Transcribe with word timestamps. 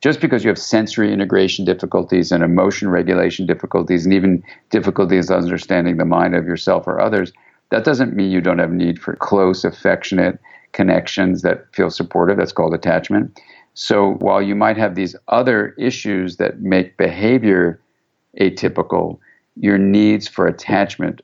just 0.00 0.20
because 0.20 0.44
you 0.44 0.48
have 0.48 0.58
sensory 0.58 1.12
integration 1.12 1.64
difficulties 1.64 2.32
and 2.32 2.42
emotion 2.42 2.88
regulation 2.88 3.46
difficulties 3.46 4.04
and 4.04 4.14
even 4.14 4.42
difficulties 4.70 5.30
understanding 5.30 5.96
the 5.98 6.04
mind 6.04 6.34
of 6.34 6.46
yourself 6.46 6.86
or 6.86 7.00
others, 7.00 7.32
that 7.70 7.84
doesn't 7.84 8.14
mean 8.14 8.30
you 8.30 8.40
don't 8.40 8.58
have 8.58 8.72
need 8.72 8.98
for 8.98 9.14
close, 9.16 9.64
affectionate 9.64 10.38
connections 10.72 11.42
that 11.42 11.66
feel 11.74 11.90
supportive. 11.90 12.38
That's 12.38 12.52
called 12.52 12.74
attachment. 12.74 13.40
So 13.74 14.14
while 14.14 14.42
you 14.42 14.54
might 14.54 14.76
have 14.76 14.94
these 14.94 15.14
other 15.28 15.74
issues 15.78 16.36
that 16.38 16.60
make 16.60 16.96
behavior 16.96 17.80
atypical, 18.40 19.18
your 19.56 19.78
needs 19.78 20.26
for 20.26 20.46
attachment 20.46 21.20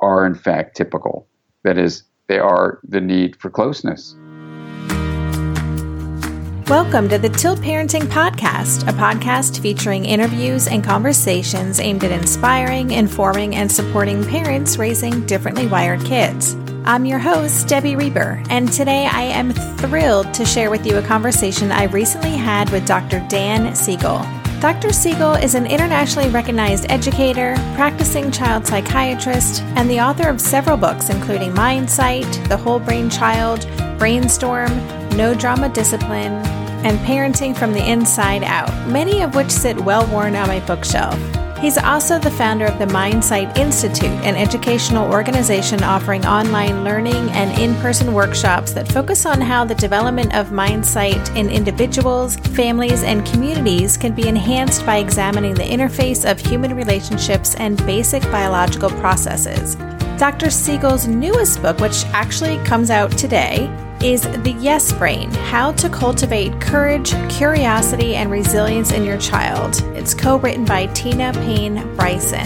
are 0.00 0.24
in 0.24 0.34
fact 0.34 0.76
typical. 0.76 1.26
That 1.64 1.78
is, 1.78 2.04
they 2.28 2.38
are 2.38 2.78
the 2.84 3.00
need 3.00 3.36
for 3.36 3.50
closeness. 3.50 4.14
Welcome 6.70 7.08
to 7.08 7.18
the 7.18 7.28
Tilt 7.28 7.58
Parenting 7.58 8.02
Podcast, 8.02 8.86
a 8.86 8.92
podcast 8.92 9.60
featuring 9.60 10.04
interviews 10.04 10.68
and 10.68 10.84
conversations 10.84 11.80
aimed 11.80 12.04
at 12.04 12.12
inspiring, 12.12 12.92
informing, 12.92 13.56
and 13.56 13.70
supporting 13.70 14.24
parents 14.24 14.76
raising 14.76 15.26
differently 15.26 15.66
wired 15.66 16.04
kids. 16.04 16.54
I'm 16.84 17.06
your 17.06 17.18
host, 17.18 17.66
Debbie 17.66 17.96
Reber, 17.96 18.40
and 18.50 18.72
today 18.72 19.06
I 19.06 19.22
am 19.22 19.50
thrilled 19.50 20.32
to 20.32 20.44
share 20.44 20.70
with 20.70 20.86
you 20.86 20.98
a 20.98 21.02
conversation 21.02 21.72
I 21.72 21.86
recently 21.86 22.36
had 22.36 22.70
with 22.70 22.86
Dr. 22.86 23.18
Dan 23.28 23.74
Siegel. 23.74 24.24
Dr. 24.60 24.92
Siegel 24.92 25.34
is 25.34 25.56
an 25.56 25.66
internationally 25.66 26.28
recognized 26.28 26.88
educator, 26.88 27.56
practicing 27.74 28.30
child 28.30 28.64
psychiatrist, 28.64 29.62
and 29.74 29.90
the 29.90 29.98
author 29.98 30.28
of 30.28 30.40
several 30.40 30.76
books, 30.76 31.10
including 31.10 31.52
Mindsight, 31.52 32.30
The 32.48 32.56
Whole 32.56 32.78
Brain 32.78 33.10
Child, 33.10 33.66
Brainstorm, 33.98 34.70
No 35.16 35.34
Drama 35.34 35.68
Discipline, 35.68 36.59
and 36.84 36.98
Parenting 37.00 37.56
from 37.56 37.72
the 37.72 37.90
Inside 37.90 38.42
Out, 38.42 38.70
many 38.88 39.22
of 39.22 39.34
which 39.34 39.50
sit 39.50 39.78
well 39.80 40.06
worn 40.06 40.36
on 40.36 40.48
my 40.48 40.60
bookshelf. 40.60 41.18
He's 41.60 41.76
also 41.76 42.18
the 42.18 42.30
founder 42.30 42.64
of 42.64 42.78
the 42.78 42.86
Mindsight 42.86 43.58
Institute, 43.58 44.08
an 44.24 44.34
educational 44.34 45.12
organization 45.12 45.82
offering 45.82 46.24
online 46.24 46.84
learning 46.84 47.30
and 47.32 47.58
in 47.60 47.74
person 47.82 48.14
workshops 48.14 48.72
that 48.72 48.90
focus 48.90 49.26
on 49.26 49.42
how 49.42 49.66
the 49.66 49.74
development 49.74 50.34
of 50.34 50.52
mindsight 50.52 51.36
in 51.36 51.50
individuals, 51.50 52.36
families, 52.36 53.02
and 53.02 53.26
communities 53.26 53.98
can 53.98 54.14
be 54.14 54.26
enhanced 54.26 54.86
by 54.86 54.96
examining 54.96 55.52
the 55.52 55.62
interface 55.62 56.28
of 56.28 56.40
human 56.40 56.74
relationships 56.74 57.54
and 57.56 57.76
basic 57.84 58.22
biological 58.30 58.88
processes. 58.92 59.76
Dr. 60.20 60.50
Siegel's 60.50 61.08
newest 61.08 61.62
book, 61.62 61.80
which 61.80 62.04
actually 62.08 62.58
comes 62.58 62.90
out 62.90 63.10
today, 63.16 63.74
is 64.04 64.20
The 64.20 64.54
Yes 64.60 64.92
Brain 64.92 65.30
How 65.30 65.72
to 65.72 65.88
Cultivate 65.88 66.60
Courage, 66.60 67.14
Curiosity, 67.30 68.16
and 68.16 68.30
Resilience 68.30 68.92
in 68.92 69.02
Your 69.02 69.16
Child. 69.16 69.80
It's 69.96 70.12
co 70.12 70.36
written 70.36 70.66
by 70.66 70.88
Tina 70.88 71.32
Payne 71.32 71.96
Bryson. 71.96 72.44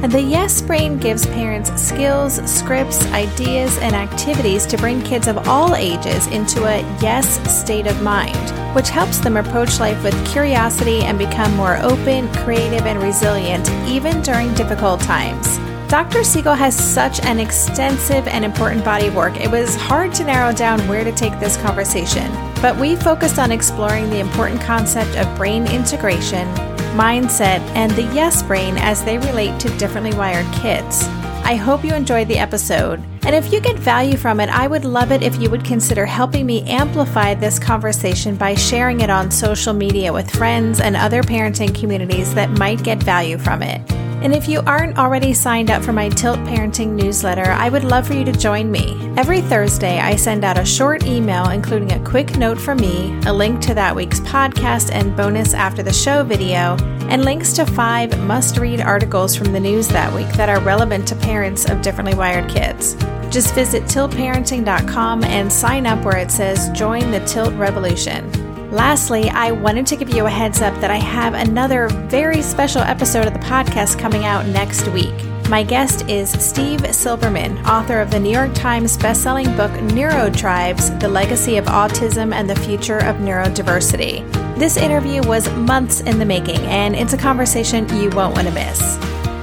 The 0.00 0.22
Yes 0.22 0.62
Brain 0.62 0.96
gives 0.96 1.26
parents 1.26 1.70
skills, 1.78 2.40
scripts, 2.50 3.04
ideas, 3.08 3.76
and 3.80 3.94
activities 3.94 4.64
to 4.64 4.78
bring 4.78 5.02
kids 5.02 5.28
of 5.28 5.46
all 5.46 5.76
ages 5.76 6.26
into 6.28 6.64
a 6.64 6.80
yes 7.02 7.38
state 7.54 7.86
of 7.86 8.00
mind, 8.00 8.74
which 8.74 8.88
helps 8.88 9.18
them 9.18 9.36
approach 9.36 9.78
life 9.78 10.02
with 10.02 10.32
curiosity 10.32 11.02
and 11.02 11.18
become 11.18 11.54
more 11.54 11.76
open, 11.82 12.32
creative, 12.36 12.86
and 12.86 13.02
resilient, 13.02 13.68
even 13.86 14.22
during 14.22 14.54
difficult 14.54 15.02
times. 15.02 15.58
Dr. 15.90 16.22
Siegel 16.22 16.54
has 16.54 16.72
such 16.72 17.18
an 17.24 17.40
extensive 17.40 18.28
and 18.28 18.44
important 18.44 18.84
body 18.84 19.08
of 19.08 19.16
work, 19.16 19.36
it 19.40 19.50
was 19.50 19.74
hard 19.74 20.14
to 20.14 20.22
narrow 20.22 20.52
down 20.52 20.78
where 20.86 21.02
to 21.02 21.10
take 21.10 21.36
this 21.40 21.56
conversation. 21.56 22.30
But 22.62 22.76
we 22.76 22.94
focused 22.94 23.40
on 23.40 23.50
exploring 23.50 24.08
the 24.08 24.20
important 24.20 24.60
concept 24.60 25.16
of 25.16 25.36
brain 25.36 25.66
integration, 25.66 26.46
mindset, 26.94 27.58
and 27.74 27.90
the 27.90 28.04
yes 28.14 28.40
brain 28.40 28.76
as 28.78 29.02
they 29.02 29.18
relate 29.18 29.58
to 29.58 29.78
differently 29.78 30.16
wired 30.16 30.46
kids. 30.54 31.08
I 31.42 31.56
hope 31.56 31.84
you 31.84 31.92
enjoyed 31.92 32.28
the 32.28 32.38
episode. 32.38 33.02
And 33.24 33.34
if 33.34 33.52
you 33.52 33.60
get 33.60 33.76
value 33.76 34.16
from 34.16 34.38
it, 34.38 34.48
I 34.48 34.68
would 34.68 34.84
love 34.84 35.10
it 35.10 35.24
if 35.24 35.42
you 35.42 35.50
would 35.50 35.64
consider 35.64 36.06
helping 36.06 36.46
me 36.46 36.62
amplify 36.70 37.34
this 37.34 37.58
conversation 37.58 38.36
by 38.36 38.54
sharing 38.54 39.00
it 39.00 39.10
on 39.10 39.28
social 39.32 39.74
media 39.74 40.12
with 40.12 40.30
friends 40.30 40.78
and 40.78 40.94
other 40.94 41.24
parenting 41.24 41.74
communities 41.74 42.32
that 42.34 42.48
might 42.48 42.84
get 42.84 43.02
value 43.02 43.38
from 43.38 43.64
it. 43.64 43.99
And 44.22 44.34
if 44.34 44.48
you 44.48 44.60
aren't 44.60 44.98
already 44.98 45.32
signed 45.32 45.70
up 45.70 45.82
for 45.82 45.92
my 45.92 46.10
Tilt 46.10 46.38
Parenting 46.40 46.90
newsletter, 46.90 47.50
I 47.52 47.70
would 47.70 47.84
love 47.84 48.06
for 48.06 48.12
you 48.12 48.24
to 48.24 48.32
join 48.32 48.70
me. 48.70 49.12
Every 49.16 49.40
Thursday, 49.40 49.98
I 49.98 50.16
send 50.16 50.44
out 50.44 50.58
a 50.58 50.64
short 50.64 51.06
email 51.06 51.48
including 51.50 51.92
a 51.92 52.04
quick 52.04 52.36
note 52.36 52.60
from 52.60 52.78
me, 52.78 53.18
a 53.26 53.32
link 53.32 53.60
to 53.62 53.74
that 53.74 53.96
week's 53.96 54.20
podcast 54.20 54.92
and 54.92 55.16
bonus 55.16 55.54
after 55.54 55.82
the 55.82 55.92
show 55.92 56.22
video, 56.22 56.76
and 57.08 57.24
links 57.24 57.54
to 57.54 57.64
five 57.64 58.18
must 58.20 58.58
read 58.58 58.80
articles 58.80 59.34
from 59.34 59.52
the 59.52 59.60
news 59.60 59.88
that 59.88 60.12
week 60.14 60.28
that 60.34 60.50
are 60.50 60.60
relevant 60.60 61.08
to 61.08 61.16
parents 61.16 61.68
of 61.68 61.80
differently 61.80 62.14
wired 62.14 62.48
kids. 62.50 62.94
Just 63.30 63.54
visit 63.54 63.84
tiltparenting.com 63.84 65.24
and 65.24 65.50
sign 65.50 65.86
up 65.86 66.04
where 66.04 66.18
it 66.18 66.30
says 66.30 66.68
Join 66.70 67.10
the 67.10 67.24
Tilt 67.26 67.54
Revolution. 67.54 68.49
Lastly, 68.70 69.28
I 69.30 69.50
wanted 69.50 69.84
to 69.88 69.96
give 69.96 70.14
you 70.14 70.26
a 70.26 70.30
heads 70.30 70.62
up 70.62 70.80
that 70.80 70.92
I 70.92 70.96
have 70.96 71.34
another 71.34 71.88
very 71.88 72.40
special 72.40 72.82
episode 72.82 73.26
of 73.26 73.32
the 73.32 73.40
podcast 73.40 73.98
coming 73.98 74.24
out 74.24 74.46
next 74.46 74.86
week. 74.88 75.12
My 75.48 75.64
guest 75.64 76.08
is 76.08 76.30
Steve 76.30 76.78
Silberman, 76.82 77.66
author 77.66 78.00
of 78.00 78.12
the 78.12 78.20
New 78.20 78.30
York 78.30 78.54
Times 78.54 78.96
bestselling 78.96 79.56
book 79.56 79.72
Neurotribes 79.90 81.00
The 81.00 81.08
Legacy 81.08 81.56
of 81.56 81.64
Autism 81.64 82.32
and 82.32 82.48
the 82.48 82.54
Future 82.54 82.98
of 82.98 83.16
Neurodiversity. 83.16 84.24
This 84.56 84.76
interview 84.76 85.20
was 85.26 85.50
months 85.50 86.02
in 86.02 86.20
the 86.20 86.24
making, 86.24 86.60
and 86.66 86.94
it's 86.94 87.12
a 87.12 87.18
conversation 87.18 87.88
you 87.96 88.10
won't 88.10 88.36
want 88.36 88.46
to 88.46 88.54
miss. 88.54 88.98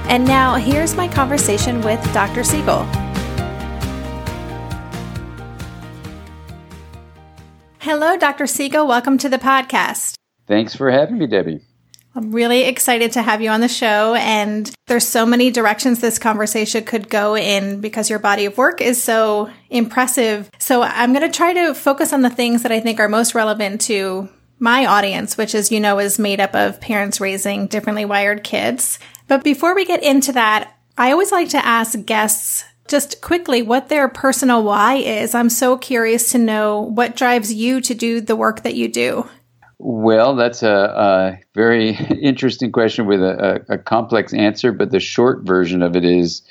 And 0.08 0.24
now, 0.24 0.54
here's 0.54 0.96
my 0.96 1.06
conversation 1.06 1.82
with 1.82 2.02
Dr. 2.14 2.42
Siegel. 2.44 3.07
Hello, 7.88 8.18
Dr. 8.18 8.46
Siegel. 8.46 8.86
Welcome 8.86 9.16
to 9.16 9.30
the 9.30 9.38
podcast. 9.38 10.12
Thanks 10.46 10.76
for 10.76 10.90
having 10.90 11.16
me, 11.16 11.26
Debbie. 11.26 11.62
I'm 12.14 12.32
really 12.32 12.64
excited 12.64 13.12
to 13.12 13.22
have 13.22 13.40
you 13.40 13.48
on 13.48 13.62
the 13.62 13.66
show. 13.68 14.12
And 14.12 14.70
there's 14.88 15.08
so 15.08 15.24
many 15.24 15.50
directions 15.50 15.98
this 15.98 16.18
conversation 16.18 16.84
could 16.84 17.08
go 17.08 17.34
in 17.34 17.80
because 17.80 18.10
your 18.10 18.18
body 18.18 18.44
of 18.44 18.58
work 18.58 18.82
is 18.82 19.02
so 19.02 19.48
impressive. 19.70 20.50
So 20.58 20.82
I'm 20.82 21.14
going 21.14 21.26
to 21.26 21.34
try 21.34 21.54
to 21.54 21.72
focus 21.72 22.12
on 22.12 22.20
the 22.20 22.28
things 22.28 22.62
that 22.62 22.72
I 22.72 22.80
think 22.80 23.00
are 23.00 23.08
most 23.08 23.34
relevant 23.34 23.80
to 23.82 24.28
my 24.58 24.84
audience, 24.84 25.38
which, 25.38 25.54
as 25.54 25.72
you 25.72 25.80
know, 25.80 25.98
is 25.98 26.18
made 26.18 26.40
up 26.40 26.54
of 26.54 26.82
parents 26.82 27.22
raising 27.22 27.68
differently 27.68 28.04
wired 28.04 28.44
kids. 28.44 28.98
But 29.28 29.42
before 29.42 29.74
we 29.74 29.86
get 29.86 30.02
into 30.02 30.32
that, 30.32 30.74
I 30.98 31.12
always 31.12 31.32
like 31.32 31.48
to 31.50 31.64
ask 31.64 32.04
guests 32.04 32.64
just 32.88 33.20
quickly 33.20 33.62
what 33.62 33.88
their 33.88 34.08
personal 34.08 34.62
why 34.64 34.94
is. 34.96 35.34
I'm 35.34 35.50
so 35.50 35.76
curious 35.76 36.32
to 36.32 36.38
know 36.38 36.80
what 36.80 37.16
drives 37.16 37.52
you 37.52 37.80
to 37.82 37.94
do 37.94 38.20
the 38.20 38.36
work 38.36 38.62
that 38.62 38.74
you 38.74 38.88
do. 38.88 39.28
Well, 39.78 40.34
that's 40.34 40.62
a, 40.62 40.74
a 40.74 41.38
very 41.54 41.90
interesting 42.22 42.72
question 42.72 43.06
with 43.06 43.22
a, 43.22 43.64
a, 43.68 43.78
complex 43.78 44.34
answer, 44.34 44.72
but 44.72 44.90
the 44.90 45.00
short 45.00 45.42
version 45.44 45.82
of 45.82 45.94
it 45.94 46.04
is 46.04 46.42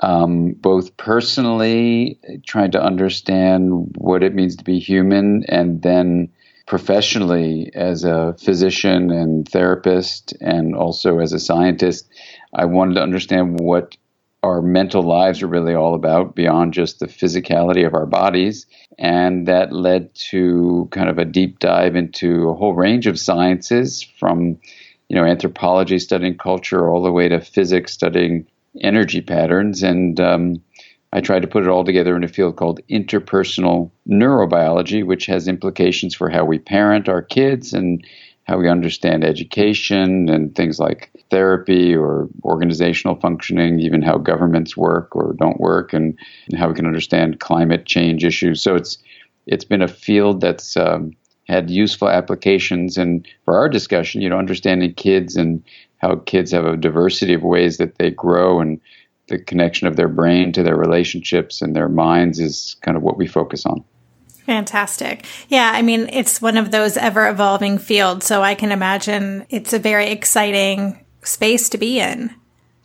um, 0.00 0.52
both 0.52 0.96
personally 0.96 2.18
trying 2.46 2.70
to 2.72 2.82
understand 2.82 3.94
what 3.98 4.22
it 4.22 4.34
means 4.34 4.56
to 4.56 4.64
be 4.64 4.78
human, 4.78 5.44
and 5.48 5.82
then 5.82 6.30
professionally 6.66 7.70
as 7.74 8.04
a 8.04 8.34
physician 8.42 9.10
and 9.10 9.46
therapist, 9.46 10.32
and 10.40 10.74
also 10.74 11.18
as 11.18 11.34
a 11.34 11.38
scientist. 11.38 12.08
I 12.54 12.64
wanted 12.64 12.94
to 12.94 13.02
understand 13.02 13.60
what 13.60 13.96
our 14.44 14.60
mental 14.60 15.02
lives 15.02 15.42
are 15.42 15.46
really 15.46 15.74
all 15.74 15.94
about 15.94 16.34
beyond 16.34 16.74
just 16.74 16.98
the 16.98 17.06
physicality 17.06 17.86
of 17.86 17.94
our 17.94 18.04
bodies. 18.04 18.66
And 18.98 19.48
that 19.48 19.72
led 19.72 20.14
to 20.30 20.86
kind 20.90 21.08
of 21.08 21.18
a 21.18 21.24
deep 21.24 21.60
dive 21.60 21.96
into 21.96 22.50
a 22.50 22.54
whole 22.54 22.74
range 22.74 23.06
of 23.06 23.18
sciences 23.18 24.02
from, 24.02 24.58
you 25.08 25.16
know, 25.16 25.24
anthropology 25.24 25.98
studying 25.98 26.36
culture 26.36 26.90
all 26.90 27.02
the 27.02 27.10
way 27.10 27.26
to 27.26 27.40
physics 27.40 27.94
studying 27.94 28.46
energy 28.82 29.22
patterns. 29.22 29.82
And 29.82 30.20
um, 30.20 30.62
I 31.10 31.22
tried 31.22 31.40
to 31.40 31.48
put 31.48 31.62
it 31.62 31.70
all 31.70 31.84
together 31.84 32.14
in 32.14 32.22
a 32.22 32.28
field 32.28 32.56
called 32.56 32.80
interpersonal 32.90 33.90
neurobiology, 34.06 35.06
which 35.06 35.24
has 35.24 35.48
implications 35.48 36.14
for 36.14 36.28
how 36.28 36.44
we 36.44 36.58
parent 36.58 37.08
our 37.08 37.22
kids 37.22 37.72
and 37.72 38.06
how 38.44 38.58
we 38.58 38.68
understand 38.68 39.24
education 39.24 40.28
and 40.28 40.54
things 40.54 40.78
like 40.78 41.10
therapy 41.30 41.94
or 41.94 42.28
organizational 42.44 43.16
functioning, 43.16 43.80
even 43.80 44.02
how 44.02 44.18
governments 44.18 44.76
work 44.76 45.16
or 45.16 45.34
don't 45.38 45.60
work, 45.60 45.92
and, 45.92 46.18
and 46.50 46.58
how 46.58 46.68
we 46.68 46.74
can 46.74 46.86
understand 46.86 47.40
climate 47.40 47.86
change 47.86 48.24
issues. 48.24 48.62
So 48.62 48.74
it's 48.74 48.98
it's 49.46 49.64
been 49.64 49.82
a 49.82 49.88
field 49.88 50.40
that's 50.40 50.76
um, 50.76 51.12
had 51.48 51.70
useful 51.70 52.08
applications. 52.08 52.96
And 52.96 53.26
for 53.44 53.56
our 53.56 53.68
discussion, 53.68 54.22
you 54.22 54.28
know, 54.28 54.38
understanding 54.38 54.94
kids 54.94 55.36
and 55.36 55.62
how 55.98 56.16
kids 56.16 56.50
have 56.52 56.64
a 56.64 56.76
diversity 56.76 57.34
of 57.34 57.42
ways 57.42 57.76
that 57.78 57.96
they 57.98 58.10
grow 58.10 58.60
and 58.60 58.80
the 59.28 59.38
connection 59.38 59.86
of 59.86 59.96
their 59.96 60.08
brain 60.08 60.52
to 60.52 60.62
their 60.62 60.76
relationships 60.76 61.62
and 61.62 61.74
their 61.74 61.88
minds 61.88 62.38
is 62.38 62.76
kind 62.82 62.96
of 62.96 63.02
what 63.02 63.16
we 63.16 63.26
focus 63.26 63.64
on. 63.64 63.84
Fantastic. 64.46 65.24
Yeah, 65.48 65.72
I 65.74 65.82
mean, 65.82 66.08
it's 66.12 66.42
one 66.42 66.56
of 66.56 66.70
those 66.70 66.96
ever 66.96 67.28
evolving 67.28 67.78
fields, 67.78 68.26
so 68.26 68.42
I 68.42 68.54
can 68.54 68.72
imagine 68.72 69.46
it's 69.48 69.72
a 69.72 69.78
very 69.78 70.10
exciting 70.10 71.04
space 71.22 71.68
to 71.70 71.78
be 71.78 71.98
in. 71.98 72.34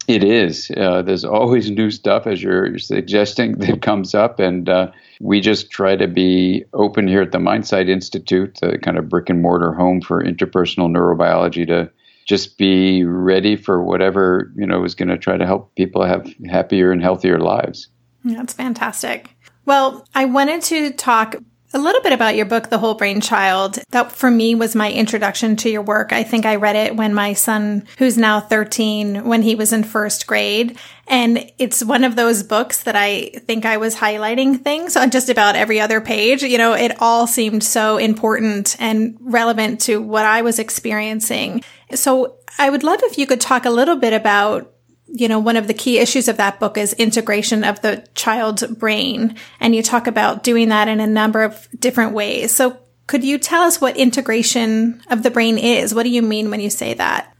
It 0.08 0.24
is. 0.24 0.72
Uh, 0.76 1.04
there's 1.04 1.26
always 1.26 1.70
new 1.70 1.92
stuff, 1.92 2.26
as 2.26 2.42
you're 2.42 2.80
suggesting, 2.80 3.52
that 3.60 3.82
comes 3.82 4.16
up. 4.16 4.40
And 4.40 4.68
uh, 4.70 4.92
we 5.20 5.42
just 5.42 5.70
try 5.70 5.96
to 5.96 6.08
be 6.08 6.64
open 6.74 7.08
here 7.08 7.22
at 7.22 7.32
the 7.32 7.40
Mindsight 7.40 7.90
Institute, 7.90 8.58
the 8.62 8.80
kind 8.80 8.98
of 8.98 9.10
brick 9.10 9.30
and 9.30 9.42
mortar 9.42 9.74
home 9.74 10.02
for 10.02 10.24
interpersonal 10.24 10.90
neurobiology, 10.90 11.68
to 11.68 11.92
just 12.26 12.58
be 12.58 13.04
ready 13.04 13.56
for 13.56 13.84
whatever, 13.84 14.52
you 14.56 14.66
know, 14.66 14.84
is 14.84 14.96
going 14.96 15.10
to 15.10 15.18
try 15.18 15.36
to 15.36 15.46
help 15.46 15.76
people 15.76 16.04
have 16.04 16.28
happier 16.50 16.92
and 16.92 17.02
healthier 17.02 17.38
lives. 17.38 17.90
That's 18.24 18.54
fantastic. 18.54 19.36
Well, 19.70 20.04
I 20.16 20.26
wanted 20.26 20.64
to 20.64 20.90
talk 20.94 21.36
a 21.76 21.78
little 21.78 22.02
bit 22.02 22.12
about 22.12 22.36
your 22.36 22.48
book, 22.48 22.72
The 22.72 22.80
Whole 22.80 22.96
Brain 22.96 23.22
Child. 23.22 23.78
That 23.92 24.12
for 24.12 24.32
me 24.32 24.56
was 24.56 24.76
my 24.76 24.92
introduction 24.92 25.56
to 25.58 25.70
your 25.70 25.84
work. 25.84 26.12
I 26.12 26.24
think 26.24 26.48
I 26.48 26.56
read 26.56 26.76
it 26.76 26.96
when 26.96 27.14
my 27.14 27.34
son, 27.34 27.86
who's 28.00 28.18
now 28.18 28.40
13, 28.40 29.26
when 29.26 29.44
he 29.44 29.54
was 29.54 29.72
in 29.72 29.84
first 29.84 30.26
grade. 30.26 30.80
And 31.06 31.52
it's 31.60 31.86
one 31.86 32.04
of 32.04 32.16
those 32.16 32.42
books 32.42 32.82
that 32.82 32.96
I 32.96 33.30
think 33.46 33.64
I 33.64 33.78
was 33.78 33.96
highlighting 33.96 34.60
things 34.60 34.98
on 34.98 35.12
just 35.12 35.30
about 35.30 35.56
every 35.56 35.80
other 35.80 36.02
page. 36.02 36.42
You 36.42 36.58
know, 36.58 36.74
it 36.74 37.00
all 37.00 37.28
seemed 37.28 37.64
so 37.64 37.98
important 37.98 38.76
and 38.80 39.20
relevant 39.22 39.82
to 39.82 40.02
what 40.02 40.26
I 40.26 40.42
was 40.42 40.58
experiencing. 40.58 41.64
So 41.94 42.38
I 42.58 42.72
would 42.72 42.84
love 42.84 43.02
if 43.04 43.20
you 43.20 43.28
could 43.28 43.40
talk 43.40 43.66
a 43.66 43.70
little 43.70 43.98
bit 43.98 44.14
about 44.14 44.74
you 45.12 45.28
know, 45.28 45.40
one 45.40 45.58
of 45.58 45.68
the 45.68 45.74
key 45.74 46.00
issues 46.00 46.28
of 46.28 46.38
that 46.38 46.60
book 46.60 46.78
is 46.78 46.94
integration 46.94 47.64
of 47.64 47.82
the 47.82 48.06
child's 48.16 48.66
brain. 48.66 49.36
And 49.60 49.76
you 49.76 49.82
talk 49.82 50.08
about 50.08 50.44
doing 50.44 50.70
that 50.70 50.88
in 50.88 51.00
a 51.00 51.08
number 51.08 51.44
of 51.44 51.68
different 51.78 52.14
ways. 52.14 52.54
So 52.56 52.78
could 53.08 53.24
you 53.24 53.40
tell 53.40 53.64
us 53.64 53.82
what 53.82 53.98
integration 53.98 55.02
of 55.10 55.24
the 55.24 55.32
brain 55.32 55.58
is? 55.58 55.96
What 55.96 56.04
do 56.04 56.10
you 56.10 56.22
mean 56.22 56.52
when 56.52 56.60
you 56.60 56.70
say 56.70 56.94
that? 56.94 57.36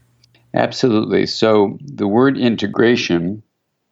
Absolutely. 0.52 1.26
So 1.26 1.78
the 1.80 2.08
word 2.08 2.36
integration 2.36 3.42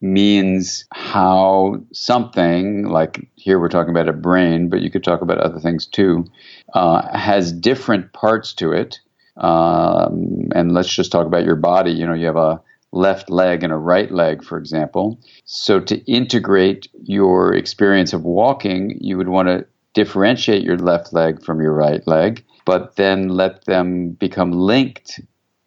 means 0.01 0.85
how 0.91 1.81
something, 1.93 2.83
like 2.83 3.29
here 3.35 3.59
we're 3.59 3.69
talking 3.69 3.91
about 3.91 4.09
a 4.09 4.13
brain, 4.13 4.69
but 4.69 4.81
you 4.81 4.89
could 4.89 5.03
talk 5.03 5.21
about 5.21 5.37
other 5.37 5.59
things 5.59 5.85
too, 5.85 6.25
uh, 6.73 7.17
has 7.17 7.51
different 7.51 8.11
parts 8.13 8.53
to 8.55 8.71
it. 8.71 8.99
Um, 9.37 10.49
and 10.53 10.73
let's 10.73 10.93
just 10.93 11.11
talk 11.11 11.25
about 11.25 11.45
your 11.45 11.55
body. 11.55 11.91
You 11.91 12.05
know, 12.05 12.13
you 12.13 12.25
have 12.25 12.35
a 12.35 12.61
left 12.91 13.29
leg 13.29 13.63
and 13.63 13.71
a 13.71 13.77
right 13.77 14.11
leg, 14.11 14.43
for 14.43 14.57
example. 14.57 15.19
So, 15.45 15.79
to 15.79 15.97
integrate 16.11 16.87
your 17.03 17.53
experience 17.53 18.13
of 18.13 18.23
walking, 18.23 18.97
you 18.99 19.17
would 19.17 19.29
want 19.29 19.47
to 19.47 19.65
differentiate 19.93 20.63
your 20.63 20.77
left 20.77 21.13
leg 21.13 21.43
from 21.43 21.61
your 21.61 21.73
right 21.73 22.05
leg, 22.07 22.43
but 22.65 22.95
then 22.95 23.29
let 23.29 23.65
them 23.65 24.11
become 24.11 24.51
linked 24.51 25.19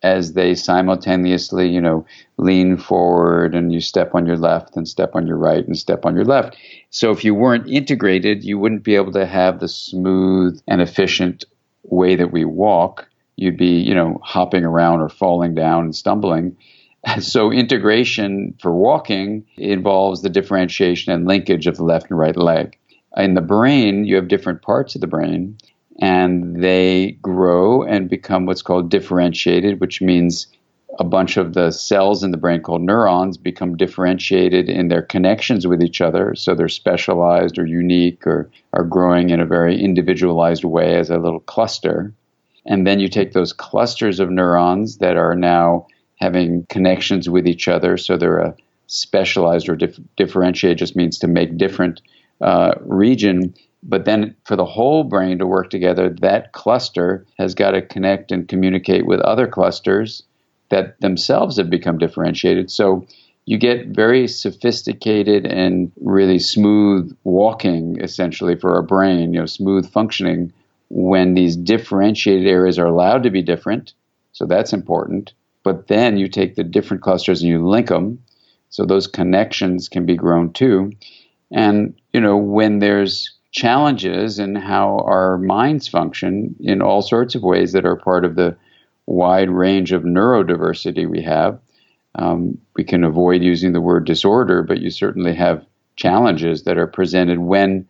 as 0.02 0.32
they 0.32 0.54
simultaneously, 0.54 1.68
you 1.68 1.80
know, 1.80 2.04
lean 2.36 2.76
forward 2.76 3.54
and 3.54 3.72
you 3.72 3.80
step 3.80 4.14
on 4.14 4.26
your 4.26 4.36
left 4.36 4.76
and 4.76 4.88
step 4.88 5.14
on 5.14 5.26
your 5.26 5.36
right 5.36 5.64
and 5.66 5.78
step 5.78 6.04
on 6.04 6.16
your 6.16 6.24
left. 6.24 6.56
So 6.90 7.10
if 7.12 7.24
you 7.24 7.34
weren't 7.34 7.68
integrated, 7.68 8.42
you 8.42 8.58
wouldn't 8.58 8.82
be 8.82 8.96
able 8.96 9.12
to 9.12 9.26
have 9.26 9.60
the 9.60 9.68
smooth 9.68 10.60
and 10.66 10.80
efficient 10.80 11.44
way 11.84 12.16
that 12.16 12.32
we 12.32 12.44
walk. 12.44 13.08
You'd 13.36 13.56
be, 13.56 13.78
you 13.80 13.94
know, 13.94 14.18
hopping 14.22 14.64
around 14.64 15.00
or 15.00 15.08
falling 15.08 15.54
down 15.54 15.84
and 15.84 15.94
stumbling. 15.94 16.56
So 17.20 17.50
integration 17.50 18.54
for 18.60 18.72
walking 18.72 19.44
involves 19.56 20.22
the 20.22 20.28
differentiation 20.28 21.12
and 21.12 21.26
linkage 21.26 21.66
of 21.66 21.76
the 21.76 21.84
left 21.84 22.10
and 22.10 22.18
right 22.18 22.36
leg. 22.36 22.78
In 23.16 23.34
the 23.34 23.40
brain, 23.40 24.04
you 24.04 24.16
have 24.16 24.28
different 24.28 24.62
parts 24.62 24.94
of 24.94 25.00
the 25.00 25.06
brain, 25.06 25.58
and 26.00 26.62
they 26.62 27.18
grow 27.20 27.82
and 27.82 28.08
become 28.08 28.46
what's 28.46 28.62
called 28.62 28.90
differentiated, 28.90 29.80
which 29.80 30.00
means 30.00 30.46
a 30.98 31.04
bunch 31.04 31.36
of 31.36 31.54
the 31.54 31.70
cells 31.70 32.22
in 32.22 32.30
the 32.30 32.36
brain 32.36 32.60
called 32.60 32.82
neurons 32.82 33.36
become 33.36 33.76
differentiated 33.76 34.68
in 34.68 34.88
their 34.88 35.02
connections 35.02 35.66
with 35.66 35.82
each 35.82 36.00
other. 36.00 36.34
So 36.34 36.54
they're 36.54 36.68
specialized 36.68 37.58
or 37.58 37.66
unique 37.66 38.26
or 38.26 38.50
are 38.72 38.84
growing 38.84 39.30
in 39.30 39.40
a 39.40 39.46
very 39.46 39.80
individualized 39.80 40.64
way 40.64 40.96
as 40.96 41.10
a 41.10 41.18
little 41.18 41.40
cluster. 41.40 42.12
And 42.66 42.86
then 42.86 43.00
you 43.00 43.08
take 43.08 43.32
those 43.32 43.52
clusters 43.52 44.20
of 44.20 44.30
neurons 44.30 44.98
that 44.98 45.16
are 45.16 45.34
now 45.34 45.86
having 46.22 46.64
connections 46.70 47.28
with 47.28 47.46
each 47.46 47.66
other. 47.68 47.96
So 47.96 48.16
they're 48.16 48.38
a 48.38 48.54
specialized 48.86 49.68
or 49.68 49.76
dif- 49.76 49.98
just 50.16 50.96
means 50.96 51.18
to 51.18 51.26
make 51.26 51.58
different 51.58 52.00
uh, 52.40 52.74
region. 52.80 53.54
But 53.82 54.04
then 54.04 54.36
for 54.44 54.54
the 54.54 54.64
whole 54.64 55.02
brain 55.02 55.38
to 55.38 55.46
work 55.46 55.68
together, 55.70 56.08
that 56.20 56.52
cluster 56.52 57.26
has 57.38 57.54
got 57.54 57.72
to 57.72 57.82
connect 57.82 58.30
and 58.30 58.48
communicate 58.48 59.04
with 59.06 59.20
other 59.20 59.48
clusters 59.48 60.22
that 60.70 61.00
themselves 61.00 61.56
have 61.56 61.68
become 61.68 61.98
differentiated. 61.98 62.70
So 62.70 63.06
you 63.44 63.58
get 63.58 63.88
very 63.88 64.28
sophisticated 64.28 65.44
and 65.46 65.90
really 66.00 66.38
smooth 66.38 67.16
walking 67.24 68.00
essentially 68.00 68.54
for 68.54 68.78
a 68.78 68.82
brain, 68.82 69.34
you 69.34 69.40
know, 69.40 69.46
smooth 69.46 69.90
functioning 69.90 70.52
when 70.90 71.34
these 71.34 71.56
differentiated 71.56 72.46
areas 72.46 72.78
are 72.78 72.86
allowed 72.86 73.24
to 73.24 73.30
be 73.30 73.42
different. 73.42 73.94
So 74.32 74.46
that's 74.46 74.72
important. 74.72 75.32
But 75.64 75.88
then 75.88 76.16
you 76.16 76.28
take 76.28 76.54
the 76.54 76.64
different 76.64 77.02
clusters 77.02 77.42
and 77.42 77.50
you 77.50 77.66
link 77.66 77.88
them. 77.88 78.22
So 78.70 78.84
those 78.84 79.06
connections 79.06 79.88
can 79.88 80.06
be 80.06 80.16
grown 80.16 80.52
too. 80.52 80.92
And, 81.50 81.94
you 82.12 82.20
know, 82.20 82.36
when 82.36 82.78
there's 82.78 83.30
challenges 83.52 84.38
in 84.38 84.56
how 84.56 84.98
our 85.00 85.36
minds 85.38 85.86
function 85.86 86.56
in 86.60 86.80
all 86.80 87.02
sorts 87.02 87.34
of 87.34 87.42
ways 87.42 87.72
that 87.72 87.84
are 87.84 87.96
part 87.96 88.24
of 88.24 88.34
the 88.34 88.56
wide 89.06 89.50
range 89.50 89.92
of 89.92 90.02
neurodiversity 90.02 91.08
we 91.08 91.22
have, 91.22 91.58
um, 92.14 92.58
we 92.76 92.84
can 92.84 93.04
avoid 93.04 93.42
using 93.42 93.72
the 93.72 93.80
word 93.80 94.06
disorder, 94.06 94.62
but 94.62 94.80
you 94.80 94.90
certainly 94.90 95.34
have 95.34 95.64
challenges 95.96 96.62
that 96.64 96.78
are 96.78 96.86
presented 96.86 97.38
when 97.38 97.86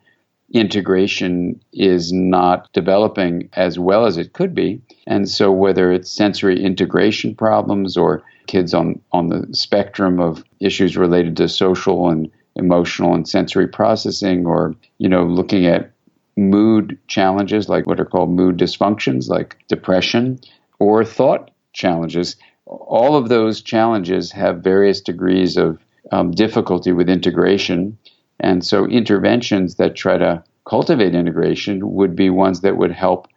integration 0.53 1.59
is 1.71 2.11
not 2.11 2.71
developing 2.73 3.49
as 3.53 3.79
well 3.79 4.05
as 4.05 4.17
it 4.17 4.33
could 4.33 4.53
be. 4.53 4.81
And 5.05 5.29
so, 5.29 5.51
whether 5.51 5.91
it's 5.91 6.09
sensory 6.09 6.61
integration 6.63 7.35
problems 7.35 7.97
or 7.97 8.23
kids 8.47 8.73
on, 8.73 9.01
on 9.11 9.29
the 9.29 9.47
spectrum 9.51 10.19
of 10.19 10.43
issues 10.59 10.97
related 10.97 11.37
to 11.37 11.49
social 11.49 12.09
and 12.09 12.29
emotional 12.55 13.13
and 13.13 13.27
sensory 13.27 13.67
processing, 13.67 14.45
or, 14.45 14.75
you 14.99 15.09
know, 15.09 15.25
looking 15.25 15.65
at 15.65 15.91
mood 16.37 16.97
challenges 17.07 17.69
like 17.69 17.85
what 17.85 17.99
are 17.99 18.05
called 18.05 18.29
mood 18.29 18.57
dysfunctions, 18.57 19.29
like 19.29 19.57
depression, 19.67 20.39
or 20.79 21.03
thought 21.03 21.51
challenges, 21.73 22.35
all 22.65 23.15
of 23.15 23.29
those 23.29 23.61
challenges 23.61 24.31
have 24.31 24.63
various 24.63 25.01
degrees 25.01 25.57
of 25.57 25.79
um, 26.11 26.31
difficulty 26.31 26.91
with 26.91 27.09
integration. 27.09 27.97
And 28.39 28.65
so 28.65 28.85
interventions 28.85 29.75
that 29.75 29.95
try 29.95 30.17
to 30.17 30.43
cultivate 30.67 31.15
integration 31.15 31.93
would 31.93 32.15
be 32.15 32.29
ones 32.29 32.61
that 32.61 32.77
would 32.77 32.91
help 32.91 33.27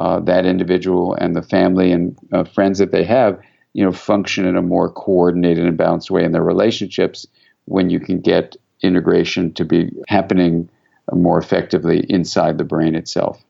uh, 0.00 0.18
that 0.20 0.46
individual 0.46 1.14
and 1.14 1.36
the 1.36 1.42
family 1.42 1.92
and 1.92 2.18
uh, 2.32 2.42
friends 2.42 2.78
that 2.78 2.90
they 2.90 3.04
have, 3.04 3.38
you 3.74 3.84
know, 3.84 3.92
function 3.92 4.46
in 4.46 4.56
a 4.56 4.62
more 4.62 4.90
coordinated 4.90 5.66
and 5.66 5.76
balanced 5.76 6.10
way 6.10 6.24
in 6.24 6.32
their 6.32 6.42
relationships 6.42 7.26
when 7.66 7.90
you 7.90 8.00
can 8.00 8.18
get 8.18 8.56
integration 8.82 9.52
to 9.52 9.62
be 9.62 9.90
happening 10.08 10.70
more 11.12 11.38
effectively 11.38 12.06
inside 12.08 12.56
the 12.56 12.64
brain 12.64 12.94
itself. 12.94 13.44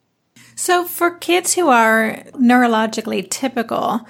So, 0.57 0.85
for 0.85 1.13
kids 1.13 1.55
who 1.55 1.69
are 1.69 2.17
neurologically 2.35 3.31
typical, 3.31 4.01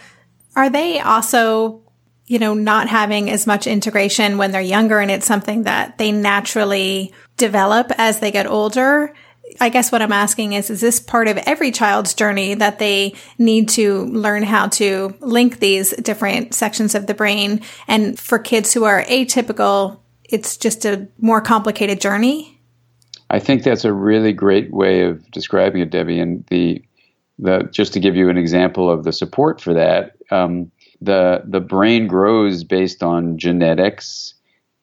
are 0.56 0.70
they 0.70 0.99
also 0.99 1.82
you 2.26 2.38
know, 2.38 2.54
not 2.54 2.88
having 2.88 3.28
as 3.28 3.44
much 3.44 3.66
integration 3.66 4.38
when 4.38 4.52
they're 4.52 4.61
younger 4.61 5.00
and 5.00 5.11
it's 5.11 5.26
something 5.26 5.64
that 5.64 5.99
they 5.99 6.12
naturally 6.12 7.12
develop 7.37 7.90
as 7.99 8.20
they 8.20 8.30
get 8.30 8.47
older. 8.47 9.12
I 9.61 9.69
guess 9.69 9.90
what 9.90 10.02
I'm 10.02 10.12
asking 10.12 10.52
is, 10.52 10.71
is 10.71 10.80
this 10.80 11.00
part 11.00 11.28
of 11.28 11.37
every 11.38 11.71
child's 11.73 12.14
journey 12.14 12.54
that 12.54 12.78
they 12.78 13.14
need 13.38 13.69
to 13.71 14.04
learn 14.07 14.42
how 14.42 14.69
to 14.69 15.14
link 15.21 15.59
these 15.59 15.90
different 15.97 16.54
sections 16.54 16.95
of 16.95 17.07
the 17.07 17.14
brain? 17.14 17.62
And 17.88 18.19
for 18.19 18.38
kids 18.38 18.73
who 18.73 18.85
are 18.85 19.02
atypical, 19.04 19.99
it's 20.25 20.57
just 20.57 20.85
a 20.85 21.09
more 21.19 21.40
complicated 21.40 22.00
journey? 22.00 22.61
I 23.30 23.38
think 23.38 23.62
that's 23.62 23.85
a 23.85 23.92
really 23.92 24.33
great 24.33 24.73
way 24.73 25.02
of 25.02 25.30
describing 25.30 25.80
it, 25.83 25.90
Debbie. 25.90 26.21
And 26.21 26.45
the, 26.47 26.85
the 27.38 27.69
just 27.71 27.92
to 27.95 28.00
give 28.00 28.16
you 28.16 28.28
an 28.28 28.37
example 28.37 28.90
of 28.90 29.04
the 29.04 29.12
support 29.12 29.61
for 29.61 29.75
that, 29.75 30.16
um, 30.30 30.71
the 31.00 31.42
the 31.47 31.61
brain 31.61 32.07
grows 32.07 32.64
based 32.64 33.02
on 33.02 33.38
genetics, 33.38 34.35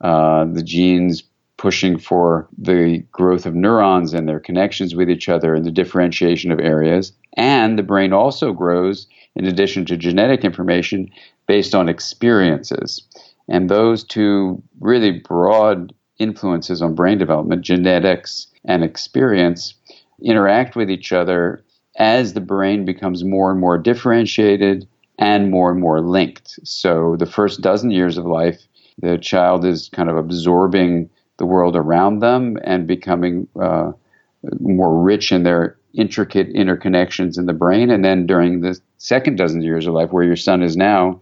uh, 0.01 0.45
the 0.45 0.63
genes 0.63 1.21
pushing 1.57 1.97
for 1.97 2.47
the 2.57 3.03
growth 3.11 3.45
of 3.45 3.55
neurons 3.55 4.13
and 4.13 4.27
their 4.27 4.39
connections 4.39 4.95
with 4.95 5.09
each 5.09 5.27
other 5.27 5.55
and 5.55 5.65
the 5.65 5.71
differentiation 5.71 6.51
of 6.51 6.59
areas. 6.59 7.11
And 7.35 7.77
the 7.77 7.83
brain 7.83 8.13
also 8.13 8.53
grows, 8.53 9.07
in 9.35 9.45
addition 9.45 9.85
to 9.85 9.97
genetic 9.97 10.43
information, 10.43 11.09
based 11.47 11.73
on 11.73 11.89
experiences. 11.89 13.01
And 13.49 13.69
those 13.69 14.03
two 14.03 14.61
really 14.79 15.11
broad 15.19 15.93
influences 16.19 16.81
on 16.81 16.95
brain 16.95 17.17
development, 17.17 17.63
genetics 17.63 18.47
and 18.65 18.83
experience, 18.83 19.73
interact 20.21 20.75
with 20.75 20.89
each 20.89 21.11
other 21.11 21.63
as 21.97 22.33
the 22.33 22.41
brain 22.41 22.85
becomes 22.85 23.23
more 23.23 23.51
and 23.51 23.59
more 23.59 23.77
differentiated 23.77 24.87
and 25.19 25.49
more 25.49 25.71
and 25.71 25.79
more 25.79 26.01
linked. 26.01 26.59
So 26.63 27.15
the 27.17 27.25
first 27.25 27.61
dozen 27.61 27.91
years 27.91 28.17
of 28.17 28.25
life, 28.25 28.67
the 28.99 29.17
child 29.17 29.65
is 29.65 29.89
kind 29.89 30.09
of 30.09 30.17
absorbing 30.17 31.09
the 31.37 31.45
world 31.45 31.75
around 31.75 32.19
them 32.19 32.57
and 32.63 32.87
becoming 32.87 33.47
uh, 33.59 33.91
more 34.59 35.01
rich 35.01 35.31
in 35.31 35.43
their 35.43 35.77
intricate 35.93 36.53
interconnections 36.53 37.37
in 37.37 37.45
the 37.45 37.53
brain. 37.53 37.89
And 37.89 38.03
then 38.03 38.25
during 38.27 38.61
the 38.61 38.79
second 38.97 39.37
dozen 39.37 39.61
years 39.61 39.87
of 39.87 39.93
life, 39.93 40.11
where 40.11 40.23
your 40.23 40.35
son 40.35 40.61
is 40.61 40.77
now, 40.77 41.19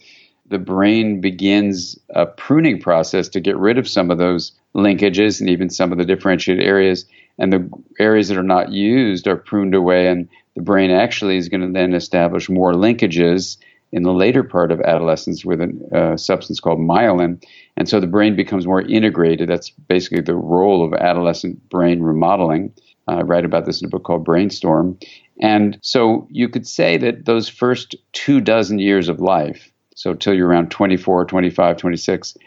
the 0.47 0.57
brain 0.59 1.21
begins 1.21 1.97
a 2.09 2.25
pruning 2.25 2.79
process 2.79 3.29
to 3.29 3.39
get 3.39 3.57
rid 3.57 3.77
of 3.77 3.87
some 3.87 4.11
of 4.11 4.17
those 4.17 4.51
linkages 4.75 5.39
and 5.39 5.49
even 5.49 5.69
some 5.69 5.91
of 5.91 5.97
the 5.97 6.05
differentiated 6.05 6.63
areas. 6.63 7.05
And 7.37 7.51
the 7.51 7.69
areas 7.99 8.29
that 8.29 8.37
are 8.37 8.43
not 8.43 8.71
used 8.71 9.27
are 9.27 9.35
pruned 9.35 9.75
away, 9.75 10.07
and 10.07 10.29
the 10.55 10.61
brain 10.61 10.91
actually 10.91 11.37
is 11.37 11.49
going 11.49 11.61
to 11.61 11.71
then 11.73 11.93
establish 11.93 12.49
more 12.49 12.73
linkages 12.73 13.57
in 13.95 14.03
the 14.03 14.13
later 14.13 14.43
part 14.43 14.73
of 14.73 14.81
adolescence 14.81 15.45
with 15.45 15.61
a 15.61 15.71
uh, 15.95 16.17
substance 16.17 16.59
called 16.59 16.79
myelin. 16.79 17.41
And 17.77 17.87
so 17.87 18.01
the 18.01 18.07
brain 18.07 18.35
becomes 18.35 18.67
more 18.67 18.81
integrated. 18.81 19.47
That's 19.47 19.69
basically 19.69 20.19
the 20.19 20.35
role 20.35 20.85
of 20.85 20.93
adolescent 20.93 21.69
brain 21.69 22.01
remodeling. 22.01 22.73
Uh, 23.07 23.13
I 23.13 23.21
write 23.21 23.45
about 23.45 23.65
this 23.65 23.81
in 23.81 23.85
a 23.85 23.89
book 23.89 24.03
called 24.03 24.25
Brainstorm. 24.25 24.99
And 25.41 25.79
so 25.81 26.27
you 26.29 26.49
could 26.49 26.67
say 26.67 26.97
that 26.97 27.23
those 27.23 27.47
first 27.47 27.95
two 28.11 28.41
dozen 28.41 28.79
years 28.79 29.07
of 29.07 29.21
life, 29.21 29.71
so 29.95 30.13
till 30.13 30.33
you're 30.33 30.49
around 30.49 30.71
24, 30.71 31.23
25, 31.23 31.77
26, 31.77 32.37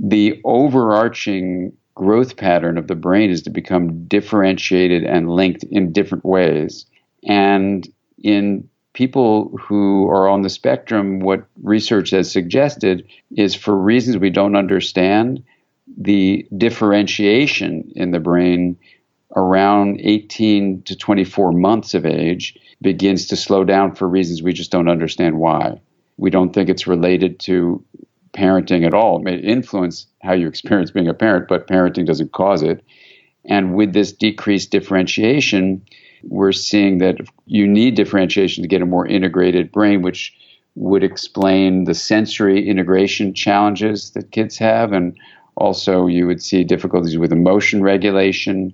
the 0.00 0.40
overarching 0.46 1.76
growth 1.94 2.38
pattern 2.38 2.78
of 2.78 2.86
the 2.86 2.94
brain 2.94 3.28
is 3.28 3.42
to 3.42 3.50
become 3.50 4.06
differentiated 4.06 5.04
and 5.04 5.28
linked 5.28 5.64
in 5.64 5.92
different 5.92 6.24
ways. 6.24 6.86
And 7.28 7.86
in 8.24 8.70
people 8.92 9.56
who 9.58 10.08
are 10.08 10.28
on 10.28 10.42
the 10.42 10.50
spectrum, 10.50 11.20
what 11.20 11.44
research 11.62 12.10
has 12.10 12.30
suggested 12.30 13.06
is 13.36 13.54
for 13.54 13.76
reasons 13.76 14.18
we 14.18 14.30
don't 14.30 14.56
understand, 14.56 15.42
the 15.96 16.46
differentiation 16.56 17.92
in 17.96 18.10
the 18.10 18.20
brain 18.20 18.78
around 19.34 20.00
18 20.00 20.82
to 20.82 20.96
24 20.96 21.52
months 21.52 21.94
of 21.94 22.04
age 22.04 22.56
begins 22.80 23.26
to 23.26 23.36
slow 23.36 23.64
down 23.64 23.94
for 23.94 24.06
reasons 24.06 24.42
we 24.42 24.52
just 24.52 24.70
don't 24.70 24.88
understand 24.88 25.38
why. 25.38 25.80
We 26.18 26.30
don't 26.30 26.52
think 26.52 26.68
it's 26.68 26.86
related 26.86 27.40
to 27.40 27.84
parenting 28.34 28.86
at 28.86 28.94
all. 28.94 29.18
It 29.18 29.24
may 29.24 29.36
influence 29.36 30.06
how 30.22 30.32
you 30.32 30.48
experience 30.48 30.90
being 30.90 31.08
a 31.08 31.14
parent, 31.14 31.48
but 31.48 31.66
parenting 31.66 32.06
doesn't 32.06 32.32
cause 32.32 32.62
it. 32.62 32.84
And 33.44 33.74
with 33.74 33.92
this 33.92 34.12
decreased 34.12 34.70
differentiation, 34.70 35.82
we're 36.24 36.52
seeing 36.52 36.98
that 36.98 37.16
you 37.46 37.66
need 37.66 37.94
differentiation 37.94 38.62
to 38.62 38.68
get 38.68 38.82
a 38.82 38.86
more 38.86 39.06
integrated 39.06 39.72
brain, 39.72 40.02
which 40.02 40.32
would 40.74 41.04
explain 41.04 41.84
the 41.84 41.94
sensory 41.94 42.66
integration 42.66 43.34
challenges 43.34 44.10
that 44.12 44.30
kids 44.30 44.56
have. 44.58 44.92
And 44.92 45.16
also, 45.56 46.06
you 46.06 46.26
would 46.26 46.42
see 46.42 46.64
difficulties 46.64 47.18
with 47.18 47.32
emotion 47.32 47.82
regulation 47.82 48.72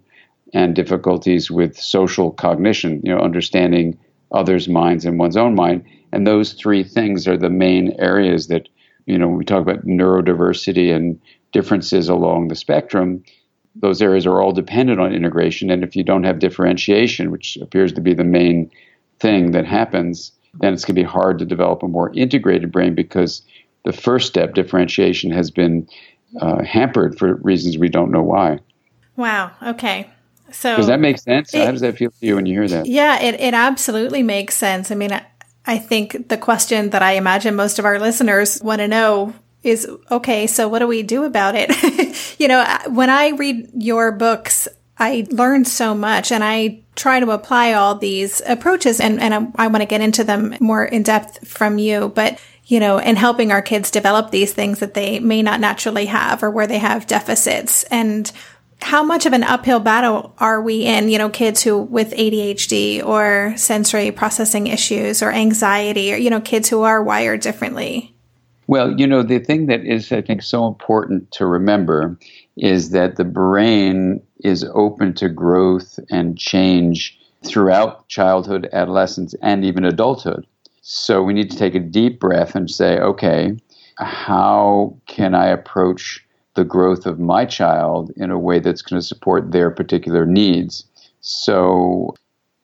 and 0.54 0.74
difficulties 0.74 1.50
with 1.50 1.76
social 1.76 2.30
cognition, 2.30 3.00
you 3.04 3.14
know, 3.14 3.20
understanding 3.20 3.98
others' 4.32 4.68
minds 4.68 5.04
and 5.04 5.18
one's 5.18 5.36
own 5.36 5.54
mind. 5.54 5.84
And 6.12 6.26
those 6.26 6.52
three 6.52 6.84
things 6.84 7.26
are 7.26 7.36
the 7.36 7.50
main 7.50 7.94
areas 7.98 8.46
that, 8.46 8.68
you 9.06 9.18
know, 9.18 9.28
we 9.28 9.44
talk 9.44 9.60
about 9.60 9.84
neurodiversity 9.84 10.94
and 10.94 11.20
differences 11.52 12.08
along 12.08 12.48
the 12.48 12.54
spectrum 12.54 13.22
those 13.80 14.02
areas 14.02 14.26
are 14.26 14.40
all 14.40 14.52
dependent 14.52 15.00
on 15.00 15.12
integration. 15.12 15.70
And 15.70 15.82
if 15.82 15.94
you 15.96 16.04
don't 16.04 16.24
have 16.24 16.38
differentiation, 16.38 17.30
which 17.30 17.56
appears 17.60 17.92
to 17.94 18.00
be 18.00 18.14
the 18.14 18.24
main 18.24 18.70
thing 19.20 19.52
that 19.52 19.66
happens, 19.66 20.32
then 20.60 20.74
it's 20.74 20.84
going 20.84 20.96
to 20.96 21.02
be 21.02 21.06
hard 21.06 21.38
to 21.38 21.44
develop 21.44 21.82
a 21.82 21.88
more 21.88 22.12
integrated 22.14 22.72
brain 22.72 22.94
because 22.94 23.42
the 23.84 23.92
first 23.92 24.26
step, 24.26 24.54
differentiation, 24.54 25.30
has 25.30 25.50
been 25.50 25.88
uh, 26.40 26.62
hampered 26.62 27.18
for 27.18 27.34
reasons 27.36 27.78
we 27.78 27.88
don't 27.88 28.10
know 28.10 28.22
why. 28.22 28.58
Wow. 29.16 29.52
Okay. 29.62 30.10
So 30.50 30.76
does 30.76 30.86
that 30.86 31.00
make 31.00 31.18
sense? 31.18 31.54
It, 31.54 31.64
How 31.64 31.72
does 31.72 31.82
that 31.82 31.96
feel 31.96 32.10
to 32.10 32.26
you 32.26 32.36
when 32.36 32.46
you 32.46 32.54
hear 32.54 32.68
that? 32.68 32.86
Yeah, 32.86 33.20
it, 33.20 33.38
it 33.40 33.54
absolutely 33.54 34.22
makes 34.22 34.54
sense. 34.54 34.90
I 34.90 34.94
mean, 34.94 35.12
I, 35.12 35.26
I 35.66 35.78
think 35.78 36.28
the 36.28 36.38
question 36.38 36.90
that 36.90 37.02
I 37.02 37.12
imagine 37.12 37.54
most 37.54 37.78
of 37.78 37.84
our 37.84 37.98
listeners 37.98 38.60
want 38.62 38.80
to 38.80 38.88
know 38.88 39.34
is 39.62 39.88
okay, 40.10 40.46
so 40.46 40.68
what 40.68 40.78
do 40.78 40.86
we 40.86 41.02
do 41.02 41.24
about 41.24 41.54
it? 41.56 41.70
you 42.38 42.48
know, 42.48 42.64
when 42.88 43.10
I 43.10 43.30
read 43.30 43.70
your 43.74 44.12
books, 44.12 44.68
I 44.98 45.26
learn 45.30 45.64
so 45.64 45.94
much 45.94 46.32
and 46.32 46.42
I 46.42 46.82
try 46.96 47.20
to 47.20 47.30
apply 47.30 47.72
all 47.72 47.94
these 47.94 48.42
approaches 48.46 49.00
and, 49.00 49.20
and 49.20 49.34
I, 49.34 49.64
I 49.64 49.66
want 49.68 49.82
to 49.82 49.86
get 49.86 50.00
into 50.00 50.24
them 50.24 50.56
more 50.60 50.84
in 50.84 51.02
depth 51.02 51.46
from 51.46 51.78
you. 51.78 52.08
But, 52.08 52.40
you 52.66 52.80
know, 52.80 52.98
and 52.98 53.16
helping 53.16 53.52
our 53.52 53.62
kids 53.62 53.90
develop 53.90 54.30
these 54.30 54.52
things 54.52 54.80
that 54.80 54.94
they 54.94 55.20
may 55.20 55.42
not 55.42 55.60
naturally 55.60 56.06
have 56.06 56.42
or 56.42 56.50
where 56.50 56.66
they 56.66 56.78
have 56.78 57.06
deficits. 57.06 57.84
And 57.84 58.30
how 58.80 59.02
much 59.02 59.26
of 59.26 59.32
an 59.32 59.44
uphill 59.44 59.80
battle 59.80 60.34
are 60.38 60.60
we 60.60 60.84
in, 60.84 61.08
you 61.08 61.18
know, 61.18 61.30
kids 61.30 61.62
who 61.62 61.78
with 61.78 62.12
ADHD 62.12 63.04
or 63.04 63.54
sensory 63.56 64.10
processing 64.10 64.66
issues 64.66 65.22
or 65.22 65.30
anxiety 65.30 66.12
or, 66.12 66.16
you 66.16 66.30
know, 66.30 66.40
kids 66.40 66.68
who 66.68 66.82
are 66.82 67.02
wired 67.02 67.40
differently? 67.40 68.16
Well, 68.68 69.00
you 69.00 69.06
know, 69.06 69.22
the 69.22 69.38
thing 69.38 69.64
that 69.66 69.84
is, 69.86 70.12
I 70.12 70.20
think, 70.20 70.42
so 70.42 70.66
important 70.66 71.30
to 71.32 71.46
remember 71.46 72.18
is 72.58 72.90
that 72.90 73.16
the 73.16 73.24
brain 73.24 74.22
is 74.44 74.62
open 74.74 75.14
to 75.14 75.30
growth 75.30 75.98
and 76.10 76.38
change 76.38 77.18
throughout 77.46 78.06
childhood, 78.08 78.68
adolescence, 78.74 79.34
and 79.40 79.64
even 79.64 79.86
adulthood. 79.86 80.46
So 80.82 81.22
we 81.22 81.32
need 81.32 81.50
to 81.50 81.56
take 81.56 81.74
a 81.74 81.80
deep 81.80 82.20
breath 82.20 82.54
and 82.54 82.70
say, 82.70 82.98
okay, 82.98 83.56
how 83.96 84.98
can 85.06 85.34
I 85.34 85.46
approach 85.46 86.22
the 86.54 86.64
growth 86.64 87.06
of 87.06 87.18
my 87.18 87.46
child 87.46 88.12
in 88.16 88.30
a 88.30 88.38
way 88.38 88.58
that's 88.58 88.82
going 88.82 89.00
to 89.00 89.06
support 89.06 89.50
their 89.50 89.70
particular 89.70 90.26
needs? 90.26 90.84
So 91.22 92.14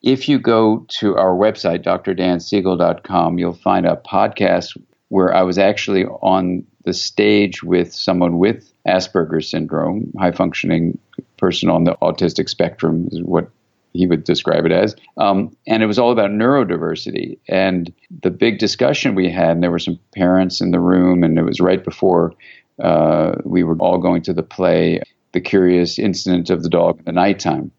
if 0.02 0.28
you 0.28 0.38
go 0.38 0.84
to 1.00 1.16
our 1.16 1.34
website, 1.34 1.82
drdansiegel.com, 1.82 3.38
you'll 3.38 3.54
find 3.54 3.86
a 3.86 3.96
podcast 4.06 4.76
where 5.14 5.32
I 5.32 5.42
was 5.42 5.58
actually 5.58 6.06
on 6.06 6.66
the 6.82 6.92
stage 6.92 7.62
with 7.62 7.94
someone 7.94 8.36
with 8.36 8.72
Asperger's 8.84 9.48
syndrome, 9.48 10.12
high 10.18 10.32
functioning 10.32 10.98
person 11.36 11.70
on 11.70 11.84
the 11.84 11.94
autistic 12.02 12.48
spectrum 12.48 13.08
is 13.12 13.22
what 13.22 13.48
he 13.92 14.08
would 14.08 14.24
describe 14.24 14.66
it 14.66 14.72
as. 14.72 14.96
Um, 15.16 15.56
and 15.68 15.84
it 15.84 15.86
was 15.86 16.00
all 16.00 16.10
about 16.10 16.30
neurodiversity. 16.30 17.38
And 17.48 17.94
the 18.22 18.32
big 18.32 18.58
discussion 18.58 19.14
we 19.14 19.30
had, 19.30 19.50
and 19.50 19.62
there 19.62 19.70
were 19.70 19.78
some 19.78 20.00
parents 20.16 20.60
in 20.60 20.72
the 20.72 20.80
room, 20.80 21.22
and 21.22 21.38
it 21.38 21.44
was 21.44 21.60
right 21.60 21.84
before 21.84 22.34
uh, 22.82 23.36
we 23.44 23.62
were 23.62 23.76
all 23.76 23.98
going 23.98 24.22
to 24.22 24.32
the 24.32 24.42
play, 24.42 25.00
The 25.30 25.40
Curious 25.40 25.96
Incident 25.96 26.50
of 26.50 26.64
the 26.64 26.68
Dog 26.68 26.98
in 26.98 27.04
the 27.04 27.12
Nighttime, 27.12 27.70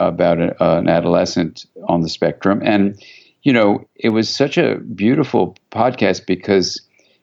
about 0.00 0.40
a, 0.40 0.60
uh, 0.60 0.78
an 0.78 0.88
adolescent 0.88 1.66
on 1.86 2.00
the 2.00 2.08
spectrum. 2.08 2.60
And 2.64 3.00
you 3.42 3.52
know, 3.52 3.88
it 3.94 4.10
was 4.10 4.28
such 4.28 4.58
a 4.58 4.76
beautiful 4.78 5.56
podcast 5.70 6.26
because, 6.26 6.80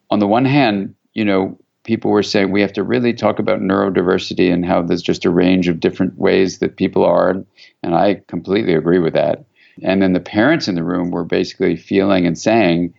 on 0.10 0.20
the 0.20 0.28
one 0.28 0.46
hand, 0.46 0.96
you 1.14 1.26
know, 1.26 1.60
people 1.84 2.12
were 2.12 2.24
saying 2.24 2.52
we 2.52 2.62
have 2.62 2.74
to 2.74 2.84
really 2.84 3.14
talk 3.14 3.40
about 3.40 3.62
neurodiversity 3.62 4.52
and 4.52 4.66
how 4.66 4.82
there's 4.82 5.02
just 5.02 5.26
a 5.26 5.30
range 5.30 5.68
of 5.68 5.80
different 5.80 6.18
ways 6.18 6.60
that 6.60 6.78
people 6.78 7.06
are. 7.06 7.36
And 7.82 7.96
I 7.96 8.22
completely 8.28 8.74
agree 8.74 9.00
with 9.00 9.14
that. 9.14 9.46
And 9.84 10.02
then 10.02 10.14
the 10.14 10.20
parents 10.20 10.68
in 10.68 10.76
the 10.76 10.84
room 10.84 11.12
were 11.12 11.24
basically 11.24 11.76
feeling 11.76 12.26
and 12.26 12.38
saying, 12.38 12.94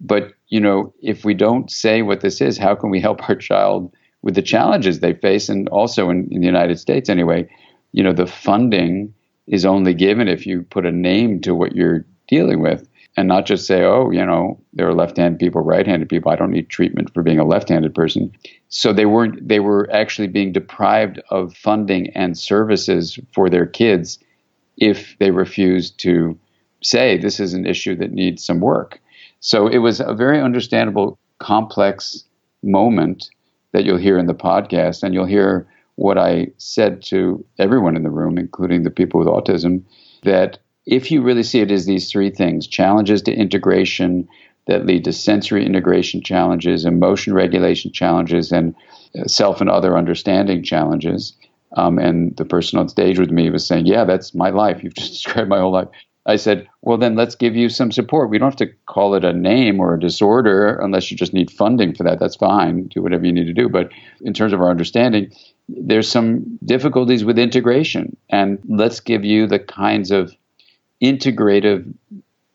but, 0.00 0.32
you 0.48 0.60
know, 0.60 0.94
if 1.02 1.24
we 1.24 1.34
don't 1.34 1.70
say 1.70 2.02
what 2.02 2.20
this 2.20 2.40
is, 2.40 2.56
how 2.56 2.74
can 2.74 2.90
we 2.90 3.00
help 3.00 3.28
our 3.28 3.34
child 3.34 3.92
with 4.22 4.34
the 4.34 4.42
challenges 4.42 5.00
they 5.00 5.12
face? 5.12 5.48
And 5.48 5.68
also 5.68 6.08
in, 6.08 6.28
in 6.30 6.40
the 6.40 6.46
United 6.46 6.78
States, 6.78 7.08
anyway, 7.08 7.48
you 7.92 8.02
know, 8.02 8.12
the 8.12 8.26
funding 8.26 9.12
is 9.46 9.66
only 9.66 9.92
given 9.92 10.28
if 10.28 10.46
you 10.46 10.62
put 10.62 10.86
a 10.86 10.92
name 10.92 11.40
to 11.42 11.54
what 11.54 11.74
you're 11.74 12.06
dealing 12.30 12.62
with 12.62 12.88
and 13.16 13.26
not 13.28 13.44
just 13.44 13.66
say, 13.66 13.82
oh, 13.82 14.10
you 14.10 14.24
know, 14.24 14.58
there 14.72 14.88
are 14.88 14.94
left-handed 14.94 15.38
people, 15.38 15.60
right-handed 15.60 16.08
people. 16.08 16.30
I 16.30 16.36
don't 16.36 16.52
need 16.52 16.68
treatment 16.68 17.12
for 17.12 17.22
being 17.22 17.40
a 17.40 17.44
left-handed 17.44 17.94
person. 17.94 18.32
So 18.68 18.92
they 18.92 19.04
weren't. 19.04 19.46
They 19.46 19.60
were 19.60 19.90
actually 19.92 20.28
being 20.28 20.52
deprived 20.52 21.20
of 21.30 21.54
funding 21.54 22.08
and 22.10 22.38
services 22.38 23.18
for 23.34 23.50
their 23.50 23.66
kids 23.66 24.18
if 24.78 25.16
they 25.18 25.32
refused 25.32 25.98
to 26.00 26.38
say 26.82 27.18
this 27.18 27.40
is 27.40 27.52
an 27.52 27.66
issue 27.66 27.96
that 27.96 28.12
needs 28.12 28.44
some 28.44 28.60
work. 28.60 29.00
So 29.40 29.66
it 29.66 29.78
was 29.78 30.00
a 30.00 30.14
very 30.14 30.40
understandable, 30.40 31.18
complex 31.38 32.24
moment 32.62 33.28
that 33.72 33.84
you'll 33.84 33.98
hear 33.98 34.18
in 34.18 34.26
the 34.26 34.34
podcast, 34.34 35.02
and 35.02 35.14
you'll 35.14 35.26
hear 35.26 35.66
what 35.96 36.16
I 36.16 36.48
said 36.58 37.02
to 37.04 37.44
everyone 37.58 37.96
in 37.96 38.02
the 38.02 38.10
room, 38.10 38.38
including 38.38 38.84
the 38.84 38.90
people 38.90 39.20
with 39.20 39.28
autism, 39.28 39.82
that 40.22 40.58
if 40.90 41.10
you 41.12 41.22
really 41.22 41.44
see 41.44 41.60
it 41.60 41.72
as 41.72 41.86
these 41.86 42.10
three 42.12 42.30
things 42.30 42.66
challenges 42.68 43.22
to 43.22 43.32
integration 43.34 44.28
that 44.68 44.86
lead 44.86 45.04
to 45.04 45.12
sensory 45.12 45.66
integration 45.66 46.22
challenges, 46.22 46.84
emotion 46.86 47.34
regulation 47.34 47.92
challenges, 47.92 48.52
and 48.52 48.74
uh, 49.18 49.26
self 49.26 49.60
and 49.62 49.70
other 49.70 49.98
understanding 49.98 50.62
challenges 50.64 51.34
Um, 51.76 51.98
and 51.98 52.36
the 52.36 52.44
person 52.44 52.78
on 52.80 52.88
stage 52.88 53.18
with 53.18 53.30
me 53.30 53.50
was 53.50 53.66
saying, 53.66 53.86
Yeah, 53.86 54.04
that's 54.04 54.34
my 54.34 54.50
life. 54.50 54.82
You've 54.82 54.94
just 55.02 55.12
described 55.12 55.48
my 55.50 55.60
whole 55.60 55.72
life. 55.72 55.88
I 56.26 56.36
said, 56.36 56.68
Well, 56.82 56.98
then 56.98 57.16
let's 57.16 57.36
give 57.36 57.56
you 57.56 57.70
some 57.70 57.92
support. 57.92 58.30
We 58.30 58.38
don't 58.38 58.50
have 58.50 58.68
to 58.68 58.74
call 58.86 59.14
it 59.14 59.24
a 59.24 59.32
name 59.32 59.80
or 59.80 59.94
a 59.94 60.00
disorder 60.00 60.78
unless 60.82 61.10
you 61.10 61.18
just 61.18 61.34
need 61.34 61.50
funding 61.50 61.94
for 61.94 62.04
that. 62.04 62.20
That's 62.20 62.36
fine. 62.36 62.88
Do 62.88 63.02
whatever 63.02 63.26
you 63.26 63.32
need 63.32 63.46
to 63.46 63.54
do. 63.54 63.68
But 63.68 63.90
in 64.22 64.34
terms 64.34 64.52
of 64.52 64.60
our 64.60 64.70
understanding, 64.70 65.32
there's 65.68 66.10
some 66.10 66.58
difficulties 66.64 67.24
with 67.24 67.38
integration. 67.38 68.16
And 68.30 68.60
let's 68.68 69.00
give 69.00 69.24
you 69.24 69.46
the 69.48 69.60
kinds 69.60 70.10
of 70.10 70.34
integrative 71.02 71.92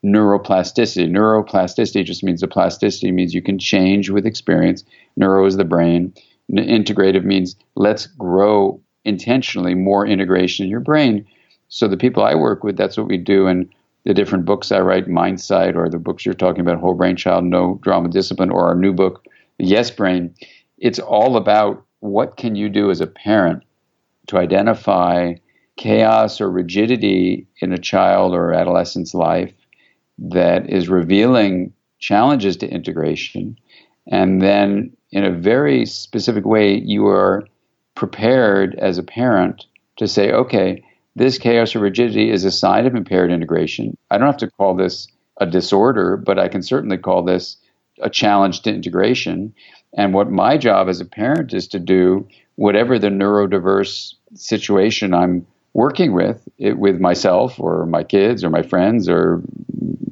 neuroplasticity. 0.04 1.08
Neuroplasticity 1.10 2.04
just 2.04 2.22
means 2.22 2.40
the 2.40 2.48
plasticity 2.48 3.10
means 3.10 3.34
you 3.34 3.42
can 3.42 3.58
change 3.58 4.10
with 4.10 4.26
experience. 4.26 4.84
Neuro 5.16 5.44
is 5.46 5.56
the 5.56 5.64
brain. 5.64 6.12
Integrative 6.52 7.24
means 7.24 7.56
let's 7.74 8.06
grow 8.06 8.80
intentionally 9.04 9.74
more 9.74 10.06
integration 10.06 10.64
in 10.64 10.70
your 10.70 10.80
brain. 10.80 11.26
So 11.68 11.88
the 11.88 11.96
people 11.96 12.22
I 12.22 12.34
work 12.34 12.62
with, 12.62 12.76
that's 12.76 12.96
what 12.96 13.08
we 13.08 13.16
do. 13.16 13.46
And 13.46 13.68
the 14.04 14.14
different 14.14 14.44
books 14.44 14.70
I 14.70 14.78
write, 14.80 15.08
Mindsight, 15.08 15.74
or 15.74 15.88
the 15.88 15.98
books 15.98 16.24
you're 16.24 16.34
talking 16.34 16.60
about, 16.60 16.78
Whole 16.78 16.94
Brain 16.94 17.16
Child, 17.16 17.44
No 17.44 17.80
Drama 17.82 18.08
Discipline, 18.08 18.50
or 18.50 18.68
our 18.68 18.76
new 18.76 18.92
book, 18.92 19.24
Yes 19.58 19.90
Brain. 19.90 20.32
It's 20.78 21.00
all 21.00 21.36
about 21.36 21.84
what 22.00 22.36
can 22.36 22.54
you 22.54 22.68
do 22.68 22.90
as 22.90 23.00
a 23.00 23.06
parent 23.06 23.64
to 24.28 24.38
identify 24.38 25.34
chaos 25.76 26.40
or 26.40 26.50
rigidity 26.50 27.46
in 27.60 27.72
a 27.72 27.78
child 27.78 28.34
or 28.34 28.52
adolescent's 28.52 29.14
life 29.14 29.52
that 30.18 30.70
is 30.70 30.88
revealing 30.88 31.72
challenges 31.98 32.56
to 32.56 32.68
integration. 32.68 33.56
And 34.06 34.40
then, 34.40 34.96
in 35.10 35.24
a 35.24 35.32
very 35.32 35.84
specific 35.86 36.44
way, 36.44 36.78
you 36.78 37.06
are 37.06 37.46
prepared 37.94 38.74
as 38.76 38.98
a 38.98 39.02
parent 39.02 39.66
to 39.96 40.06
say, 40.06 40.32
okay, 40.32 40.84
this 41.14 41.38
chaos 41.38 41.74
or 41.74 41.80
rigidity 41.80 42.30
is 42.30 42.44
a 42.44 42.50
sign 42.50 42.86
of 42.86 42.94
impaired 42.94 43.30
integration. 43.30 43.96
I 44.10 44.18
don't 44.18 44.26
have 44.26 44.36
to 44.38 44.50
call 44.50 44.74
this 44.74 45.08
a 45.38 45.46
disorder, 45.46 46.16
but 46.16 46.38
I 46.38 46.48
can 46.48 46.62
certainly 46.62 46.98
call 46.98 47.22
this 47.22 47.56
a 48.00 48.10
challenge 48.10 48.62
to 48.62 48.70
integration. 48.74 49.54
And 49.96 50.12
what 50.12 50.30
my 50.30 50.58
job 50.58 50.88
as 50.88 51.00
a 51.00 51.06
parent 51.06 51.54
is 51.54 51.68
to 51.68 51.78
do, 51.78 52.28
whatever 52.56 52.98
the 52.98 53.08
neurodiverse 53.08 54.14
situation 54.34 55.14
I'm 55.14 55.46
working 55.76 56.14
with, 56.14 56.48
it, 56.56 56.78
with 56.78 56.98
myself 57.00 57.60
or 57.60 57.84
my 57.84 58.02
kids 58.02 58.42
or 58.42 58.48
my 58.48 58.62
friends 58.62 59.10
or 59.10 59.42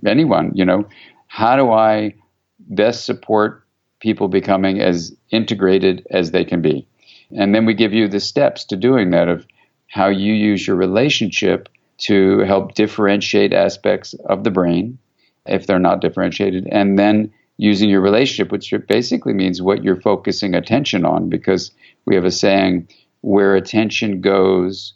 anyone, 0.05 0.53
you 0.55 0.63
know, 0.63 0.85
how 1.27 1.57
do 1.57 1.71
I 1.71 2.15
best 2.59 3.07
support 3.07 3.65
people 3.99 4.29
becoming 4.29 4.83
as 4.83 5.17
integrated 5.31 6.07
as 6.11 6.33
they 6.33 6.45
can 6.45 6.61
be? 6.61 6.87
And 7.35 7.55
then 7.55 7.65
we 7.65 7.73
give 7.73 7.95
you 7.95 8.09
the 8.09 8.21
steps 8.21 8.67
to 8.67 8.77
doing 8.77 9.11
that 9.13 9.29
of 9.29 9.47
how 9.89 10.09
you 10.09 10.35
use 10.35 10.67
your 10.67 10.77
relationship 10.77 11.71
to 11.97 12.41
help 12.41 12.75
differentiate 12.75 13.55
aspects 13.55 14.13
of 14.27 14.45
the 14.45 14.51
brain 14.51 14.99
if 15.47 15.67
they're 15.67 15.79
not 15.79 16.03
differentiated, 16.03 16.69
and 16.71 16.99
then 16.99 17.33
using 17.57 17.89
your 17.89 18.03
relationship, 18.03 18.53
which 18.53 18.75
basically 18.87 19.33
means 19.33 19.63
what 19.63 19.83
you're 19.83 20.01
focusing 20.01 20.55
attention 20.55 21.07
on, 21.07 21.31
because 21.31 21.71
we 22.05 22.15
have 22.15 22.27
a 22.27 22.31
saying 22.31 22.87
where 23.23 23.57
attention 23.57 24.21
goes, 24.21 24.93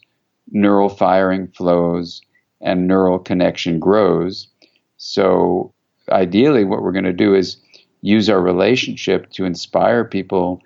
neural 0.51 0.89
firing 0.89 1.47
flows, 1.47 2.21
and 2.61 2.87
neural 2.87 3.19
connection 3.19 3.79
grows. 3.79 4.47
So, 4.97 5.73
ideally, 6.11 6.65
what 6.65 6.81
we're 6.81 6.91
going 6.91 7.05
to 7.05 7.13
do 7.13 7.33
is 7.33 7.57
use 8.01 8.29
our 8.29 8.41
relationship 8.41 9.29
to 9.31 9.45
inspire 9.45 10.03
people 10.03 10.61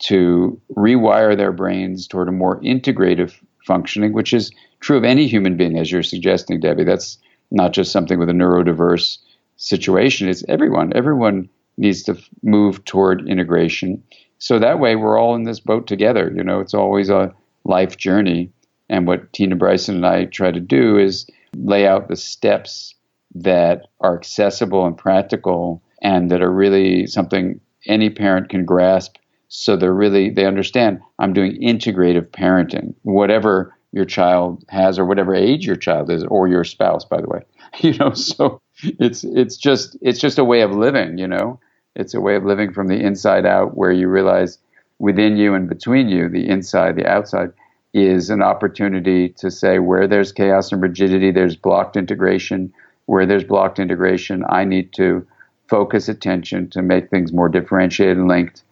to 0.00 0.60
rewire 0.76 1.36
their 1.36 1.52
brains 1.52 2.06
toward 2.06 2.28
a 2.28 2.32
more 2.32 2.60
integrative 2.60 3.34
functioning, 3.66 4.12
which 4.12 4.32
is 4.32 4.52
true 4.80 4.96
of 4.96 5.04
any 5.04 5.26
human 5.26 5.56
being, 5.56 5.78
as 5.78 5.90
you're 5.90 6.02
suggesting, 6.02 6.60
Debbie. 6.60 6.84
That's 6.84 7.18
not 7.50 7.72
just 7.72 7.92
something 7.92 8.18
with 8.18 8.28
a 8.28 8.32
neurodiverse 8.32 9.18
situation, 9.56 10.28
it's 10.28 10.44
everyone. 10.48 10.92
Everyone 10.94 11.48
needs 11.76 12.02
to 12.04 12.16
move 12.42 12.84
toward 12.84 13.28
integration. 13.28 14.02
So 14.38 14.58
that 14.58 14.78
way, 14.78 14.96
we're 14.96 15.18
all 15.18 15.34
in 15.34 15.44
this 15.44 15.60
boat 15.60 15.86
together. 15.86 16.32
You 16.34 16.44
know, 16.44 16.60
it's 16.60 16.74
always 16.74 17.10
a 17.10 17.34
life 17.64 17.96
journey. 17.96 18.50
And 18.88 19.06
what 19.06 19.32
Tina 19.32 19.56
Bryson 19.56 19.96
and 19.96 20.06
I 20.06 20.24
try 20.24 20.50
to 20.50 20.60
do 20.60 20.98
is 20.98 21.28
lay 21.54 21.86
out 21.86 22.08
the 22.08 22.16
steps 22.16 22.94
that 23.34 23.86
are 24.00 24.16
accessible 24.16 24.86
and 24.86 24.96
practical 24.96 25.82
and 26.02 26.30
that 26.30 26.42
are 26.42 26.52
really 26.52 27.06
something 27.06 27.60
any 27.86 28.10
parent 28.10 28.48
can 28.48 28.64
grasp. 28.64 29.16
So 29.48 29.76
they're 29.76 29.94
really 29.94 30.28
they 30.28 30.44
understand 30.44 31.00
i'm 31.18 31.32
doing 31.32 31.58
integrative 31.62 32.28
parenting 32.28 32.94
whatever 33.02 33.74
your 33.92 34.04
child 34.04 34.62
has 34.68 34.98
or 34.98 35.06
whatever 35.06 35.34
age 35.34 35.66
your 35.66 35.76
child 35.76 36.10
is 36.10 36.22
or 36.24 36.48
your 36.48 36.64
spouse 36.64 37.04
by 37.04 37.20
the 37.20 37.28
way. 37.28 37.40
You 37.80 37.94
know 37.94 38.12
so 38.12 38.60
it's 38.82 39.24
it's 39.24 39.56
just 39.56 39.96
it's 40.02 40.20
just 40.20 40.38
a 40.38 40.44
way 40.44 40.60
of 40.60 40.72
living 40.72 41.18
you 41.18 41.26
know? 41.26 41.60
It's 41.96 42.14
a 42.14 42.20
way 42.20 42.36
of 42.36 42.44
living 42.44 42.72
from 42.72 42.88
the 42.88 43.00
inside 43.00 43.46
out 43.46 43.76
where 43.76 43.90
you 43.90 44.08
realize 44.08 44.58
within 44.98 45.36
you 45.36 45.54
and 45.54 45.68
between 45.68 46.08
you 46.08 46.28
the 46.28 46.48
inside 46.48 46.96
the 46.96 47.06
outside 47.06 47.52
is 47.94 48.30
an 48.30 48.42
opportunity 48.42 49.30
to 49.30 49.50
say 49.50 49.78
where 49.78 50.06
there's 50.06 50.32
chaos 50.32 50.72
and 50.72 50.82
rigidity 50.82 51.30
there's 51.30 51.56
blocked 51.56 51.96
integration 51.96 52.72
where 53.08 53.24
there's 53.24 53.42
blocked 53.42 53.78
integration, 53.78 54.44
I 54.50 54.64
need 54.64 54.92
to 54.92 55.26
focus 55.66 56.10
attention 56.10 56.68
to 56.70 56.82
make 56.82 57.08
things 57.08 57.32
more 57.32 57.48
differentiated 57.48 58.18
and 58.18 58.28
linked. 58.28 58.62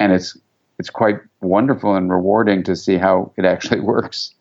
And 0.00 0.10
it's 0.10 0.38
it's 0.78 0.88
quite 0.88 1.16
wonderful 1.42 1.94
and 1.94 2.10
rewarding 2.10 2.62
to 2.64 2.74
see 2.76 2.96
how 2.96 3.32
it 3.36 3.44
actually 3.44 3.80
works. 3.94 4.34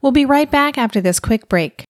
We'll 0.00 0.12
be 0.12 0.24
right 0.24 0.50
back 0.50 0.78
after 0.78 1.02
this 1.02 1.20
quick 1.20 1.50
break. 1.50 1.84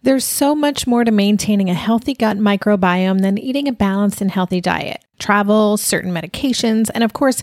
There's 0.00 0.24
so 0.24 0.54
much 0.54 0.86
more 0.86 1.02
to 1.02 1.10
maintaining 1.10 1.68
a 1.68 1.74
healthy 1.74 2.14
gut 2.14 2.38
microbiome 2.38 3.20
than 3.20 3.36
eating 3.36 3.66
a 3.66 3.72
balanced 3.72 4.20
and 4.20 4.30
healthy 4.30 4.60
diet. 4.60 5.04
Travel, 5.18 5.76
certain 5.76 6.12
medications, 6.12 6.88
and 6.94 7.02
of 7.02 7.12
course, 7.12 7.42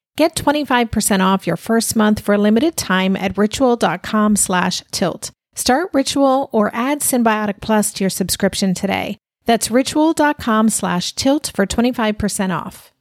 Get 0.21 0.35
25% 0.35 1.25
off 1.25 1.47
your 1.47 1.57
first 1.57 1.95
month 1.95 2.19
for 2.19 2.35
a 2.35 2.37
limited 2.37 2.77
time 2.77 3.15
at 3.15 3.35
ritual.com 3.39 4.35
slash 4.35 4.83
tilt. 4.91 5.31
Start 5.55 5.89
Ritual 5.93 6.47
or 6.51 6.69
add 6.75 6.99
Synbiotic 6.99 7.59
Plus 7.59 7.91
to 7.93 8.03
your 8.03 8.11
subscription 8.11 8.75
today. 8.75 9.17
That's 9.45 9.71
ritual.com 9.71 10.69
slash 10.69 11.13
tilt 11.13 11.51
for 11.55 11.65
25% 11.65 12.55
off. 12.55 12.93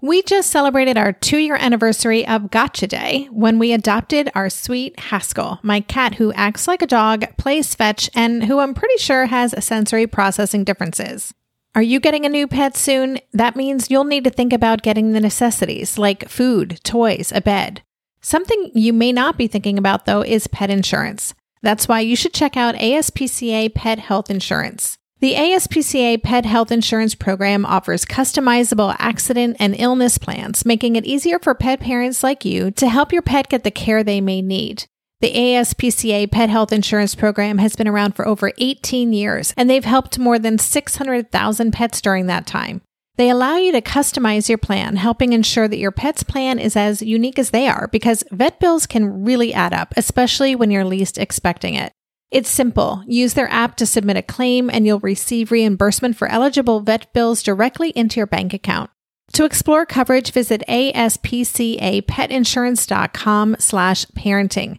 We 0.00 0.22
just 0.22 0.48
celebrated 0.48 0.96
our 0.96 1.12
two 1.12 1.38
year 1.38 1.56
anniversary 1.56 2.24
of 2.24 2.52
Gotcha 2.52 2.86
Day 2.86 3.26
when 3.32 3.58
we 3.58 3.72
adopted 3.72 4.30
our 4.36 4.48
sweet 4.48 4.96
Haskell, 5.00 5.58
my 5.64 5.80
cat 5.80 6.14
who 6.14 6.32
acts 6.34 6.68
like 6.68 6.82
a 6.82 6.86
dog, 6.86 7.24
plays 7.36 7.74
fetch, 7.74 8.08
and 8.14 8.44
who 8.44 8.60
I'm 8.60 8.74
pretty 8.74 8.98
sure 8.98 9.26
has 9.26 9.56
sensory 9.64 10.06
processing 10.06 10.62
differences. 10.62 11.34
Are 11.74 11.82
you 11.82 12.00
getting 12.00 12.24
a 12.24 12.30
new 12.30 12.48
pet 12.48 12.76
soon? 12.76 13.18
That 13.32 13.54
means 13.54 13.90
you'll 13.90 14.04
need 14.04 14.24
to 14.24 14.30
think 14.30 14.52
about 14.52 14.82
getting 14.82 15.12
the 15.12 15.20
necessities 15.20 15.98
like 15.98 16.28
food, 16.28 16.80
toys, 16.82 17.30
a 17.34 17.40
bed. 17.40 17.82
Something 18.20 18.70
you 18.74 18.92
may 18.92 19.12
not 19.12 19.38
be 19.38 19.46
thinking 19.46 19.78
about 19.78 20.06
though 20.06 20.22
is 20.22 20.48
pet 20.48 20.70
insurance. 20.70 21.34
That's 21.62 21.86
why 21.88 22.00
you 22.00 22.16
should 22.16 22.34
check 22.34 22.56
out 22.56 22.74
ASPCA 22.76 23.74
Pet 23.74 23.98
Health 23.98 24.30
Insurance. 24.30 24.98
The 25.20 25.34
ASPCA 25.34 26.22
Pet 26.22 26.46
Health 26.46 26.70
Insurance 26.70 27.16
Program 27.16 27.66
offers 27.66 28.04
customizable 28.04 28.94
accident 29.00 29.56
and 29.58 29.74
illness 29.76 30.16
plans, 30.16 30.64
making 30.64 30.94
it 30.94 31.04
easier 31.04 31.40
for 31.40 31.56
pet 31.56 31.80
parents 31.80 32.22
like 32.22 32.44
you 32.44 32.70
to 32.72 32.88
help 32.88 33.12
your 33.12 33.22
pet 33.22 33.48
get 33.48 33.64
the 33.64 33.72
care 33.72 34.04
they 34.04 34.20
may 34.20 34.40
need. 34.40 34.84
The 35.20 35.34
ASPCA 35.34 36.30
Pet 36.30 36.48
Health 36.48 36.72
Insurance 36.72 37.16
Program 37.16 37.58
has 37.58 37.74
been 37.74 37.88
around 37.88 38.14
for 38.14 38.28
over 38.28 38.52
18 38.56 39.12
years, 39.12 39.52
and 39.56 39.68
they've 39.68 39.84
helped 39.84 40.16
more 40.16 40.38
than 40.38 40.58
600,000 40.58 41.72
pets 41.72 42.00
during 42.00 42.26
that 42.26 42.46
time. 42.46 42.82
They 43.16 43.28
allow 43.28 43.56
you 43.56 43.72
to 43.72 43.80
customize 43.80 44.48
your 44.48 44.58
plan, 44.58 44.94
helping 44.94 45.32
ensure 45.32 45.66
that 45.66 45.80
your 45.80 45.90
pet's 45.90 46.22
plan 46.22 46.60
is 46.60 46.76
as 46.76 47.02
unique 47.02 47.36
as 47.36 47.50
they 47.50 47.66
are 47.66 47.88
because 47.90 48.22
vet 48.30 48.60
bills 48.60 48.86
can 48.86 49.24
really 49.24 49.52
add 49.52 49.72
up, 49.72 49.92
especially 49.96 50.54
when 50.54 50.70
you're 50.70 50.84
least 50.84 51.18
expecting 51.18 51.74
it. 51.74 51.90
It's 52.30 52.48
simple. 52.48 53.02
Use 53.08 53.34
their 53.34 53.50
app 53.50 53.74
to 53.78 53.86
submit 53.86 54.18
a 54.18 54.22
claim 54.22 54.70
and 54.70 54.86
you'll 54.86 55.00
receive 55.00 55.50
reimbursement 55.50 56.14
for 56.14 56.28
eligible 56.28 56.78
vet 56.78 57.12
bills 57.12 57.42
directly 57.42 57.90
into 57.90 58.20
your 58.20 58.28
bank 58.28 58.54
account. 58.54 58.90
To 59.32 59.44
explore 59.44 59.84
coverage, 59.84 60.30
visit 60.30 60.62
aspcapetinsurance.com 60.68 63.56
slash 63.58 64.06
parenting. 64.06 64.78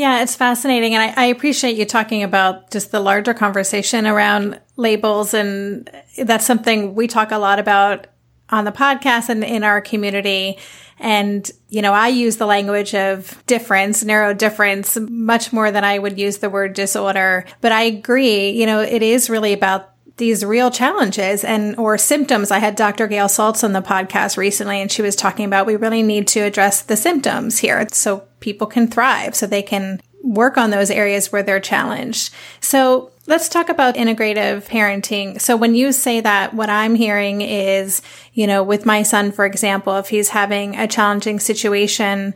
Yeah, 0.00 0.22
it's 0.22 0.34
fascinating. 0.34 0.94
And 0.94 1.02
I, 1.02 1.24
I, 1.24 1.26
appreciate 1.26 1.76
you 1.76 1.84
talking 1.84 2.22
about 2.22 2.70
just 2.70 2.90
the 2.90 3.00
larger 3.00 3.34
conversation 3.34 4.06
around 4.06 4.58
labels. 4.76 5.34
And 5.34 5.90
that's 6.16 6.46
something 6.46 6.94
we 6.94 7.06
talk 7.06 7.32
a 7.32 7.36
lot 7.36 7.58
about 7.58 8.06
on 8.48 8.64
the 8.64 8.72
podcast 8.72 9.28
and 9.28 9.44
in 9.44 9.62
our 9.62 9.82
community. 9.82 10.56
And, 10.98 11.50
you 11.68 11.82
know, 11.82 11.92
I 11.92 12.08
use 12.08 12.38
the 12.38 12.46
language 12.46 12.94
of 12.94 13.44
difference, 13.46 14.02
neurodifference, 14.02 15.06
much 15.10 15.52
more 15.52 15.70
than 15.70 15.84
I 15.84 15.98
would 15.98 16.18
use 16.18 16.38
the 16.38 16.48
word 16.48 16.72
disorder. 16.72 17.44
But 17.60 17.72
I 17.72 17.82
agree, 17.82 18.52
you 18.52 18.64
know, 18.64 18.80
it 18.80 19.02
is 19.02 19.28
really 19.28 19.52
about 19.52 19.90
these 20.16 20.46
real 20.46 20.70
challenges 20.70 21.44
and 21.44 21.78
or 21.78 21.98
symptoms. 21.98 22.50
I 22.50 22.58
had 22.58 22.74
Dr. 22.74 23.06
Gail 23.06 23.26
Saltz 23.26 23.62
on 23.62 23.74
the 23.74 23.82
podcast 23.82 24.38
recently 24.38 24.80
and 24.80 24.90
she 24.90 25.02
was 25.02 25.14
talking 25.14 25.44
about 25.44 25.66
we 25.66 25.76
really 25.76 26.02
need 26.02 26.26
to 26.28 26.40
address 26.40 26.80
the 26.80 26.96
symptoms 26.96 27.58
here 27.58 27.86
so 27.92 28.26
people 28.40 28.66
can 28.66 28.88
thrive, 28.88 29.34
so 29.34 29.46
they 29.46 29.62
can 29.62 30.00
work 30.22 30.56
on 30.58 30.70
those 30.70 30.90
areas 30.90 31.32
where 31.32 31.42
they're 31.42 31.60
challenged. 31.60 32.32
So 32.60 33.10
let's 33.26 33.48
talk 33.48 33.68
about 33.68 33.94
integrative 33.94 34.66
parenting. 34.68 35.40
So 35.40 35.56
when 35.56 35.74
you 35.74 35.92
say 35.92 36.20
that, 36.20 36.52
what 36.54 36.68
I'm 36.68 36.94
hearing 36.94 37.40
is, 37.40 38.02
you 38.34 38.46
know, 38.46 38.62
with 38.62 38.84
my 38.84 39.02
son, 39.02 39.32
for 39.32 39.46
example, 39.46 39.96
if 39.96 40.08
he's 40.08 40.28
having 40.30 40.76
a 40.76 40.86
challenging 40.86 41.40
situation, 41.40 42.34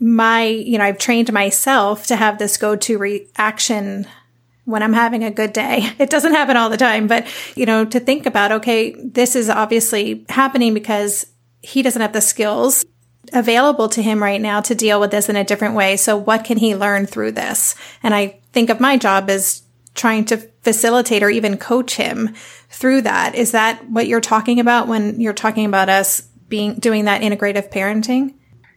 my, 0.00 0.44
you 0.44 0.78
know, 0.78 0.84
I've 0.84 0.98
trained 0.98 1.32
myself 1.32 2.06
to 2.08 2.16
have 2.16 2.38
this 2.38 2.56
go-to 2.56 2.98
reaction 2.98 4.06
when 4.64 4.82
I'm 4.82 4.92
having 4.92 5.24
a 5.24 5.30
good 5.30 5.52
day. 5.52 5.90
It 5.98 6.10
doesn't 6.10 6.32
happen 6.32 6.56
all 6.56 6.70
the 6.70 6.76
time, 6.76 7.06
but, 7.06 7.26
you 7.54 7.66
know, 7.66 7.84
to 7.84 8.00
think 8.00 8.26
about, 8.26 8.50
okay, 8.50 8.94
this 8.98 9.36
is 9.36 9.48
obviously 9.48 10.24
happening 10.28 10.74
because 10.74 11.26
he 11.62 11.82
doesn't 11.82 12.02
have 12.02 12.12
the 12.12 12.20
skills 12.20 12.84
available 13.32 13.88
to 13.90 14.02
him 14.02 14.22
right 14.22 14.40
now 14.40 14.60
to 14.60 14.74
deal 14.74 15.00
with 15.00 15.10
this 15.10 15.28
in 15.28 15.36
a 15.36 15.44
different 15.44 15.74
way. 15.74 15.96
So 15.96 16.16
what 16.16 16.44
can 16.44 16.58
he 16.58 16.74
learn 16.74 17.06
through 17.06 17.32
this? 17.32 17.74
And 18.02 18.14
I 18.14 18.40
think 18.52 18.70
of 18.70 18.80
my 18.80 18.96
job 18.96 19.30
as 19.30 19.62
trying 19.94 20.24
to 20.26 20.38
facilitate 20.62 21.22
or 21.22 21.30
even 21.30 21.56
coach 21.56 21.96
him 21.96 22.34
through 22.68 23.02
that. 23.02 23.34
Is 23.34 23.52
that 23.52 23.88
what 23.88 24.08
you're 24.08 24.20
talking 24.20 24.60
about 24.60 24.88
when 24.88 25.20
you're 25.20 25.32
talking 25.32 25.66
about 25.66 25.88
us 25.88 26.20
being 26.48 26.74
doing 26.74 27.04
that 27.04 27.22
integrative 27.22 27.70
parenting? 27.70 28.34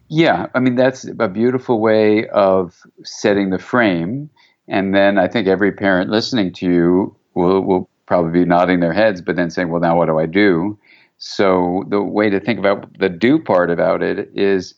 Yeah, 0.10 0.48
I 0.54 0.60
mean 0.60 0.76
that's 0.76 1.06
a 1.20 1.28
beautiful 1.28 1.82
way 1.82 2.28
of 2.30 2.76
setting 3.04 3.50
the 3.50 3.60
frame. 3.60 4.30
And 4.68 4.94
then 4.94 5.18
I 5.18 5.28
think 5.28 5.48
every 5.48 5.72
parent 5.72 6.10
listening 6.10 6.54
to 6.54 6.66
you 6.66 7.16
will, 7.34 7.62
will 7.62 7.90
probably 8.06 8.32
be 8.32 8.46
nodding 8.46 8.80
their 8.80 8.94
heads, 8.94 9.22
but 9.22 9.36
then 9.36 9.50
saying, 9.50 9.70
well, 9.70 9.82
now 9.82 9.98
what 9.98 10.06
do 10.08 10.18
I 10.18 10.26
do? 10.26 10.78
So 11.18 11.84
the 11.90 12.02
way 12.02 12.30
to 12.30 12.40
think 12.40 12.60
about 12.60 12.98
the 13.00 13.10
do 13.10 13.40
part 13.40 13.72
about 13.72 14.04
it 14.04 14.30
is 14.36 14.76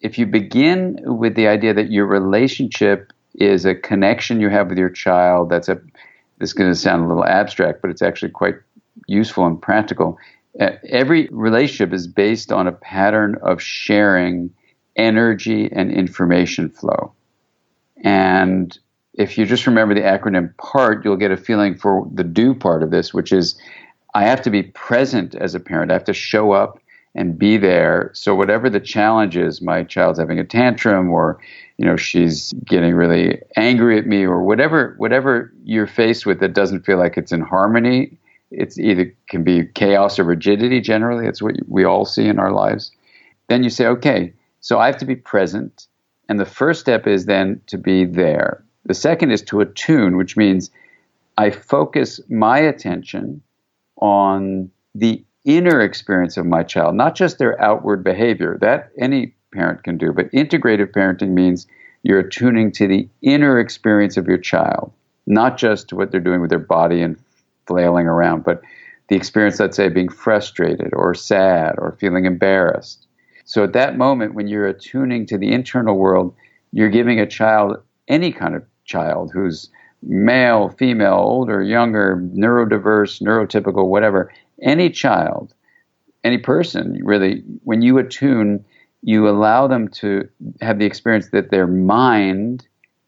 if 0.00 0.18
you 0.18 0.26
begin 0.26 0.98
with 1.02 1.34
the 1.34 1.48
idea 1.48 1.74
that 1.74 1.90
your 1.90 2.06
relationship 2.06 3.12
is 3.34 3.64
a 3.64 3.74
connection 3.74 4.40
you 4.40 4.48
have 4.50 4.68
with 4.68 4.78
your 4.78 4.90
child, 4.90 5.50
that's 5.50 5.68
a 5.68 5.80
this 6.38 6.50
is 6.50 6.52
going 6.54 6.70
to 6.70 6.78
sound 6.78 7.04
a 7.04 7.06
little 7.06 7.24
abstract, 7.24 7.82
but 7.82 7.90
it's 7.90 8.00
actually 8.00 8.30
quite 8.30 8.56
useful 9.06 9.46
and 9.46 9.60
practical. 9.60 10.18
Every 10.88 11.28
relationship 11.30 11.92
is 11.92 12.06
based 12.06 12.50
on 12.50 12.66
a 12.66 12.72
pattern 12.72 13.36
of 13.42 13.60
sharing 13.60 14.50
energy 14.96 15.70
and 15.70 15.92
information 15.92 16.70
flow. 16.70 17.12
And 18.02 18.76
if 19.14 19.36
you 19.36 19.44
just 19.44 19.66
remember 19.66 19.94
the 19.94 20.00
acronym 20.00 20.56
PART, 20.56 21.04
you'll 21.04 21.16
get 21.16 21.30
a 21.30 21.36
feeling 21.36 21.76
for 21.76 22.08
the 22.12 22.24
do 22.24 22.54
part 22.54 22.82
of 22.82 22.90
this, 22.90 23.12
which 23.12 23.32
is 23.32 23.60
I 24.14 24.24
have 24.24 24.42
to 24.42 24.50
be 24.50 24.62
present 24.62 25.34
as 25.34 25.54
a 25.54 25.60
parent. 25.60 25.90
I 25.90 25.94
have 25.94 26.04
to 26.04 26.12
show 26.12 26.52
up 26.52 26.80
and 27.14 27.38
be 27.38 27.56
there. 27.56 28.10
So 28.14 28.34
whatever 28.34 28.70
the 28.70 28.80
challenge 28.80 29.36
is, 29.36 29.60
my 29.60 29.82
child's 29.82 30.18
having 30.18 30.38
a 30.38 30.44
tantrum 30.44 31.10
or 31.10 31.40
you 31.76 31.84
know 31.84 31.96
she's 31.96 32.52
getting 32.64 32.94
really 32.94 33.40
angry 33.56 33.98
at 33.98 34.06
me 34.06 34.24
or 34.24 34.42
whatever 34.42 34.94
whatever 34.98 35.52
you're 35.64 35.86
faced 35.86 36.26
with 36.26 36.40
that 36.40 36.54
doesn't 36.54 36.84
feel 36.84 36.98
like 36.98 37.16
it's 37.16 37.32
in 37.32 37.40
harmony, 37.40 38.16
it's 38.50 38.78
either 38.78 39.12
can 39.28 39.42
be 39.42 39.66
chaos 39.74 40.18
or 40.18 40.24
rigidity 40.24 40.80
generally. 40.80 41.26
It's 41.26 41.42
what 41.42 41.56
we 41.68 41.84
all 41.84 42.04
see 42.04 42.26
in 42.26 42.38
our 42.38 42.52
lives. 42.52 42.92
Then 43.48 43.64
you 43.64 43.70
say, 43.70 43.86
okay, 43.86 44.32
so 44.60 44.78
I 44.78 44.86
have 44.86 44.98
to 44.98 45.04
be 45.06 45.16
present. 45.16 45.86
And 46.28 46.38
the 46.38 46.46
first 46.46 46.80
step 46.80 47.06
is 47.08 47.26
then 47.26 47.60
to 47.66 47.76
be 47.76 48.04
there. 48.04 48.62
The 48.86 48.94
second 48.94 49.32
is 49.32 49.42
to 49.42 49.60
attune, 49.60 50.16
which 50.16 50.36
means 50.36 50.70
I 51.38 51.50
focus 51.50 52.20
my 52.28 52.58
attention 52.58 53.42
on 54.00 54.70
the 54.94 55.24
inner 55.44 55.80
experience 55.80 56.36
of 56.36 56.46
my 56.46 56.62
child, 56.62 56.94
not 56.94 57.14
just 57.14 57.38
their 57.38 57.60
outward 57.60 58.04
behavior. 58.04 58.58
That 58.60 58.90
any 58.98 59.34
parent 59.52 59.82
can 59.84 59.98
do, 59.98 60.12
but 60.12 60.30
integrative 60.32 60.92
parenting 60.92 61.30
means 61.30 61.66
you're 62.02 62.20
attuning 62.20 62.72
to 62.72 62.86
the 62.86 63.08
inner 63.22 63.58
experience 63.58 64.16
of 64.16 64.26
your 64.26 64.38
child, 64.38 64.92
not 65.26 65.58
just 65.58 65.88
to 65.88 65.96
what 65.96 66.10
they're 66.10 66.20
doing 66.20 66.40
with 66.40 66.50
their 66.50 66.58
body 66.58 67.02
and 67.02 67.18
flailing 67.66 68.06
around, 68.06 68.44
but 68.44 68.62
the 69.08 69.16
experience, 69.16 69.58
let's 69.58 69.76
say, 69.76 69.88
being 69.88 70.08
frustrated 70.08 70.92
or 70.92 71.14
sad 71.14 71.74
or 71.78 71.96
feeling 72.00 72.26
embarrassed. 72.26 73.06
So 73.44 73.64
at 73.64 73.72
that 73.72 73.98
moment, 73.98 74.34
when 74.34 74.46
you're 74.46 74.68
attuning 74.68 75.26
to 75.26 75.38
the 75.38 75.52
internal 75.52 75.96
world, 75.96 76.34
you're 76.72 76.88
giving 76.88 77.18
a 77.18 77.26
child, 77.26 77.76
any 78.06 78.32
kind 78.32 78.54
of 78.54 78.62
child 78.84 79.32
who's 79.32 79.68
male, 80.02 80.70
female, 80.70 81.14
older, 81.14 81.62
younger, 81.62 82.16
neurodiverse, 82.34 83.20
neurotypical, 83.22 83.86
whatever, 83.86 84.32
any 84.62 84.90
child, 84.90 85.54
any 86.24 86.38
person, 86.38 87.00
really, 87.04 87.42
when 87.64 87.82
you 87.82 87.98
attune, 87.98 88.64
you 89.02 89.28
allow 89.28 89.66
them 89.66 89.88
to 89.88 90.28
have 90.60 90.78
the 90.78 90.84
experience 90.84 91.30
that 91.30 91.50
their 91.50 91.66
mind 91.66 92.66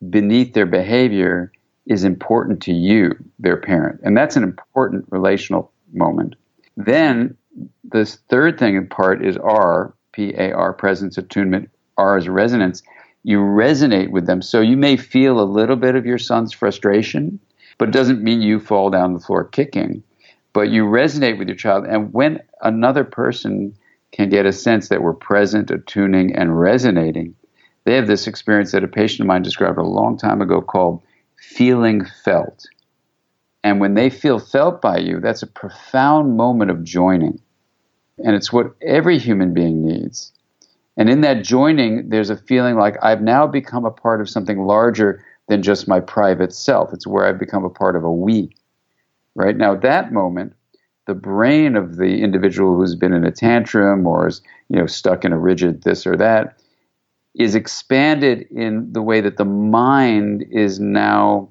beneath 0.08 0.54
their 0.54 0.66
behavior 0.66 1.52
is 1.86 2.04
important 2.04 2.62
to 2.62 2.72
you, 2.72 3.12
their 3.38 3.56
parent. 3.56 4.00
And 4.02 4.16
that's 4.16 4.36
an 4.36 4.42
important 4.42 5.04
relational 5.10 5.70
moment. 5.92 6.36
Then 6.76 7.36
this 7.84 8.16
third 8.28 8.58
thing 8.58 8.76
in 8.76 8.86
part 8.86 9.24
is 9.24 9.36
R, 9.36 9.94
P 10.12 10.32
A 10.36 10.52
R, 10.52 10.72
presence, 10.72 11.18
attunement, 11.18 11.70
R 11.98 12.16
is 12.16 12.28
resonance 12.28 12.82
you 13.24 13.38
resonate 13.38 14.10
with 14.10 14.26
them. 14.26 14.42
So 14.42 14.60
you 14.60 14.76
may 14.76 14.96
feel 14.96 15.40
a 15.40 15.44
little 15.44 15.76
bit 15.76 15.94
of 15.94 16.06
your 16.06 16.18
son's 16.18 16.52
frustration, 16.52 17.38
but 17.78 17.88
it 17.88 17.92
doesn't 17.92 18.22
mean 18.22 18.42
you 18.42 18.58
fall 18.58 18.90
down 18.90 19.14
the 19.14 19.20
floor 19.20 19.44
kicking. 19.44 20.02
But 20.52 20.70
you 20.70 20.84
resonate 20.84 21.38
with 21.38 21.48
your 21.48 21.56
child. 21.56 21.86
And 21.86 22.12
when 22.12 22.42
another 22.60 23.04
person 23.04 23.74
can 24.10 24.28
get 24.28 24.44
a 24.44 24.52
sense 24.52 24.88
that 24.88 25.02
we're 25.02 25.14
present, 25.14 25.70
attuning, 25.70 26.34
and 26.34 26.60
resonating, 26.60 27.34
they 27.84 27.94
have 27.94 28.06
this 28.06 28.26
experience 28.26 28.72
that 28.72 28.84
a 28.84 28.88
patient 28.88 29.20
of 29.20 29.26
mine 29.26 29.42
described 29.42 29.78
a 29.78 29.82
long 29.82 30.18
time 30.18 30.40
ago 30.40 30.60
called 30.60 31.02
feeling 31.36 32.04
felt. 32.24 32.66
And 33.64 33.80
when 33.80 33.94
they 33.94 34.10
feel 34.10 34.38
felt 34.38 34.82
by 34.82 34.98
you, 34.98 35.20
that's 35.20 35.42
a 35.42 35.46
profound 35.46 36.36
moment 36.36 36.70
of 36.70 36.84
joining. 36.84 37.40
And 38.18 38.36
it's 38.36 38.52
what 38.52 38.74
every 38.82 39.18
human 39.18 39.54
being 39.54 39.86
needs. 39.86 40.32
And 40.96 41.08
in 41.08 41.22
that 41.22 41.44
joining, 41.44 42.10
there's 42.10 42.30
a 42.30 42.36
feeling 42.36 42.76
like 42.76 42.96
I've 43.02 43.22
now 43.22 43.46
become 43.46 43.84
a 43.84 43.90
part 43.90 44.20
of 44.20 44.28
something 44.28 44.66
larger 44.66 45.24
than 45.48 45.62
just 45.62 45.88
my 45.88 46.00
private 46.00 46.52
self. 46.52 46.92
It's 46.92 47.06
where 47.06 47.26
I've 47.26 47.38
become 47.38 47.64
a 47.64 47.70
part 47.70 47.96
of 47.96 48.04
a 48.04 48.12
we. 48.12 48.54
Right 49.34 49.56
now, 49.56 49.74
at 49.74 49.82
that 49.82 50.12
moment, 50.12 50.54
the 51.06 51.14
brain 51.14 51.76
of 51.76 51.96
the 51.96 52.22
individual 52.22 52.76
who's 52.76 52.94
been 52.94 53.14
in 53.14 53.24
a 53.24 53.32
tantrum 53.32 54.06
or 54.06 54.28
is 54.28 54.42
you 54.68 54.78
know 54.78 54.86
stuck 54.86 55.24
in 55.24 55.32
a 55.32 55.38
rigid 55.38 55.82
this 55.82 56.06
or 56.06 56.16
that 56.16 56.58
is 57.34 57.54
expanded 57.54 58.46
in 58.50 58.92
the 58.92 59.02
way 59.02 59.20
that 59.20 59.36
the 59.36 59.44
mind 59.44 60.44
is 60.50 60.78
now 60.78 61.48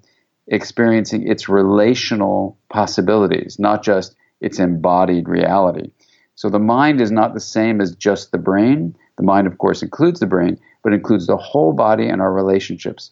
experiencing 0.47 1.27
its 1.27 1.49
relational 1.49 2.57
possibilities, 2.69 3.57
not 3.57 3.83
just 3.83 4.15
its 4.41 4.59
embodied 4.59 5.27
reality. 5.27 5.91
So 6.35 6.49
the 6.49 6.59
mind 6.59 7.01
is 7.01 7.11
not 7.11 7.33
the 7.33 7.39
same 7.39 7.81
as 7.81 7.95
just 7.95 8.31
the 8.31 8.37
brain. 8.37 8.95
The 9.21 9.27
mind, 9.27 9.45
of 9.45 9.59
course, 9.59 9.83
includes 9.83 10.19
the 10.19 10.25
brain, 10.25 10.59
but 10.83 10.93
includes 10.93 11.27
the 11.27 11.37
whole 11.37 11.73
body 11.73 12.09
and 12.09 12.19
our 12.21 12.33
relationships. 12.33 13.11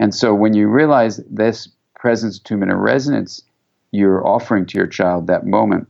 And 0.00 0.12
so 0.12 0.34
when 0.34 0.52
you 0.52 0.66
realize 0.66 1.18
this 1.30 1.68
presence, 1.94 2.38
attunement, 2.38 2.72
and 2.72 2.82
resonance 2.82 3.40
you're 3.92 4.26
offering 4.26 4.66
to 4.66 4.78
your 4.78 4.88
child 4.88 5.28
that 5.28 5.46
moment, 5.46 5.86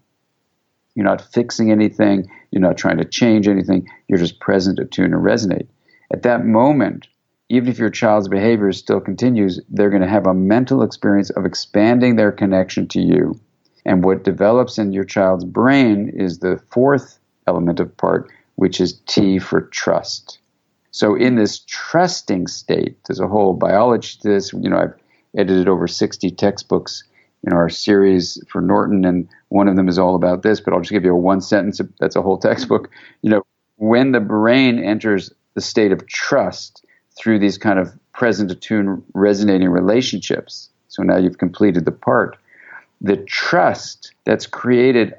you're 0.94 1.06
not 1.06 1.32
fixing 1.32 1.72
anything, 1.72 2.30
you're 2.50 2.60
not 2.60 2.76
trying 2.76 2.98
to 2.98 3.06
change 3.06 3.48
anything, 3.48 3.88
you're 4.06 4.18
just 4.18 4.38
present, 4.38 4.78
attuned, 4.78 5.14
and 5.14 5.24
resonate. 5.24 5.66
At 6.12 6.24
that 6.24 6.44
moment, 6.44 7.08
even 7.48 7.70
if 7.70 7.78
your 7.78 7.88
child's 7.88 8.28
behavior 8.28 8.70
still 8.72 9.00
continues, 9.00 9.62
they're 9.70 9.88
going 9.88 10.02
to 10.02 10.08
have 10.08 10.26
a 10.26 10.34
mental 10.34 10.82
experience 10.82 11.30
of 11.30 11.46
expanding 11.46 12.16
their 12.16 12.32
connection 12.32 12.86
to 12.88 13.00
you. 13.00 13.40
And 13.86 14.04
what 14.04 14.24
develops 14.24 14.76
in 14.76 14.92
your 14.92 15.04
child's 15.04 15.46
brain 15.46 16.12
is 16.14 16.40
the 16.40 16.60
fourth 16.68 17.18
element 17.46 17.80
of 17.80 17.96
part, 17.96 18.30
which 18.56 18.80
is 18.80 19.00
T 19.06 19.38
for 19.38 19.62
trust. 19.62 20.38
So 20.90 21.14
in 21.14 21.34
this 21.34 21.58
trusting 21.66 22.46
state, 22.46 22.96
there's 23.06 23.20
a 23.20 23.28
whole 23.28 23.54
biology 23.54 24.16
to 24.22 24.28
this. 24.28 24.52
You 24.52 24.70
know, 24.70 24.78
I've 24.78 24.94
edited 25.36 25.68
over 25.68 25.88
60 25.88 26.30
textbooks 26.32 27.02
in 27.42 27.52
our 27.52 27.68
series 27.68 28.42
for 28.48 28.60
Norton, 28.62 29.04
and 29.04 29.28
one 29.48 29.68
of 29.68 29.76
them 29.76 29.88
is 29.88 29.98
all 29.98 30.14
about 30.14 30.42
this, 30.42 30.60
but 30.60 30.72
I'll 30.72 30.80
just 30.80 30.92
give 30.92 31.04
you 31.04 31.12
a 31.12 31.16
one 31.16 31.40
sentence. 31.40 31.80
That's 32.00 32.16
a 32.16 32.22
whole 32.22 32.38
textbook. 32.38 32.90
You 33.22 33.30
know, 33.30 33.42
when 33.76 34.12
the 34.12 34.20
brain 34.20 34.78
enters 34.78 35.32
the 35.54 35.60
state 35.60 35.92
of 35.92 36.06
trust 36.06 36.84
through 37.18 37.38
these 37.38 37.58
kind 37.58 37.78
of 37.78 37.92
present 38.12 38.50
attuned 38.50 39.02
resonating 39.14 39.70
relationships, 39.70 40.70
so 40.88 41.02
now 41.02 41.16
you've 41.16 41.38
completed 41.38 41.84
the 41.84 41.92
part, 41.92 42.38
the 43.00 43.16
trust 43.16 44.12
that's 44.24 44.46
created 44.46 45.14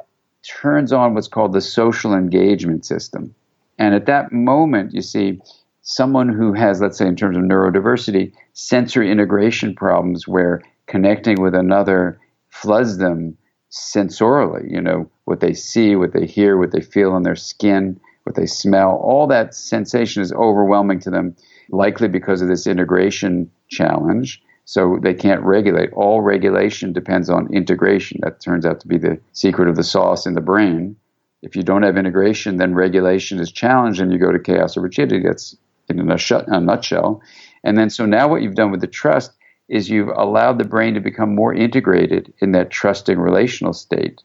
turns 0.48 0.94
on 0.94 1.14
what's 1.14 1.28
called 1.28 1.54
the 1.54 1.62
social 1.62 2.14
engagement 2.14 2.86
system. 2.86 3.34
And 3.78 3.94
at 3.94 4.06
that 4.06 4.32
moment, 4.32 4.94
you 4.94 5.02
see, 5.02 5.42
someone 5.82 6.30
who 6.30 6.54
has, 6.54 6.82
let's 6.82 6.98
say, 6.98 7.08
in 7.08 7.16
terms 7.16 7.38
of 7.38 7.44
neurodiversity, 7.44 8.34
sensory 8.54 9.12
integration 9.12 9.76
problems 9.76 10.28
where 10.28 10.62
connecting 10.88 11.42
with 11.42 11.54
another 11.54 12.20
floods 12.50 12.98
them 12.98 13.38
sensorially, 13.72 14.72
you 14.72 14.82
know, 14.82 15.10
what 15.26 15.42
they 15.42 15.54
see, 15.54 15.96
what 15.96 16.14
they 16.14 16.26
hear, 16.26 16.58
what 16.58 16.72
they 16.72 16.82
feel 16.82 17.12
on 17.12 17.24
their 17.24 17.36
skin, 17.36 18.00
what 18.24 18.36
they 18.36 18.46
smell, 18.46 18.92
all 19.04 19.28
that 19.28 19.54
sensation 19.54 20.22
is 20.22 20.32
overwhelming 20.34 21.00
to 21.00 21.10
them, 21.10 21.36
likely 21.70 22.08
because 22.08 22.42
of 22.42 22.48
this 22.48 22.66
integration 22.66 23.52
challenge. 23.70 24.42
So 24.66 25.00
they 25.02 25.14
can't 25.14 25.44
regulate. 25.44 25.92
All 25.94 26.22
regulation 26.22 26.92
depends 26.92 27.30
on 27.30 27.54
integration. 27.54 28.20
That 28.24 28.42
turns 28.42 28.66
out 28.66 28.80
to 28.82 28.88
be 28.88 28.98
the 28.98 29.20
secret 29.34 29.70
of 29.70 29.76
the 29.76 29.84
sauce 29.84 30.26
in 30.26 30.34
the 30.34 30.42
brain. 30.42 30.96
If 31.44 31.56
you 31.56 31.62
don't 31.62 31.84
have 31.84 31.98
integration, 31.98 32.58
then 32.58 32.74
regulation 32.74 33.40
is 33.40 33.52
challenged 33.52 34.02
and 34.02 34.12
you 34.12 34.18
go 34.18 34.32
to 34.32 34.40
chaos 34.40 34.76
or 34.76 34.82
rigidity. 34.82 35.24
That's 35.24 35.56
in 35.88 36.00
a, 36.00 36.60
nutshell. 36.60 37.22
And 37.64 37.78
then, 37.78 37.92
so 37.92 38.08
now 38.08 38.28
what 38.28 38.42
you've 38.42 38.56
done 38.56 38.72
with 38.72 38.82
the 38.82 38.88
trust 38.88 39.32
is 39.70 39.90
you've 39.90 40.10
allowed 40.10 40.58
the 40.58 40.66
brain 40.66 40.96
to 40.96 41.00
become 41.00 41.36
more 41.36 41.54
integrated 41.54 42.34
in 42.40 42.52
that 42.54 42.72
trusting 42.72 43.20
relational 43.20 43.74
state. 43.74 44.22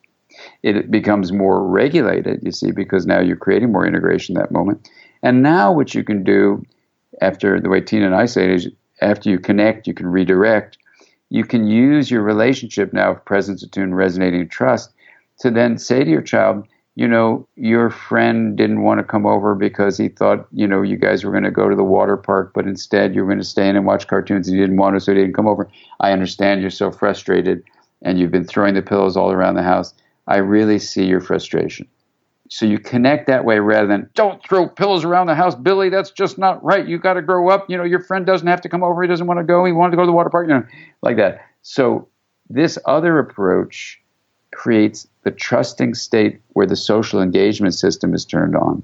It 0.63 0.91
becomes 0.91 1.33
more 1.33 1.67
regulated, 1.67 2.41
you 2.43 2.53
see, 2.53 2.71
because 2.71 3.05
now 3.05 3.21
you're 3.21 3.37
creating 3.37 3.73
more 3.73 3.87
integration 3.87 4.35
that 4.35 4.53
moment. 4.53 4.89
And 5.23 5.43
now, 5.43 5.73
what 5.73 5.95
you 5.95 6.03
can 6.03 6.25
do 6.25 6.65
after 7.21 7.61
the 7.61 7.69
way 7.69 7.83
Tina 7.83 8.07
and 8.07 8.15
I 8.15 8.25
say 8.25 8.45
it 8.45 8.51
is 8.51 8.69
after 9.01 9.31
you 9.31 9.39
connect, 9.39 9.87
you 9.87 9.95
can 9.95 10.07
redirect. 10.07 10.79
You 11.31 11.45
can 11.45 11.67
use 11.67 12.11
your 12.11 12.23
relationship 12.23 12.93
now 12.93 13.13
of 13.13 13.25
presence, 13.25 13.63
attuned, 13.63 13.97
resonating, 13.97 14.49
trust 14.49 14.93
to 15.41 15.51
then 15.51 15.79
say 15.79 16.05
to 16.05 16.11
your 16.11 16.23
child, 16.23 16.67
you 16.97 17.09
know, 17.09 17.47
your 17.57 17.89
friend 17.89 18.57
didn't 18.57 18.83
want 18.83 18.99
to 18.99 19.05
come 19.05 19.25
over 19.25 19.55
because 19.55 19.97
he 19.97 20.09
thought, 20.09 20.47
you 20.53 20.67
know, 20.67 20.83
you 20.83 20.97
guys 20.97 21.25
were 21.25 21.31
going 21.31 21.45
to 21.45 21.51
go 21.51 21.69
to 21.69 21.77
the 21.77 21.85
water 21.85 22.17
park, 22.17 22.53
but 22.55 22.67
instead 22.67 23.15
you 23.15 23.23
were 23.23 23.29
going 23.29 23.39
to 23.39 23.45
stay 23.45 23.69
in 23.69 23.77
and 23.77 23.87
watch 23.87 24.07
cartoons 24.07 24.49
and 24.49 24.57
you 24.57 24.63
didn't 24.63 24.77
want 24.77 24.97
to, 24.97 25.01
so 25.01 25.13
he 25.13 25.21
didn't 25.21 25.35
come 25.35 25.49
over. 25.49 25.71
I 26.01 26.13
understand 26.13 26.61
you're 26.61 26.71
so 26.71 26.91
frustrated 26.91 27.63
and 28.03 28.19
you've 28.19 28.33
been 28.33 28.45
throwing 28.45 28.75
the 28.75 28.83
pillows 28.83 29.17
all 29.17 29.33
around 29.33 29.55
the 29.55 29.63
house. 29.63 29.95
I 30.27 30.37
really 30.39 30.79
see 30.79 31.07
your 31.07 31.21
frustration. 31.21 31.89
So 32.53 32.67
you 32.67 32.81
connect 32.81 33.29
that 33.29 33.45
way 33.45 33.61
rather 33.61 33.87
than 33.87 34.11
don't 34.15 34.43
throw 34.43 34.69
pillows 34.69 35.05
around 35.05 35.29
the 35.29 35.37
house, 35.37 35.55
Billy. 35.55 35.89
That's 35.89 36.11
just 36.11 36.37
not 36.37 36.63
right. 36.65 36.87
You 36.87 36.99
got 36.99 37.13
to 37.13 37.23
grow 37.23 37.49
up. 37.49 37.71
You 37.71 37.77
know, 37.77 37.85
your 37.85 38.01
friend 38.01 38.27
doesn't 38.27 38.47
have 38.47 38.61
to 38.63 38.69
come 38.69 38.83
over. 38.83 39.01
He 39.01 39.09
doesn't 39.09 39.29
want 39.29 39.39
to 39.39 39.45
go. 39.45 39.65
He 39.65 39.71
wanted 39.71 39.93
to 39.93 39.97
go 39.97 40.03
to 40.03 40.07
the 40.07 40.13
water 40.13 40.31
park. 40.31 40.49
You 40.49 40.55
know, 40.55 40.67
like 41.01 41.17
that. 41.17 41.47
So 41.63 42.09
this 42.49 42.77
other 42.87 43.21
approach 43.21 44.01
creates 44.53 45.07
the 45.23 45.31
trusting 45.31 45.95
state 45.95 46.41
where 46.55 46.67
the 46.67 46.75
social 46.75 47.23
engagement 47.23 47.75
system 47.75 48.15
is 48.15 48.25
turned 48.25 48.57
on. 48.57 48.83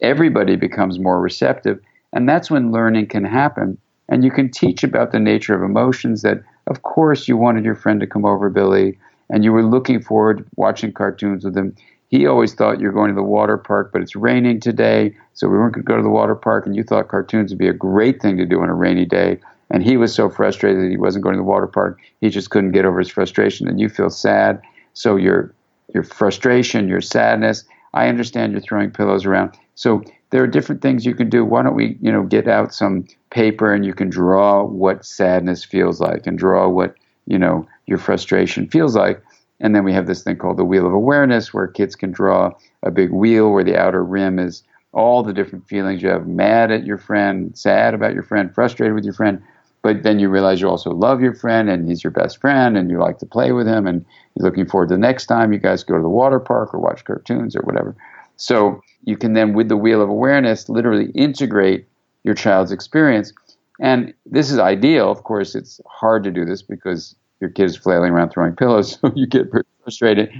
Everybody 0.00 0.54
becomes 0.54 1.00
more 1.00 1.20
receptive, 1.20 1.80
and 2.12 2.28
that's 2.28 2.52
when 2.52 2.70
learning 2.70 3.08
can 3.08 3.24
happen. 3.24 3.78
And 4.08 4.22
you 4.22 4.30
can 4.30 4.48
teach 4.48 4.84
about 4.84 5.10
the 5.10 5.18
nature 5.18 5.56
of 5.56 5.62
emotions 5.68 6.22
that, 6.22 6.44
of 6.68 6.82
course, 6.82 7.26
you 7.26 7.36
wanted 7.36 7.64
your 7.64 7.74
friend 7.74 7.98
to 7.98 8.06
come 8.06 8.24
over, 8.24 8.48
Billy, 8.48 8.96
and 9.28 9.42
you 9.42 9.52
were 9.52 9.64
looking 9.64 10.00
forward 10.00 10.38
to 10.38 10.44
watching 10.54 10.92
cartoons 10.92 11.44
with 11.44 11.56
him 11.56 11.74
he 12.08 12.26
always 12.26 12.54
thought 12.54 12.80
you're 12.80 12.92
going 12.92 13.08
to 13.08 13.14
the 13.14 13.22
water 13.22 13.56
park, 13.56 13.90
but 13.92 14.02
it's 14.02 14.16
raining 14.16 14.60
today, 14.60 15.14
so 15.34 15.48
we 15.48 15.58
weren't 15.58 15.74
going 15.74 15.84
to 15.84 15.88
go 15.88 15.96
to 15.96 16.02
the 16.02 16.08
water 16.08 16.34
park, 16.34 16.66
and 16.66 16.74
you 16.74 16.82
thought 16.82 17.08
cartoons 17.08 17.50
would 17.50 17.58
be 17.58 17.68
a 17.68 17.72
great 17.72 18.20
thing 18.20 18.36
to 18.38 18.46
do 18.46 18.60
on 18.60 18.68
a 18.68 18.74
rainy 18.74 19.04
day. 19.04 19.38
And 19.70 19.82
he 19.82 19.98
was 19.98 20.14
so 20.14 20.30
frustrated 20.30 20.82
that 20.82 20.90
he 20.90 20.96
wasn't 20.96 21.24
going 21.24 21.34
to 21.34 21.40
the 21.40 21.44
water 21.44 21.66
park, 21.66 22.00
he 22.20 22.30
just 22.30 22.50
couldn't 22.50 22.72
get 22.72 22.86
over 22.86 22.98
his 22.98 23.10
frustration, 23.10 23.68
and 23.68 23.78
you 23.78 23.88
feel 23.88 24.10
sad. 24.10 24.62
So 24.94 25.16
your 25.16 25.54
your 25.94 26.02
frustration, 26.02 26.88
your 26.88 27.00
sadness. 27.00 27.64
I 27.94 28.08
understand 28.08 28.52
you're 28.52 28.60
throwing 28.60 28.90
pillows 28.90 29.24
around. 29.24 29.56
So 29.74 30.02
there 30.30 30.42
are 30.42 30.46
different 30.46 30.82
things 30.82 31.06
you 31.06 31.14
can 31.14 31.30
do. 31.30 31.44
Why 31.44 31.62
don't 31.62 31.74
we, 31.74 31.96
you 32.00 32.12
know, 32.12 32.24
get 32.24 32.48
out 32.48 32.74
some 32.74 33.06
paper 33.30 33.72
and 33.72 33.84
you 33.84 33.94
can 33.94 34.10
draw 34.10 34.64
what 34.64 35.04
sadness 35.04 35.64
feels 35.64 36.00
like 36.00 36.26
and 36.26 36.38
draw 36.38 36.68
what, 36.68 36.94
you 37.26 37.38
know, 37.38 37.66
your 37.86 37.98
frustration 37.98 38.68
feels 38.68 38.94
like 38.94 39.22
and 39.60 39.74
then 39.74 39.84
we 39.84 39.92
have 39.92 40.06
this 40.06 40.22
thing 40.22 40.36
called 40.36 40.56
the 40.56 40.64
wheel 40.64 40.86
of 40.86 40.92
awareness, 40.92 41.52
where 41.52 41.66
kids 41.66 41.96
can 41.96 42.10
draw 42.10 42.52
a 42.82 42.90
big 42.90 43.10
wheel 43.10 43.50
where 43.50 43.64
the 43.64 43.76
outer 43.76 44.04
rim 44.04 44.38
is 44.38 44.62
all 44.92 45.22
the 45.22 45.32
different 45.32 45.68
feelings 45.68 46.02
you 46.02 46.08
have 46.08 46.26
mad 46.26 46.70
at 46.70 46.84
your 46.84 46.98
friend, 46.98 47.56
sad 47.56 47.94
about 47.94 48.14
your 48.14 48.22
friend, 48.22 48.54
frustrated 48.54 48.94
with 48.94 49.04
your 49.04 49.14
friend. 49.14 49.42
But 49.82 50.02
then 50.02 50.18
you 50.18 50.28
realize 50.28 50.60
you 50.60 50.68
also 50.68 50.90
love 50.90 51.20
your 51.20 51.34
friend 51.34 51.68
and 51.68 51.88
he's 51.88 52.02
your 52.02 52.10
best 52.10 52.40
friend 52.40 52.76
and 52.76 52.90
you 52.90 52.98
like 52.98 53.18
to 53.18 53.26
play 53.26 53.52
with 53.52 53.66
him 53.66 53.86
and 53.86 54.04
you're 54.34 54.48
looking 54.48 54.66
forward 54.66 54.88
to 54.88 54.94
the 54.94 54.98
next 54.98 55.26
time 55.26 55.52
you 55.52 55.58
guys 55.58 55.84
go 55.84 55.96
to 55.96 56.02
the 56.02 56.08
water 56.08 56.40
park 56.40 56.74
or 56.74 56.80
watch 56.80 57.04
cartoons 57.04 57.54
or 57.54 57.62
whatever. 57.62 57.94
So 58.36 58.80
you 59.04 59.16
can 59.16 59.34
then, 59.34 59.52
with 59.52 59.68
the 59.68 59.76
wheel 59.76 60.00
of 60.00 60.08
awareness, 60.08 60.68
literally 60.68 61.10
integrate 61.10 61.86
your 62.24 62.34
child's 62.34 62.72
experience. 62.72 63.32
And 63.80 64.14
this 64.26 64.50
is 64.50 64.58
ideal. 64.58 65.10
Of 65.10 65.24
course, 65.24 65.54
it's 65.54 65.80
hard 65.86 66.24
to 66.24 66.30
do 66.30 66.44
this 66.44 66.62
because 66.62 67.14
your 67.40 67.50
kids 67.50 67.76
flailing 67.76 68.12
around 68.12 68.30
throwing 68.30 68.56
pillows, 68.56 68.98
so 69.00 69.12
you 69.14 69.26
get 69.26 69.46
frustrated. 69.82 70.30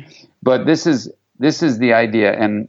But 0.42 0.66
this 0.66 0.86
is 0.86 1.10
this 1.38 1.62
is 1.62 1.78
the 1.78 1.92
idea, 1.92 2.32
and 2.32 2.68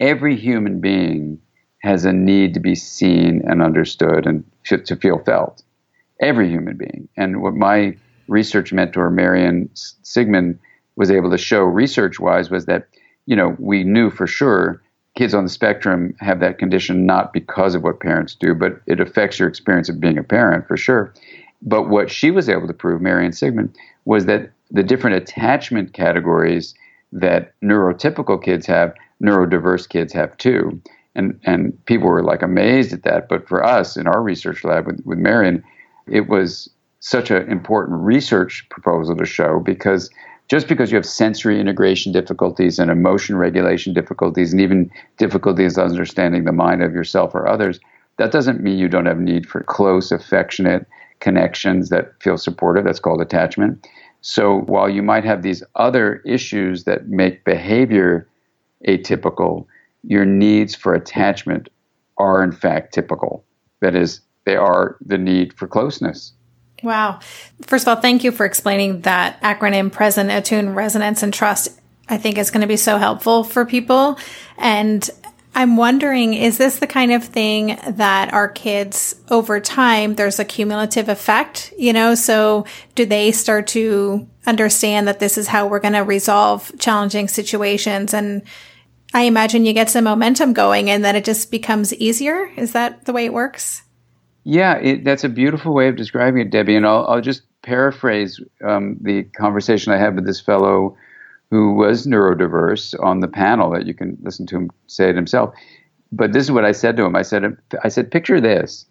every 0.00 0.36
human 0.36 0.80
being 0.80 1.40
has 1.78 2.04
a 2.04 2.12
need 2.12 2.54
to 2.54 2.60
be 2.60 2.74
seen 2.74 3.42
and 3.46 3.62
understood 3.62 4.26
and 4.26 4.44
to 4.64 4.96
feel 4.96 5.18
felt. 5.18 5.62
Every 6.20 6.48
human 6.48 6.76
being, 6.76 7.08
and 7.16 7.42
what 7.42 7.54
my 7.54 7.96
research 8.28 8.72
mentor 8.72 9.10
Marian 9.10 9.68
Sigman 9.74 10.58
was 10.96 11.10
able 11.10 11.30
to 11.30 11.38
show 11.38 11.62
research-wise 11.62 12.50
was 12.50 12.66
that 12.66 12.88
you 13.26 13.36
know 13.36 13.56
we 13.58 13.84
knew 13.84 14.10
for 14.10 14.26
sure 14.26 14.80
kids 15.16 15.34
on 15.34 15.44
the 15.44 15.50
spectrum 15.50 16.14
have 16.18 16.40
that 16.40 16.58
condition 16.58 17.06
not 17.06 17.32
because 17.32 17.74
of 17.74 17.82
what 17.82 18.00
parents 18.00 18.34
do, 18.34 18.54
but 18.54 18.80
it 18.86 19.00
affects 19.00 19.38
your 19.38 19.48
experience 19.48 19.88
of 19.88 20.00
being 20.00 20.18
a 20.18 20.24
parent 20.24 20.66
for 20.66 20.76
sure. 20.76 21.12
But 21.64 21.88
what 21.88 22.10
she 22.10 22.30
was 22.30 22.48
able 22.48 22.66
to 22.66 22.74
prove, 22.74 23.00
Marian 23.00 23.32
Sigman, 23.32 23.74
was 24.04 24.26
that 24.26 24.50
the 24.70 24.82
different 24.82 25.16
attachment 25.16 25.92
categories 25.94 26.74
that 27.12 27.52
neurotypical 27.62 28.42
kids 28.42 28.66
have, 28.66 28.94
neurodiverse 29.22 29.88
kids 29.88 30.12
have 30.12 30.36
too. 30.36 30.80
And, 31.14 31.40
and 31.44 31.84
people 31.86 32.08
were 32.08 32.22
like 32.22 32.42
amazed 32.42 32.92
at 32.92 33.04
that. 33.04 33.28
But 33.28 33.48
for 33.48 33.64
us 33.64 33.96
in 33.96 34.06
our 34.06 34.20
research 34.20 34.64
lab 34.64 34.86
with, 34.86 35.00
with 35.04 35.18
Marian, 35.18 35.62
it 36.06 36.28
was 36.28 36.68
such 37.00 37.30
an 37.30 37.50
important 37.50 38.00
research 38.00 38.66
proposal 38.70 39.16
to 39.16 39.24
show 39.24 39.60
because 39.60 40.10
just 40.48 40.68
because 40.68 40.90
you 40.90 40.96
have 40.96 41.06
sensory 41.06 41.60
integration 41.60 42.12
difficulties 42.12 42.78
and 42.78 42.90
emotion 42.90 43.36
regulation 43.36 43.94
difficulties 43.94 44.52
and 44.52 44.60
even 44.60 44.90
difficulties 45.16 45.78
understanding 45.78 46.44
the 46.44 46.52
mind 46.52 46.82
of 46.82 46.92
yourself 46.92 47.34
or 47.34 47.48
others, 47.48 47.80
that 48.18 48.32
doesn't 48.32 48.62
mean 48.62 48.78
you 48.78 48.88
don't 48.88 49.06
have 49.06 49.18
need 49.18 49.48
for 49.48 49.62
close, 49.62 50.12
affectionate, 50.12 50.86
connections 51.20 51.88
that 51.88 52.12
feel 52.20 52.36
supportive. 52.36 52.84
That's 52.84 53.00
called 53.00 53.20
attachment. 53.20 53.86
So 54.20 54.60
while 54.60 54.88
you 54.88 55.02
might 55.02 55.24
have 55.24 55.42
these 55.42 55.62
other 55.74 56.22
issues 56.24 56.84
that 56.84 57.08
make 57.08 57.44
behavior 57.44 58.28
atypical, 58.88 59.66
your 60.02 60.24
needs 60.24 60.74
for 60.74 60.94
attachment 60.94 61.68
are 62.18 62.42
in 62.42 62.52
fact 62.52 62.94
typical. 62.94 63.44
That 63.80 63.94
is, 63.94 64.20
they 64.44 64.56
are 64.56 64.96
the 65.04 65.18
need 65.18 65.52
for 65.52 65.66
closeness. 65.66 66.32
Wow. 66.82 67.20
First 67.62 67.86
of 67.86 67.96
all, 67.96 68.02
thank 68.02 68.24
you 68.24 68.32
for 68.32 68.46
explaining 68.46 69.02
that 69.02 69.40
acronym 69.42 69.90
present, 69.90 70.30
attune, 70.30 70.74
resonance, 70.74 71.22
and 71.22 71.32
trust. 71.32 71.80
I 72.08 72.18
think 72.18 72.36
is 72.36 72.50
going 72.50 72.60
to 72.60 72.66
be 72.66 72.76
so 72.76 72.98
helpful 72.98 73.44
for 73.44 73.64
people. 73.64 74.18
And 74.58 75.08
I'm 75.56 75.76
wondering, 75.76 76.34
is 76.34 76.58
this 76.58 76.80
the 76.80 76.86
kind 76.86 77.12
of 77.12 77.22
thing 77.22 77.78
that 77.86 78.32
our 78.32 78.48
kids 78.48 79.14
over 79.30 79.60
time, 79.60 80.16
there's 80.16 80.40
a 80.40 80.44
cumulative 80.44 81.08
effect, 81.08 81.72
you 81.78 81.92
know? 81.92 82.16
So 82.16 82.66
do 82.96 83.06
they 83.06 83.30
start 83.30 83.68
to 83.68 84.28
understand 84.46 85.06
that 85.06 85.20
this 85.20 85.38
is 85.38 85.46
how 85.46 85.68
we're 85.68 85.78
going 85.78 85.94
to 85.94 86.00
resolve 86.00 86.72
challenging 86.78 87.28
situations? 87.28 88.12
And 88.12 88.42
I 89.12 89.22
imagine 89.22 89.64
you 89.64 89.72
get 89.72 89.90
some 89.90 90.04
momentum 90.04 90.54
going 90.54 90.90
and 90.90 91.04
then 91.04 91.14
it 91.14 91.24
just 91.24 91.52
becomes 91.52 91.94
easier. 91.94 92.50
Is 92.56 92.72
that 92.72 93.04
the 93.04 93.12
way 93.12 93.24
it 93.24 93.32
works? 93.32 93.82
Yeah, 94.42 94.74
it, 94.78 95.04
that's 95.04 95.24
a 95.24 95.28
beautiful 95.28 95.72
way 95.72 95.86
of 95.88 95.96
describing 95.96 96.42
it, 96.42 96.50
Debbie. 96.50 96.74
And 96.74 96.84
I'll, 96.84 97.06
I'll 97.06 97.20
just 97.20 97.42
paraphrase 97.62 98.40
um, 98.62 98.98
the 99.00 99.22
conversation 99.22 99.92
I 99.92 99.98
had 99.98 100.16
with 100.16 100.26
this 100.26 100.40
fellow 100.40 100.96
who 101.50 101.74
was 101.74 102.06
neurodiverse 102.06 102.94
on 103.02 103.20
the 103.20 103.28
panel 103.28 103.70
that 103.70 103.86
you 103.86 103.94
can 103.94 104.18
listen 104.22 104.46
to 104.46 104.56
him 104.56 104.70
say 104.86 105.10
it 105.10 105.16
himself. 105.16 105.54
But 106.10 106.32
this 106.32 106.44
is 106.44 106.52
what 106.52 106.64
I 106.64 106.72
said 106.72 106.96
to 106.96 107.04
him. 107.04 107.16
I 107.16 107.22
said, 107.22 107.56
I 107.82 107.88
said, 107.88 108.10
picture 108.10 108.40
this. 108.40 108.86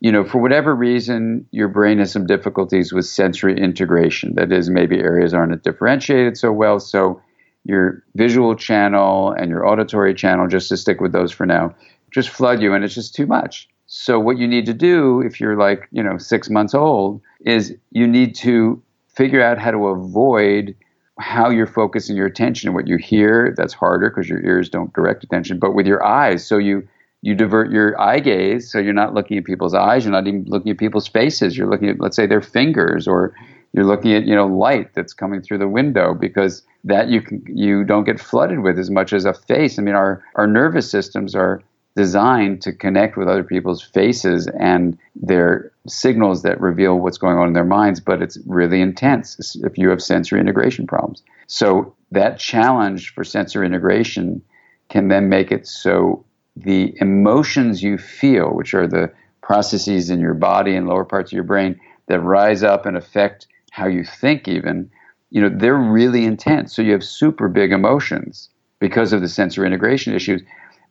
You 0.00 0.12
know, 0.12 0.24
for 0.24 0.38
whatever 0.38 0.74
reason, 0.74 1.46
your 1.50 1.68
brain 1.68 1.98
has 1.98 2.12
some 2.12 2.26
difficulties 2.26 2.92
with 2.92 3.06
sensory 3.06 3.58
integration. 3.58 4.34
That 4.34 4.52
is, 4.52 4.68
maybe 4.68 4.98
areas 4.98 5.32
aren't 5.32 5.62
differentiated 5.62 6.36
so 6.36 6.52
well. 6.52 6.78
So 6.78 7.22
your 7.64 8.02
visual 8.14 8.54
channel 8.54 9.32
and 9.32 9.48
your 9.48 9.66
auditory 9.66 10.14
channel, 10.14 10.46
just 10.48 10.68
to 10.68 10.76
stick 10.76 11.00
with 11.00 11.12
those 11.12 11.32
for 11.32 11.46
now, 11.46 11.74
just 12.10 12.28
flood 12.28 12.60
you, 12.60 12.74
and 12.74 12.84
it's 12.84 12.94
just 12.94 13.14
too 13.14 13.26
much. 13.26 13.68
So 13.86 14.18
what 14.18 14.38
you 14.38 14.46
need 14.46 14.66
to 14.66 14.74
do 14.74 15.20
if 15.20 15.40
you're 15.40 15.56
like, 15.56 15.88
you 15.90 16.02
know, 16.02 16.18
six 16.18 16.50
months 16.50 16.74
old 16.74 17.20
is 17.44 17.74
you 17.90 18.06
need 18.06 18.34
to 18.36 18.82
figure 19.08 19.42
out 19.42 19.58
how 19.58 19.70
to 19.70 19.86
avoid 19.88 20.74
how 21.18 21.50
you're 21.50 21.66
focusing 21.66 22.16
your 22.16 22.26
attention 22.26 22.68
and 22.68 22.74
what 22.74 22.88
you 22.88 22.96
hear. 22.96 23.54
That's 23.56 23.72
harder 23.72 24.10
because 24.10 24.28
your 24.28 24.44
ears 24.44 24.68
don't 24.68 24.92
direct 24.92 25.22
attention, 25.24 25.58
but 25.58 25.74
with 25.74 25.86
your 25.86 26.04
eyes. 26.04 26.46
So 26.46 26.58
you 26.58 26.86
you 27.22 27.34
divert 27.34 27.70
your 27.70 27.98
eye 27.98 28.20
gaze, 28.20 28.70
so 28.70 28.78
you're 28.78 28.92
not 28.92 29.14
looking 29.14 29.38
at 29.38 29.44
people's 29.44 29.72
eyes. 29.72 30.04
You're 30.04 30.12
not 30.12 30.26
even 30.26 30.44
looking 30.46 30.72
at 30.72 30.78
people's 30.78 31.08
faces. 31.08 31.56
You're 31.56 31.70
looking 31.70 31.88
at, 31.88 31.98
let's 31.98 32.16
say, 32.16 32.26
their 32.26 32.42
fingers, 32.42 33.08
or 33.08 33.34
you're 33.72 33.86
looking 33.86 34.12
at, 34.12 34.24
you 34.24 34.34
know, 34.34 34.46
light 34.46 34.92
that's 34.94 35.14
coming 35.14 35.40
through 35.40 35.58
the 35.58 35.68
window 35.68 36.12
because 36.12 36.62
that 36.84 37.08
you 37.08 37.22
can 37.22 37.42
you 37.46 37.82
don't 37.84 38.04
get 38.04 38.20
flooded 38.20 38.60
with 38.60 38.78
as 38.78 38.90
much 38.90 39.12
as 39.12 39.24
a 39.24 39.32
face. 39.32 39.78
I 39.78 39.82
mean, 39.82 39.94
our 39.94 40.22
our 40.34 40.46
nervous 40.46 40.90
systems 40.90 41.34
are 41.34 41.62
designed 41.96 42.60
to 42.62 42.72
connect 42.72 43.16
with 43.16 43.28
other 43.28 43.44
people's 43.44 43.82
faces 43.82 44.48
and 44.58 44.98
their 45.14 45.72
signals 45.86 46.42
that 46.42 46.60
reveal 46.60 46.98
what's 46.98 47.18
going 47.18 47.38
on 47.38 47.46
in 47.46 47.52
their 47.52 47.64
minds, 47.64 48.00
but 48.00 48.20
it's 48.20 48.38
really 48.46 48.80
intense 48.80 49.56
if 49.62 49.78
you 49.78 49.88
have 49.90 50.02
sensory 50.02 50.40
integration 50.40 50.86
problems. 50.86 51.22
So 51.46 51.94
that 52.10 52.38
challenge 52.38 53.14
for 53.14 53.22
sensory 53.22 53.66
integration 53.66 54.42
can 54.88 55.08
then 55.08 55.28
make 55.28 55.52
it 55.52 55.66
so 55.66 56.24
the 56.56 56.94
emotions 57.00 57.82
you 57.82 57.98
feel, 57.98 58.50
which 58.50 58.74
are 58.74 58.86
the 58.86 59.12
processes 59.42 60.10
in 60.10 60.20
your 60.20 60.34
body 60.34 60.74
and 60.74 60.88
lower 60.88 61.04
parts 61.04 61.30
of 61.30 61.34
your 61.34 61.44
brain 61.44 61.78
that 62.06 62.20
rise 62.20 62.62
up 62.62 62.86
and 62.86 62.96
affect 62.96 63.46
how 63.70 63.86
you 63.86 64.04
think 64.04 64.48
even, 64.48 64.90
you 65.30 65.40
know, 65.40 65.50
they're 65.52 65.74
really 65.74 66.24
intense. 66.24 66.74
So 66.74 66.82
you 66.82 66.92
have 66.92 67.04
super 67.04 67.48
big 67.48 67.72
emotions 67.72 68.48
because 68.78 69.12
of 69.12 69.20
the 69.20 69.28
sensory 69.28 69.66
integration 69.66 70.14
issues 70.14 70.42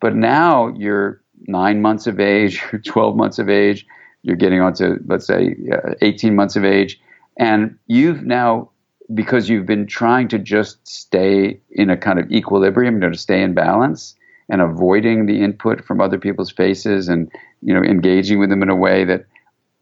but 0.03 0.17
now 0.17 0.67
you're 0.77 1.21
nine 1.47 1.81
months 1.81 2.07
of 2.07 2.19
age, 2.19 2.61
you're 2.73 2.81
12 2.85 3.15
months 3.15 3.39
of 3.39 3.47
age, 3.47 3.87
you're 4.23 4.35
getting 4.35 4.59
on 4.59 4.73
to, 4.73 4.97
let's 5.07 5.25
say, 5.25 5.55
uh, 5.71 5.93
18 6.01 6.35
months 6.35 6.57
of 6.57 6.65
age, 6.65 6.99
and 7.37 7.77
you've 7.87 8.21
now, 8.21 8.69
because 9.13 9.47
you've 9.47 9.65
been 9.65 9.87
trying 9.87 10.27
to 10.27 10.37
just 10.37 10.85
stay 10.85 11.57
in 11.71 11.89
a 11.89 11.95
kind 11.95 12.19
of 12.19 12.29
equilibrium, 12.29 12.95
you 12.95 12.99
know, 12.99 13.11
to 13.11 13.17
stay 13.17 13.41
in 13.41 13.53
balance 13.53 14.13
and 14.49 14.59
avoiding 14.59 15.25
the 15.25 15.41
input 15.41 15.85
from 15.85 16.01
other 16.01 16.19
people's 16.19 16.51
faces 16.51 17.07
and, 17.07 17.31
you 17.61 17.73
know, 17.73 17.81
engaging 17.81 18.39
with 18.39 18.49
them 18.49 18.61
in 18.61 18.69
a 18.69 18.75
way 18.75 19.05
that 19.05 19.25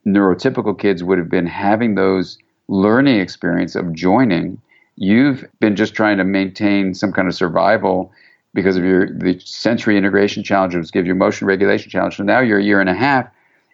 neurotypical 0.05 0.77
kids 0.77 1.03
would 1.03 1.17
have 1.17 1.29
been 1.29 1.47
having 1.47 1.95
those 1.95 2.37
learning 2.67 3.19
experience 3.19 3.75
of 3.75 3.91
joining. 3.95 4.61
You've 4.97 5.47
been 5.59 5.75
just 5.75 5.95
trying 5.95 6.17
to 6.17 6.23
maintain 6.23 6.93
some 6.93 7.11
kind 7.11 7.27
of 7.27 7.33
survival 7.33 8.11
because 8.53 8.77
of 8.77 8.83
your 8.83 9.07
the 9.07 9.39
sensory 9.39 9.97
integration 9.97 10.43
challenges, 10.43 10.91
give 10.91 11.05
you 11.05 11.15
motion 11.15 11.47
regulation 11.47 11.89
challenge. 11.89 12.17
So 12.17 12.23
now 12.23 12.39
you're 12.39 12.59
a 12.59 12.63
year 12.63 12.81
and 12.81 12.89
a 12.89 12.93
half, 12.93 13.27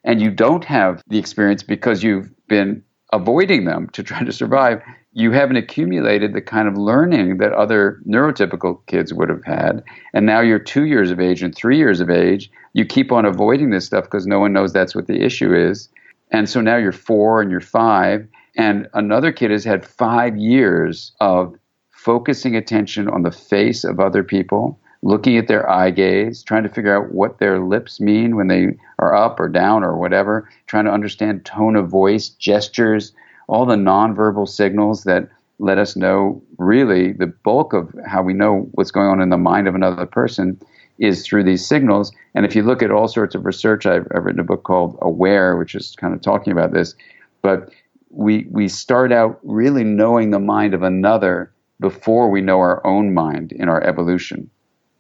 and 0.04 0.22
you 0.22 0.32
don't 0.32 0.64
have 0.66 1.02
the 1.08 1.18
experience 1.18 1.64
because 1.64 2.04
you've 2.04 2.32
been 2.48 2.84
avoiding 3.14 3.66
them 3.66 3.90
to 3.90 4.04
try 4.04 4.24
to 4.24 4.32
survive. 4.32 4.82
You 5.14 5.32
haven't 5.32 5.56
accumulated 5.56 6.34
the 6.34 6.42
kind 6.42 6.68
of 6.68 6.78
learning 6.78 7.38
that 7.38 7.54
other 7.54 8.00
neurotypical 8.08 8.86
kids 8.86 9.14
would 9.14 9.30
have 9.30 9.44
had. 9.44 9.84
And 10.14 10.26
now 10.26 10.42
you're 10.42 10.60
two 10.60 10.86
years 10.86 11.10
of 11.10 11.20
age 11.20 11.42
and 11.42 11.56
three 11.56 11.78
years 11.78 12.00
of 12.00 12.10
age. 12.10 12.52
You 12.74 12.86
keep 12.86 13.12
on 13.12 13.26
avoiding 13.26 13.72
this 13.72 13.86
stuff 13.86 14.04
because 14.04 14.28
no 14.28 14.40
one 14.40 14.54
knows 14.54 14.74
that's 14.74 14.94
what 14.94 15.08
the 15.08 15.24
issue 15.24 15.56
is. 15.56 15.90
And 16.30 16.48
so 16.50 16.62
now 16.62 16.78
you're 16.78 16.92
four 16.92 17.42
and 17.42 17.50
you're 17.50 17.62
five. 17.62 18.28
And 18.58 18.88
another 18.94 19.32
kid 19.32 19.52
has 19.52 19.64
had 19.64 19.86
five 19.86 20.38
years 20.38 21.14
of 21.20 21.56
focusing 21.98 22.56
attention 22.56 23.10
on 23.10 23.24
the 23.24 23.32
face 23.32 23.84
of 23.84 24.00
other 24.00 24.24
people, 24.24 24.80
looking 25.02 25.36
at 25.36 25.48
their 25.48 25.68
eye 25.70 25.90
gaze, 25.90 26.44
trying 26.44 26.64
to 26.64 26.70
figure 26.70 26.96
out 26.96 27.12
what 27.12 27.40
their 27.40 27.60
lips 27.60 28.00
mean 28.00 28.36
when 28.36 28.48
they 28.48 28.78
are 29.00 29.16
up 29.16 29.40
or 29.40 29.50
down 29.50 29.84
or 29.84 29.98
whatever, 29.98 30.48
trying 30.68 30.86
to 30.86 30.92
understand 30.92 31.44
tone 31.44 31.76
of 31.76 31.90
voice, 31.90 32.30
gestures, 32.30 33.14
all 33.48 33.66
the 33.66 33.76
nonverbal 33.76 34.48
signals 34.48 35.04
that 35.06 35.28
let 35.60 35.80
us 35.80 35.96
know 35.96 36.42
really 36.60 37.14
the 37.14 37.26
bulk 37.26 37.74
of 37.74 37.92
how 38.06 38.22
we 38.22 38.34
know 38.34 38.70
what's 38.74 38.92
going 38.92 39.08
on 39.08 39.22
in 39.22 39.30
the 39.30 39.38
mind 39.38 39.68
of 39.68 39.74
another 39.74 40.06
person 40.06 40.60
is 41.00 41.26
through 41.26 41.44
these 41.44 41.66
signals. 41.66 42.12
And 42.36 42.46
if 42.46 42.56
you 42.56 42.62
look 42.62 42.84
at 42.84 42.92
all 42.92 43.08
sorts 43.08 43.34
of 43.34 43.44
research, 43.44 43.88
I've, 43.88 44.08
I've 44.14 44.24
written 44.24 44.40
a 44.40 44.44
book 44.44 44.64
called 44.64 44.98
Aware, 45.02 45.58
which 45.58 45.74
is 45.74 45.96
kind 45.96 46.14
of 46.14 46.22
talking 46.22 46.54
about 46.54 46.74
this. 46.74 46.94
But 47.42 47.72
we 48.10 48.48
we 48.52 48.68
start 48.68 49.12
out 49.12 49.40
really 49.44 49.84
knowing 49.84 50.30
the 50.30 50.40
mind 50.40 50.74
of 50.74 50.84
another 50.84 51.52
before 51.80 52.30
we 52.30 52.42
know 52.42 52.60
our 52.60 52.86
own 52.86 53.14
mind 53.14 53.52
in 53.52 53.70
our 53.70 53.82
evolution. 53.84 54.50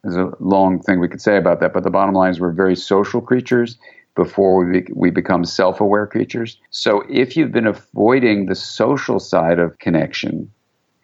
There's 0.03 0.15
a 0.15 0.31
long 0.39 0.79
thing 0.79 0.99
we 0.99 1.07
could 1.07 1.21
say 1.21 1.37
about 1.37 1.59
that, 1.59 1.73
but 1.73 1.83
the 1.83 1.89
bottom 1.89 2.15
line 2.15 2.31
is 2.31 2.39
we're 2.39 2.51
very 2.51 2.75
social 2.75 3.21
creatures 3.21 3.77
before 4.15 4.63
we, 4.63 4.81
be, 4.81 4.93
we 4.93 5.09
become 5.09 5.43
self 5.45 5.79
aware 5.81 6.07
creatures. 6.07 6.59
So 6.71 7.03
if 7.09 7.35
you've 7.35 7.51
been 7.51 7.67
avoiding 7.67 8.45
the 8.45 8.55
social 8.55 9.19
side 9.19 9.59
of 9.59 9.77
connection, 9.79 10.51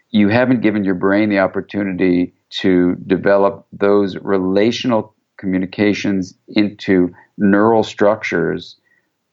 you 0.09 0.29
haven't 0.29 0.62
given 0.62 0.83
your 0.83 0.95
brain 0.95 1.29
the 1.29 1.39
opportunity 1.39 2.33
to 2.62 2.95
develop 3.07 3.65
those 3.71 4.15
relational 4.17 5.15
communications 5.38 6.36
into 6.47 7.13
neural 7.38 7.83
structures 7.83 8.77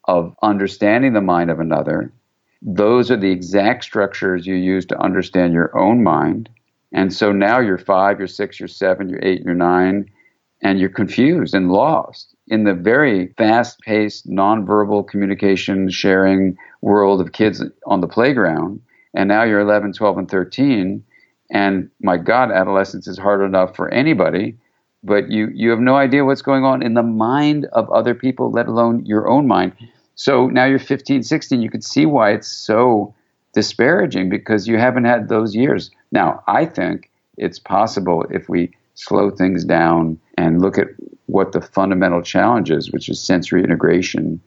of 0.05 0.35
understanding 0.43 1.13
the 1.13 1.21
mind 1.21 1.51
of 1.51 1.61
another 1.61 2.13
those 2.63 3.11
are 3.11 3.17
the 3.17 3.31
exact 3.31 3.85
structures 3.85 4.47
you 4.47 4.55
use 4.55 4.85
to 4.87 5.01
understand 5.01 5.53
your 5.53 5.77
own 5.79 6.03
mind. 6.03 6.51
And 6.93 7.13
so 7.13 7.33
now 7.33 7.61
you're 7.61 7.79
five, 7.79 8.19
you're 8.19 8.27
six, 8.27 8.59
you're 8.59 8.69
seven, 8.69 9.09
you're 9.09 9.25
eight, 9.25 9.43
you're 9.43 9.55
nine, 9.55 10.11
and 10.63 10.79
you're 10.79 10.91
confused 10.91 11.55
and 11.55 11.71
lost 11.71 12.35
in 12.49 12.65
the 12.65 12.75
very 12.75 13.29
fast 13.39 13.81
paced, 13.81 14.29
nonverbal 14.29 15.07
communication 15.07 15.89
sharing 15.89 16.57
world 16.83 17.21
of 17.21 17.33
kids 17.33 17.63
on 17.87 18.01
the 18.01 18.09
playground. 18.09 18.83
And 19.15 19.29
now 19.29 19.45
you're 19.45 19.61
11, 19.61 19.93
12, 19.93 20.19
and 20.19 20.31
13. 20.31 21.05
And 21.51 21.91
my 22.01 22.17
God, 22.17 22.51
adolescence 22.51 23.07
is 23.09 23.19
hard 23.19 23.43
enough 23.43 23.75
for 23.75 23.89
anybody, 23.89 24.57
but 25.03 25.31
you, 25.31 25.49
you 25.55 25.71
have 25.71 25.81
no 25.81 25.97
idea 25.97 26.25
what's 26.25 26.43
going 26.43 26.65
on 26.65 26.83
in 26.83 26.95
the 26.95 27.03
mind 27.03 27.67
of 27.73 27.91
other 27.91 28.15
people, 28.15 28.53
let 28.53 28.69
alone 28.69 29.07
your 29.07 29.29
own 29.29 29.47
mind. 29.47 29.73
So 30.21 30.49
now 30.49 30.67
you're 30.67 30.79
15, 30.79 31.23
16, 31.23 31.63
you 31.63 31.71
can 31.71 31.81
see 31.81 32.05
why 32.05 32.33
it's 32.33 32.47
so 32.47 33.15
disparaging 33.55 34.29
because 34.29 34.69
you 34.69 34.77
haven't 34.77 35.07
had 35.07 35.31
those 35.31 35.57
years. 35.57 35.91
Now, 36.13 36.45
I 36.47 36.67
think 36.67 37.11
it's 37.39 37.59
possible 37.59 38.27
if 38.29 38.47
we 38.47 38.71
slow 38.97 39.31
things 39.31 39.65
down 39.65 40.21
and 40.37 40.61
look 40.61 40.77
at 40.77 40.89
what 41.25 41.53
the 41.53 41.63
fundamental 41.63 42.21
challenge 42.21 42.71
is, 42.71 42.93
which 42.93 43.09
is 43.09 43.19
sensory 43.19 43.65
integration 43.65 44.43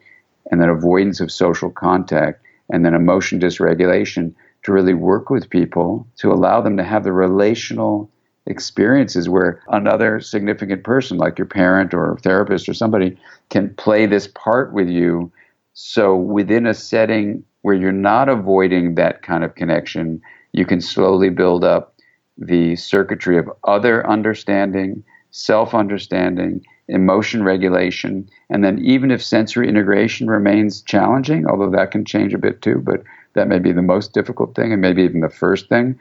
and 0.51 0.61
then 0.61 0.69
avoidance 0.69 1.19
of 1.19 1.31
social 1.31 1.71
contact 1.71 2.39
and 2.71 2.85
then 2.85 2.93
emotion 2.93 3.39
dysregulation, 3.39 4.35
to 4.65 4.71
really 4.71 4.93
work 4.93 5.31
with 5.31 5.49
people 5.49 6.05
to 6.17 6.31
allow 6.31 6.61
them 6.61 6.77
to 6.77 6.83
have 6.83 7.03
the 7.03 7.11
relational 7.11 8.11
experiences 8.45 9.27
where 9.27 9.59
another 9.69 10.19
significant 10.19 10.83
person, 10.83 11.17
like 11.17 11.39
your 11.39 11.47
parent 11.47 11.95
or 11.95 12.19
therapist 12.21 12.69
or 12.69 12.75
somebody, 12.75 13.17
can 13.49 13.73
play 13.73 14.05
this 14.05 14.27
part 14.27 14.71
with 14.71 14.87
you 14.87 15.31
so 15.73 16.15
within 16.15 16.65
a 16.65 16.73
setting 16.73 17.43
where 17.61 17.75
you're 17.75 17.91
not 17.91 18.29
avoiding 18.29 18.95
that 18.95 19.21
kind 19.21 19.43
of 19.43 19.55
connection, 19.55 20.21
you 20.51 20.65
can 20.65 20.81
slowly 20.81 21.29
build 21.29 21.63
up 21.63 21.95
the 22.37 22.75
circuitry 22.75 23.37
of 23.37 23.49
other 23.63 24.07
understanding 24.07 25.03
self 25.31 25.73
understanding, 25.73 26.63
emotion 26.87 27.43
regulation, 27.43 28.29
and 28.51 28.63
then 28.63 28.77
even 28.85 29.09
if 29.09 29.23
sensory 29.23 29.67
integration 29.67 30.27
remains 30.27 30.81
challenging, 30.83 31.47
although 31.47 31.71
that 31.71 31.89
can 31.89 32.05
change 32.05 32.35
a 32.35 32.37
bit 32.37 32.61
too, 32.61 32.81
but 32.85 33.01
that 33.33 33.47
may 33.47 33.57
be 33.57 33.71
the 33.71 33.81
most 33.81 34.13
difficult 34.13 34.55
thing 34.55 34.71
and 34.71 34.81
maybe 34.81 35.01
even 35.01 35.21
the 35.21 35.29
first 35.29 35.69
thing, 35.69 35.97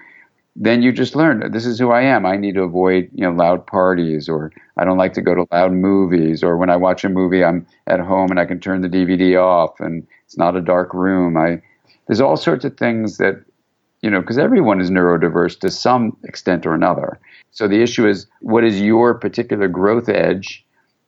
then 0.55 0.83
you 0.83 0.93
just 0.93 1.17
learn 1.17 1.51
this 1.53 1.65
is 1.65 1.79
who 1.79 1.91
I 1.91 2.03
am. 2.03 2.27
I 2.27 2.37
need 2.37 2.55
to 2.55 2.63
avoid 2.63 3.09
you 3.15 3.25
know 3.25 3.33
loud 3.33 3.67
parties, 3.67 4.29
or 4.29 4.53
I 4.77 4.85
don't 4.85 4.99
like 4.99 5.15
to 5.15 5.23
go 5.23 5.35
to 5.35 5.47
loud 5.51 5.73
movies, 5.73 6.43
or 6.43 6.57
when 6.57 6.71
I 6.71 6.77
watch 6.77 7.05
a 7.05 7.09
movie, 7.09 7.43
I'm 7.43 7.67
at 7.87 8.01
home 8.01 8.31
and 8.31 8.39
I 8.39 8.45
can 8.45 8.61
turn 8.61 8.83
the 8.83 8.89
DVD 8.89 9.43
off, 9.43 9.81
and 9.81 10.07
it's 10.27 10.37
not 10.37 10.57
a 10.57 10.61
dark 10.61 10.93
room. 10.93 11.37
I 11.37 11.63
there's 12.07 12.21
all 12.21 12.37
sorts 12.37 12.65
of 12.65 12.77
things 12.77 13.17
that 13.17 13.43
you 14.03 14.11
know 14.11 14.21
because 14.21 14.39
everyone 14.39 14.81
is 14.81 14.91
neurodiverse 14.91 15.59
to 15.61 15.71
some 15.71 16.17
extent 16.25 16.67
or 16.67 16.75
another. 16.75 17.19
So 17.53 17.67
the 17.67 17.83
issue 17.83 18.07
is 18.07 18.27
what 18.41 18.65
is 18.65 18.81
your 18.81 19.15
particular 19.15 19.69
growth 19.69 20.09
edge, 20.09 20.65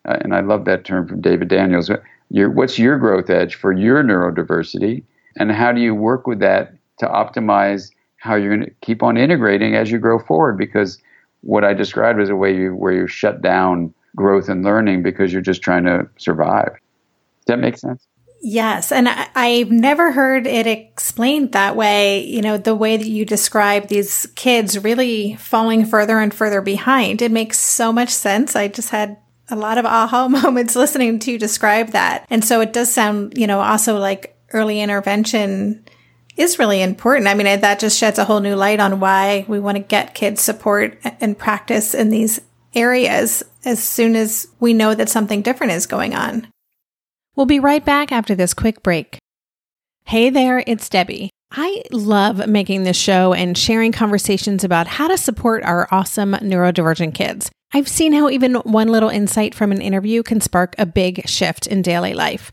uh, 0.06 0.16
and 0.20 0.34
I 0.34 0.40
love 0.40 0.64
that 0.64 0.84
term 0.84 1.06
from 1.06 1.20
David 1.20 1.48
Daniels. 1.48 1.90
Your, 2.30 2.50
what's 2.50 2.78
your 2.78 2.98
growth 2.98 3.28
edge 3.28 3.56
for 3.56 3.72
your 3.72 4.02
neurodiversity, 4.02 5.04
and 5.36 5.52
how 5.52 5.70
do 5.70 5.82
you 5.82 5.94
work 5.94 6.26
with 6.26 6.38
that 6.40 6.72
to 6.98 7.06
optimize 7.06 7.90
how 8.24 8.36
you're 8.36 8.56
going 8.56 8.66
to 8.66 8.74
keep 8.80 9.02
on 9.02 9.18
integrating 9.18 9.76
as 9.76 9.90
you 9.90 9.98
grow 9.98 10.18
forward 10.18 10.56
because 10.56 10.98
what 11.42 11.62
I 11.62 11.74
described 11.74 12.20
is 12.22 12.30
a 12.30 12.36
way 12.36 12.56
you, 12.56 12.74
where 12.74 12.92
you 12.92 13.06
shut 13.06 13.42
down 13.42 13.92
growth 14.16 14.48
and 14.48 14.64
learning 14.64 15.02
because 15.02 15.30
you're 15.30 15.42
just 15.42 15.60
trying 15.60 15.84
to 15.84 16.08
survive. 16.16 16.70
Does 16.72 17.46
that 17.48 17.58
make 17.58 17.76
sense? 17.76 18.06
Yes. 18.40 18.92
And 18.92 19.08
I, 19.10 19.48
have 19.48 19.70
never 19.70 20.10
heard 20.10 20.46
it 20.46 20.66
explained 20.66 21.52
that 21.52 21.76
way. 21.76 22.24
You 22.24 22.40
know, 22.40 22.56
the 22.56 22.74
way 22.74 22.96
that 22.96 23.06
you 23.06 23.26
describe 23.26 23.88
these 23.88 24.26
kids 24.36 24.82
really 24.82 25.36
falling 25.36 25.84
further 25.84 26.18
and 26.18 26.32
further 26.32 26.62
behind. 26.62 27.20
It 27.20 27.30
makes 27.30 27.58
so 27.58 27.92
much 27.92 28.10
sense. 28.10 28.56
I 28.56 28.68
just 28.68 28.88
had 28.88 29.18
a 29.50 29.56
lot 29.56 29.76
of 29.76 29.84
aha 29.84 30.28
moments 30.44 30.76
listening 30.76 31.18
to 31.20 31.32
you 31.32 31.38
describe 31.38 31.90
that. 31.90 32.26
And 32.30 32.42
so 32.42 32.62
it 32.62 32.72
does 32.72 32.90
sound, 32.90 33.36
you 33.36 33.46
know, 33.46 33.60
also 33.60 33.98
like 33.98 34.34
early 34.54 34.80
intervention 34.80 35.84
is 36.36 36.58
really 36.58 36.82
important. 36.82 37.28
I 37.28 37.34
mean, 37.34 37.46
that 37.60 37.80
just 37.80 37.98
sheds 37.98 38.18
a 38.18 38.24
whole 38.24 38.40
new 38.40 38.56
light 38.56 38.80
on 38.80 39.00
why 39.00 39.44
we 39.48 39.60
want 39.60 39.76
to 39.76 39.82
get 39.82 40.14
kids 40.14 40.40
support 40.40 40.98
and 41.20 41.38
practice 41.38 41.94
in 41.94 42.10
these 42.10 42.40
areas 42.74 43.42
as 43.64 43.82
soon 43.82 44.16
as 44.16 44.48
we 44.60 44.72
know 44.72 44.94
that 44.94 45.08
something 45.08 45.42
different 45.42 45.72
is 45.72 45.86
going 45.86 46.14
on. 46.14 46.48
We'll 47.36 47.46
be 47.46 47.60
right 47.60 47.84
back 47.84 48.12
after 48.12 48.34
this 48.34 48.54
quick 48.54 48.82
break. 48.82 49.18
Hey 50.06 50.30
there, 50.30 50.62
it's 50.66 50.88
Debbie. 50.88 51.30
I 51.50 51.82
love 51.92 52.48
making 52.48 52.82
this 52.82 52.96
show 52.96 53.32
and 53.32 53.56
sharing 53.56 53.92
conversations 53.92 54.64
about 54.64 54.88
how 54.88 55.08
to 55.08 55.16
support 55.16 55.62
our 55.62 55.88
awesome 55.92 56.32
neurodivergent 56.32 57.14
kids. 57.14 57.50
I've 57.72 57.88
seen 57.88 58.12
how 58.12 58.28
even 58.28 58.54
one 58.56 58.88
little 58.88 59.08
insight 59.08 59.54
from 59.54 59.72
an 59.72 59.80
interview 59.80 60.22
can 60.22 60.40
spark 60.40 60.74
a 60.78 60.86
big 60.86 61.28
shift 61.28 61.66
in 61.66 61.82
daily 61.82 62.12
life. 62.12 62.52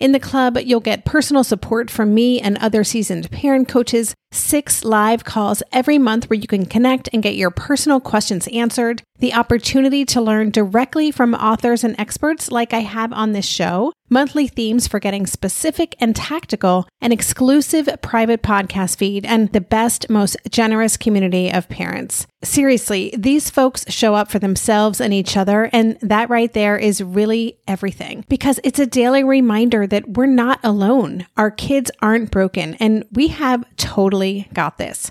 In 0.00 0.10
the 0.10 0.18
club, 0.18 0.58
you'll 0.58 0.80
get 0.80 1.04
personal 1.04 1.44
support 1.44 1.88
from 1.88 2.14
me 2.14 2.40
and 2.40 2.58
other 2.58 2.82
seasoned 2.82 3.30
parent 3.30 3.68
coaches, 3.68 4.12
six 4.32 4.84
live 4.84 5.24
calls 5.24 5.62
every 5.70 5.98
month 5.98 6.28
where 6.28 6.38
you 6.38 6.48
can 6.48 6.66
connect 6.66 7.08
and 7.12 7.22
get 7.22 7.36
your 7.36 7.52
personal 7.52 8.00
questions 8.00 8.48
answered, 8.48 9.04
the 9.24 9.32
opportunity 9.32 10.04
to 10.04 10.20
learn 10.20 10.50
directly 10.50 11.10
from 11.10 11.32
authors 11.32 11.82
and 11.82 11.98
experts 11.98 12.50
like 12.50 12.74
I 12.74 12.80
have 12.80 13.10
on 13.10 13.32
this 13.32 13.46
show, 13.46 13.90
monthly 14.10 14.46
themes 14.46 14.86
for 14.86 15.00
getting 15.00 15.26
specific 15.26 15.96
and 15.98 16.14
tactical, 16.14 16.86
an 17.00 17.10
exclusive 17.10 17.88
private 18.02 18.42
podcast 18.42 18.98
feed, 18.98 19.24
and 19.24 19.50
the 19.54 19.62
best, 19.62 20.10
most 20.10 20.36
generous 20.50 20.98
community 20.98 21.50
of 21.50 21.70
parents. 21.70 22.26
Seriously, 22.42 23.14
these 23.16 23.48
folks 23.48 23.86
show 23.88 24.14
up 24.14 24.30
for 24.30 24.38
themselves 24.38 25.00
and 25.00 25.14
each 25.14 25.38
other, 25.38 25.70
and 25.72 25.96
that 26.02 26.28
right 26.28 26.52
there 26.52 26.76
is 26.76 27.02
really 27.02 27.56
everything 27.66 28.26
because 28.28 28.60
it's 28.62 28.78
a 28.78 28.84
daily 28.84 29.24
reminder 29.24 29.86
that 29.86 30.18
we're 30.18 30.26
not 30.26 30.60
alone. 30.62 31.26
Our 31.38 31.50
kids 31.50 31.90
aren't 32.02 32.30
broken, 32.30 32.74
and 32.74 33.06
we 33.10 33.28
have 33.28 33.64
totally 33.76 34.50
got 34.52 34.76
this. 34.76 35.10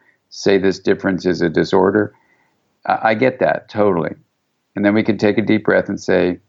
say 0.31 0.57
this 0.57 0.79
difference 0.79 1.25
is 1.25 1.41
a 1.41 1.49
disorder. 1.49 2.15
I, 2.85 3.13
get 3.13 3.39
that 3.39 3.69
totally. 3.69 4.15
And 4.75 4.83
then 4.83 4.95
we 4.95 5.03
can 5.03 5.17
take 5.17 5.37
a 5.37 5.41
deep 5.41 5.65
breath 5.65 5.87
and 5.87 5.99
say, 5.99 6.39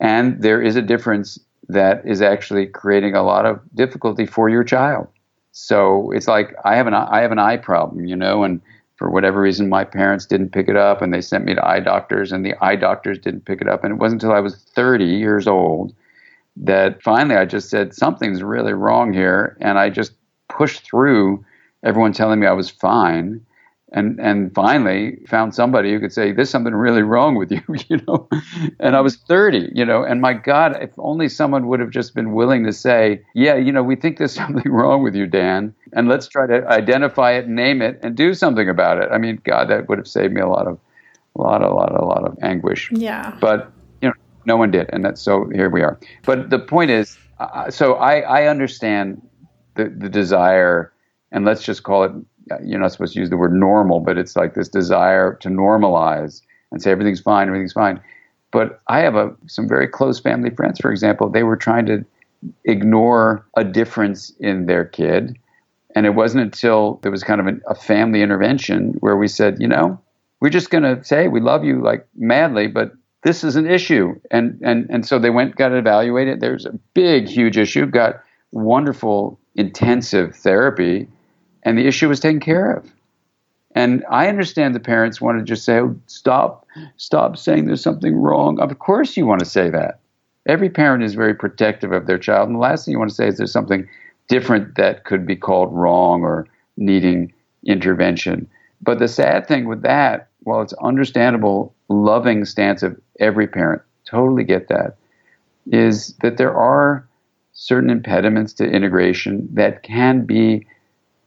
and 0.00 0.40
there 0.40 0.62
is 0.62 0.76
a 0.76 0.82
difference 0.82 1.38
that 1.68 2.02
is 2.06 2.22
actually 2.22 2.66
creating 2.66 3.14
a 3.14 3.22
lot 3.22 3.44
of 3.44 3.60
difficulty 3.74 4.24
for 4.24 4.48
your 4.48 4.64
child. 4.64 5.08
So 5.50 6.10
it's 6.12 6.28
like 6.28 6.54
I 6.64 6.76
have 6.76 6.86
an 6.86 6.94
I 6.94 7.20
have 7.20 7.32
an 7.32 7.38
eye 7.38 7.58
problem, 7.58 8.06
you 8.06 8.16
know, 8.16 8.42
and 8.42 8.62
for 8.96 9.10
whatever 9.10 9.40
reason 9.40 9.68
my 9.68 9.84
parents 9.84 10.24
didn't 10.24 10.50
pick 10.50 10.68
it 10.68 10.76
up 10.76 11.02
and 11.02 11.12
they 11.12 11.20
sent 11.20 11.44
me 11.44 11.54
to 11.54 11.66
eye 11.66 11.80
doctors 11.80 12.32
and 12.32 12.46
the 12.46 12.54
eye 12.64 12.76
doctors 12.76 13.18
didn't 13.18 13.44
pick 13.44 13.60
it 13.60 13.68
up 13.68 13.84
and 13.84 13.92
it 13.92 13.96
wasn't 13.96 14.22
until 14.22 14.34
I 14.34 14.40
was 14.40 14.56
30 14.74 15.04
years 15.04 15.46
old 15.46 15.94
that 16.56 17.02
finally 17.02 17.36
I 17.36 17.44
just 17.44 17.68
said 17.68 17.94
something's 17.94 18.42
really 18.42 18.72
wrong 18.72 19.12
here 19.12 19.56
and 19.60 19.78
I 19.78 19.90
just 19.90 20.12
pushed 20.48 20.84
through 20.84 21.44
everyone 21.82 22.12
telling 22.12 22.40
me 22.40 22.46
I 22.46 22.52
was 22.52 22.70
fine. 22.70 23.44
And, 23.94 24.18
and 24.20 24.54
finally 24.54 25.18
found 25.28 25.54
somebody 25.54 25.92
who 25.92 26.00
could 26.00 26.14
say, 26.14 26.32
there's 26.32 26.48
something 26.48 26.74
really 26.74 27.02
wrong 27.02 27.34
with 27.34 27.52
you, 27.52 27.60
you 27.90 28.00
know? 28.08 28.26
And 28.80 28.96
I 28.96 29.02
was 29.02 29.16
30, 29.16 29.70
you 29.74 29.84
know, 29.84 30.02
and 30.02 30.22
my 30.22 30.32
God, 30.32 30.82
if 30.82 30.90
only 30.96 31.28
someone 31.28 31.66
would 31.66 31.78
have 31.78 31.90
just 31.90 32.14
been 32.14 32.32
willing 32.32 32.64
to 32.64 32.72
say, 32.72 33.20
yeah, 33.34 33.54
you 33.54 33.70
know, 33.70 33.82
we 33.82 33.96
think 33.96 34.16
there's 34.16 34.32
something 34.42 34.72
wrong 34.72 35.02
with 35.02 35.14
you, 35.14 35.26
Dan, 35.26 35.74
and 35.92 36.08
let's 36.08 36.26
try 36.26 36.46
to 36.46 36.66
identify 36.68 37.32
it, 37.32 37.48
name 37.48 37.82
it, 37.82 38.00
and 38.02 38.16
do 38.16 38.32
something 38.32 38.66
about 38.66 38.96
it. 38.96 39.10
I 39.12 39.18
mean, 39.18 39.42
God, 39.44 39.68
that 39.68 39.90
would 39.90 39.98
have 39.98 40.08
saved 40.08 40.32
me 40.32 40.40
a 40.40 40.48
lot 40.48 40.66
of, 40.66 40.78
a 41.36 41.42
lot, 41.42 41.62
a 41.62 41.68
lot, 41.68 41.94
a 41.94 42.02
lot 42.02 42.24
of 42.24 42.38
anguish. 42.40 42.90
Yeah. 42.92 43.36
But, 43.42 43.72
you 44.00 44.08
know, 44.08 44.14
no 44.46 44.56
one 44.56 44.70
did. 44.70 44.88
And 44.90 45.04
that's, 45.04 45.20
so 45.20 45.50
here 45.52 45.68
we 45.68 45.82
are. 45.82 46.00
But 46.24 46.48
the 46.48 46.58
point 46.58 46.90
is, 46.90 47.18
uh, 47.38 47.70
so 47.70 47.94
I, 47.94 48.20
I 48.20 48.46
understand 48.46 49.20
the, 49.74 49.90
the 49.90 50.08
desire 50.08 50.92
and 51.32 51.44
let's 51.44 51.64
just 51.64 51.82
call 51.82 52.04
it, 52.04 52.12
uh, 52.50 52.56
you're 52.62 52.78
not 52.78 52.92
supposed 52.92 53.14
to 53.14 53.20
use 53.20 53.30
the 53.30 53.36
word 53.36 53.52
normal, 53.52 54.00
but 54.00 54.18
it's 54.18 54.36
like 54.36 54.54
this 54.54 54.68
desire 54.68 55.34
to 55.40 55.48
normalize 55.48 56.42
and 56.70 56.80
say 56.80 56.90
everything's 56.90 57.20
fine, 57.20 57.48
everything's 57.48 57.72
fine. 57.72 58.00
But 58.52 58.80
I 58.88 59.00
have 59.00 59.16
a, 59.16 59.34
some 59.46 59.66
very 59.66 59.88
close 59.88 60.20
family 60.20 60.50
friends, 60.50 60.78
for 60.78 60.92
example, 60.92 61.30
they 61.30 61.42
were 61.42 61.56
trying 61.56 61.86
to 61.86 62.04
ignore 62.64 63.46
a 63.56 63.64
difference 63.64 64.30
in 64.40 64.66
their 64.66 64.84
kid. 64.84 65.38
And 65.94 66.06
it 66.06 66.10
wasn't 66.10 66.44
until 66.44 66.98
there 67.02 67.10
was 67.10 67.22
kind 67.22 67.40
of 67.40 67.46
an, 67.46 67.62
a 67.66 67.74
family 67.74 68.22
intervention 68.22 68.94
where 69.00 69.16
we 69.16 69.28
said, 69.28 69.60
you 69.60 69.68
know, 69.68 70.00
we're 70.40 70.50
just 70.50 70.70
going 70.70 70.84
to 70.84 71.02
say 71.04 71.28
we 71.28 71.40
love 71.40 71.64
you 71.64 71.82
like 71.82 72.06
madly, 72.16 72.66
but 72.66 72.92
this 73.22 73.44
is 73.44 73.56
an 73.56 73.70
issue. 73.70 74.18
And, 74.30 74.60
and, 74.62 74.88
and 74.90 75.06
so 75.06 75.18
they 75.18 75.30
went, 75.30 75.56
got 75.56 75.72
it 75.72 75.78
evaluated. 75.78 76.40
There's 76.40 76.66
a 76.66 76.72
big, 76.94 77.28
huge 77.28 77.56
issue, 77.56 77.86
got 77.86 78.20
wonderful 78.50 79.38
intensive 79.54 80.34
therapy, 80.34 81.08
and 81.62 81.78
the 81.78 81.86
issue 81.86 82.08
was 82.08 82.20
taken 82.20 82.40
care 82.40 82.72
of. 82.72 82.90
And 83.74 84.04
I 84.10 84.28
understand 84.28 84.74
the 84.74 84.80
parents 84.80 85.20
want 85.20 85.38
to 85.38 85.44
just 85.44 85.64
say, 85.64 85.78
oh, 85.78 85.98
stop, 86.06 86.66
stop 86.96 87.36
saying 87.36 87.66
there's 87.66 87.82
something 87.82 88.14
wrong. 88.14 88.60
Of 88.60 88.78
course 88.78 89.16
you 89.16 89.24
want 89.24 89.40
to 89.40 89.46
say 89.46 89.70
that. 89.70 90.00
Every 90.46 90.68
parent 90.68 91.02
is 91.04 91.14
very 91.14 91.34
protective 91.34 91.92
of 91.92 92.06
their 92.06 92.18
child. 92.18 92.48
And 92.48 92.56
the 92.56 92.60
last 92.60 92.84
thing 92.84 92.92
you 92.92 92.98
want 92.98 93.10
to 93.10 93.16
say 93.16 93.28
is 93.28 93.38
there's 93.38 93.52
something 93.52 93.88
different 94.28 94.76
that 94.76 95.04
could 95.04 95.26
be 95.26 95.36
called 95.36 95.72
wrong 95.72 96.22
or 96.22 96.46
needing 96.76 97.32
intervention. 97.64 98.48
But 98.82 98.98
the 98.98 99.08
sad 99.08 99.46
thing 99.46 99.66
with 99.66 99.82
that, 99.82 100.28
while 100.40 100.60
it's 100.60 100.74
understandable, 100.74 101.74
loving 101.88 102.44
stance 102.44 102.82
of 102.82 103.00
every 103.20 103.46
parent, 103.46 103.82
totally 104.04 104.44
get 104.44 104.68
that, 104.68 104.96
is 105.70 106.14
that 106.22 106.36
there 106.36 106.54
are 106.54 107.06
certain 107.52 107.90
impediments 107.90 108.52
to 108.54 108.64
integration 108.64 109.48
that 109.52 109.82
can 109.82 110.24
be 110.26 110.66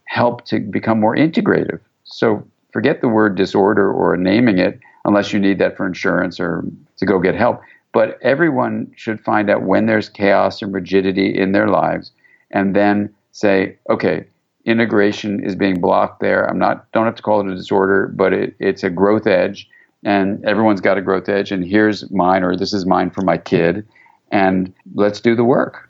helped 0.06 0.46
to 0.46 0.60
become 0.60 0.98
more 0.98 1.14
integrative. 1.14 1.80
So 2.04 2.46
forget 2.72 3.00
the 3.00 3.08
word 3.08 3.36
disorder 3.36 3.92
or 3.92 4.16
naming 4.16 4.58
it 4.58 4.80
unless 5.04 5.32
you 5.32 5.38
need 5.38 5.58
that 5.58 5.76
for 5.76 5.86
insurance 5.86 6.40
or 6.40 6.64
to 6.96 7.06
go 7.06 7.18
get 7.20 7.34
help. 7.34 7.60
But 7.92 8.18
everyone 8.22 8.92
should 8.96 9.20
find 9.20 9.48
out 9.48 9.62
when 9.62 9.86
there's 9.86 10.08
chaos 10.08 10.60
and 10.60 10.72
rigidity 10.72 11.36
in 11.36 11.52
their 11.52 11.68
lives 11.68 12.12
and 12.50 12.74
then 12.74 13.14
say, 13.32 13.76
okay, 13.88 14.26
integration 14.64 15.42
is 15.44 15.54
being 15.54 15.80
blocked 15.80 16.20
there. 16.20 16.48
I'm 16.48 16.58
not 16.58 16.90
don't 16.92 17.06
have 17.06 17.14
to 17.14 17.22
call 17.22 17.40
it 17.40 17.50
a 17.50 17.54
disorder, 17.54 18.08
but 18.14 18.32
it, 18.32 18.54
it's 18.58 18.82
a 18.84 18.90
growth 18.90 19.26
edge 19.26 19.68
and 20.04 20.44
everyone's 20.44 20.80
got 20.80 20.98
a 20.98 21.02
growth 21.02 21.28
edge 21.28 21.52
and 21.52 21.64
here's 21.64 22.10
mine 22.10 22.42
or 22.42 22.56
this 22.56 22.72
is 22.72 22.84
mine 22.84 23.10
for 23.10 23.22
my 23.22 23.38
kid 23.38 23.86
and 24.30 24.72
let's 24.94 25.20
do 25.20 25.34
the 25.34 25.44
work. 25.44 25.88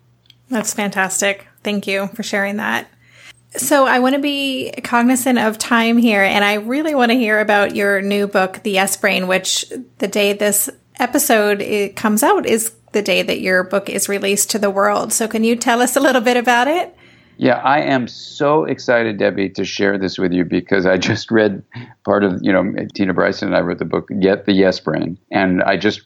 That's 0.48 0.74
fantastic. 0.74 1.48
Thank 1.64 1.86
you 1.86 2.06
for 2.08 2.22
sharing 2.22 2.56
that. 2.58 2.86
So 3.50 3.86
I 3.86 4.00
want 4.00 4.14
to 4.14 4.20
be 4.20 4.72
cognizant 4.84 5.38
of 5.38 5.56
time 5.56 5.96
here, 5.96 6.22
and 6.22 6.44
I 6.44 6.54
really 6.54 6.94
want 6.94 7.10
to 7.10 7.16
hear 7.16 7.40
about 7.40 7.74
your 7.74 8.02
new 8.02 8.26
book, 8.26 8.62
The 8.62 8.72
Yes 8.72 8.96
Brain, 8.96 9.28
which 9.28 9.64
the 9.98 10.08
day 10.08 10.32
this 10.32 10.68
episode 10.98 11.62
it 11.62 11.96
comes 11.96 12.22
out 12.22 12.46
is 12.46 12.74
the 12.92 13.02
day 13.02 13.22
that 13.22 13.40
your 13.40 13.64
book 13.64 13.88
is 13.88 14.08
released 14.08 14.50
to 14.50 14.58
the 14.58 14.70
world. 14.70 15.12
So 15.12 15.28
can 15.28 15.44
you 15.44 15.56
tell 15.56 15.80
us 15.80 15.96
a 15.96 16.00
little 16.00 16.22
bit 16.22 16.36
about 16.36 16.68
it? 16.68 16.96
Yeah, 17.38 17.56
I 17.56 17.80
am 17.80 18.08
so 18.08 18.64
excited, 18.64 19.18
Debbie, 19.18 19.50
to 19.50 19.64
share 19.64 19.98
this 19.98 20.18
with 20.18 20.32
you 20.32 20.44
because 20.44 20.86
I 20.86 20.96
just 20.96 21.30
read 21.30 21.62
part 22.04 22.24
of, 22.24 22.38
you 22.42 22.50
know, 22.50 22.74
Tina 22.94 23.12
Bryson 23.12 23.48
and 23.48 23.56
I 23.56 23.60
wrote 23.60 23.78
the 23.78 23.84
book, 23.84 24.08
Get 24.20 24.46
the 24.46 24.52
Yes 24.52 24.80
Brain. 24.80 25.18
And 25.30 25.62
I 25.62 25.76
just 25.76 26.00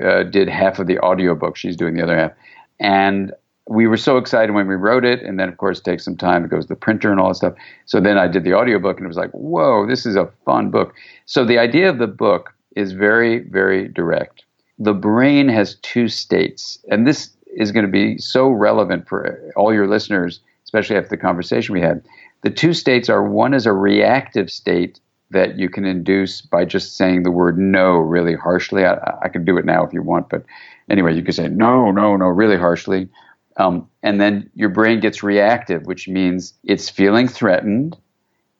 uh, 0.00 0.22
did 0.22 0.48
half 0.48 0.78
of 0.78 0.86
the 0.86 1.00
audiobook. 1.00 1.56
She's 1.56 1.76
doing 1.76 1.94
the 1.94 2.04
other 2.04 2.16
half. 2.16 2.32
And 2.78 3.32
we 3.68 3.86
were 3.86 3.96
so 3.96 4.16
excited 4.16 4.52
when 4.52 4.68
we 4.68 4.76
wrote 4.76 5.04
it 5.04 5.22
and 5.22 5.40
then 5.40 5.48
of 5.48 5.56
course 5.56 5.78
it 5.78 5.84
takes 5.84 6.04
some 6.04 6.16
time. 6.16 6.44
It 6.44 6.50
goes 6.50 6.64
to 6.64 6.68
the 6.68 6.76
printer 6.76 7.10
and 7.10 7.20
all 7.20 7.28
that 7.28 7.34
stuff. 7.34 7.54
So 7.86 8.00
then 8.00 8.16
i 8.16 8.28
did 8.28 8.44
the 8.44 8.54
audiobook 8.54 8.96
and 8.96 9.04
it 9.04 9.08
was 9.08 9.16
like 9.16 9.30
whoa 9.32 9.86
this 9.86 10.06
is 10.06 10.16
a 10.16 10.30
fun 10.44 10.70
book. 10.70 10.94
So 11.26 11.44
the 11.44 11.58
idea 11.58 11.88
of 11.90 11.98
the 11.98 12.06
book 12.06 12.54
is 12.76 12.92
very 12.92 13.40
very 13.40 13.88
direct. 13.88 14.44
The 14.78 14.94
brain 14.94 15.48
has 15.48 15.76
two 15.76 16.08
states 16.08 16.78
and 16.90 17.06
this 17.06 17.30
is 17.56 17.72
going 17.72 17.86
to 17.86 17.90
be 17.90 18.18
so 18.18 18.48
relevant 18.48 19.08
for 19.08 19.52
all 19.56 19.72
your 19.72 19.88
listeners 19.88 20.40
especially 20.64 20.96
after 20.96 21.10
the 21.10 21.16
conversation 21.16 21.72
we 21.72 21.80
had. 21.80 22.02
The 22.42 22.50
two 22.50 22.72
states 22.72 23.08
are 23.08 23.28
one 23.28 23.54
is 23.54 23.66
a 23.66 23.72
reactive 23.72 24.50
state 24.50 25.00
that 25.30 25.58
you 25.58 25.68
can 25.68 25.84
induce 25.84 26.40
by 26.40 26.64
just 26.64 26.96
saying 26.96 27.22
the 27.24 27.30
word 27.32 27.58
no 27.58 27.96
really 27.96 28.34
harshly. 28.34 28.84
I, 28.84 28.96
I 29.22 29.28
can 29.28 29.44
do 29.44 29.56
it 29.58 29.64
now 29.64 29.84
if 29.84 29.92
you 29.92 30.02
want 30.02 30.28
but 30.28 30.44
anyway 30.88 31.16
you 31.16 31.22
can 31.24 31.32
say 31.32 31.48
no 31.48 31.90
no 31.90 32.16
no 32.16 32.26
really 32.26 32.56
harshly 32.56 33.08
um, 33.56 33.88
and 34.02 34.20
then 34.20 34.50
your 34.54 34.68
brain 34.68 35.00
gets 35.00 35.22
reactive, 35.22 35.86
which 35.86 36.08
means 36.08 36.54
it's 36.64 36.90
feeling 36.90 37.28
threatened 37.28 37.96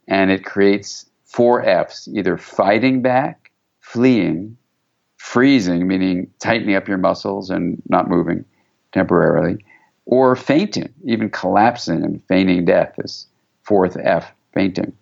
and 0.08 0.30
it 0.30 0.44
creates 0.44 1.06
four 1.24 1.62
F's 1.62 2.08
either 2.08 2.38
fighting 2.38 3.02
back, 3.02 3.50
fleeing, 3.80 4.56
freezing, 5.16 5.86
meaning 5.86 6.30
tightening 6.38 6.76
up 6.76 6.88
your 6.88 6.98
muscles 6.98 7.50
and 7.50 7.82
not 7.88 8.08
moving 8.08 8.44
temporarily, 8.92 9.58
or 10.06 10.36
fainting, 10.36 10.92
even 11.04 11.28
collapsing 11.28 12.04
and 12.04 12.22
feigning 12.28 12.64
death 12.64 12.94
is 12.98 13.26
fourth 13.64 13.96
F, 14.02 14.32
fainting. 14.54 14.92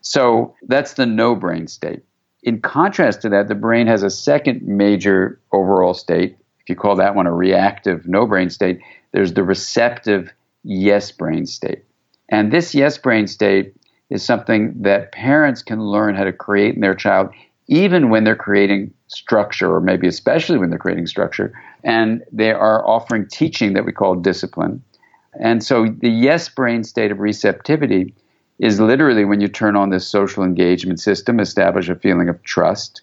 So 0.00 0.54
that's 0.62 0.94
the 0.94 1.06
no 1.06 1.34
brain 1.34 1.66
state. 1.66 2.02
In 2.42 2.60
contrast 2.60 3.22
to 3.22 3.28
that, 3.30 3.48
the 3.48 3.54
brain 3.54 3.86
has 3.86 4.02
a 4.02 4.10
second 4.10 4.62
major 4.62 5.40
overall 5.50 5.94
state. 5.94 6.36
If 6.64 6.70
you 6.70 6.76
call 6.76 6.96
that 6.96 7.14
one 7.14 7.26
a 7.26 7.32
reactive 7.32 8.06
no 8.06 8.26
brain 8.26 8.48
state, 8.48 8.80
there's 9.12 9.34
the 9.34 9.44
receptive 9.44 10.32
yes 10.62 11.12
brain 11.12 11.44
state. 11.44 11.84
And 12.30 12.50
this 12.50 12.74
yes 12.74 12.96
brain 12.96 13.26
state 13.26 13.76
is 14.08 14.24
something 14.24 14.74
that 14.82 15.12
parents 15.12 15.62
can 15.62 15.80
learn 15.80 16.14
how 16.14 16.24
to 16.24 16.32
create 16.32 16.74
in 16.74 16.80
their 16.80 16.94
child, 16.94 17.30
even 17.68 18.08
when 18.08 18.24
they're 18.24 18.34
creating 18.34 18.94
structure, 19.08 19.74
or 19.74 19.80
maybe 19.80 20.06
especially 20.06 20.56
when 20.56 20.70
they're 20.70 20.78
creating 20.78 21.06
structure. 21.06 21.52
And 21.82 22.22
they 22.32 22.50
are 22.50 22.86
offering 22.88 23.28
teaching 23.28 23.74
that 23.74 23.84
we 23.84 23.92
call 23.92 24.14
discipline. 24.14 24.82
And 25.38 25.62
so 25.62 25.86
the 25.86 26.08
yes 26.08 26.48
brain 26.48 26.82
state 26.82 27.12
of 27.12 27.18
receptivity 27.18 28.14
is 28.58 28.80
literally 28.80 29.24
when 29.24 29.40
you 29.40 29.48
turn 29.48 29.76
on 29.76 29.90
this 29.90 30.06
social 30.06 30.44
engagement 30.44 31.00
system, 31.00 31.40
establish 31.40 31.88
a 31.88 31.94
feeling 31.96 32.28
of 32.28 32.42
trust. 32.42 33.02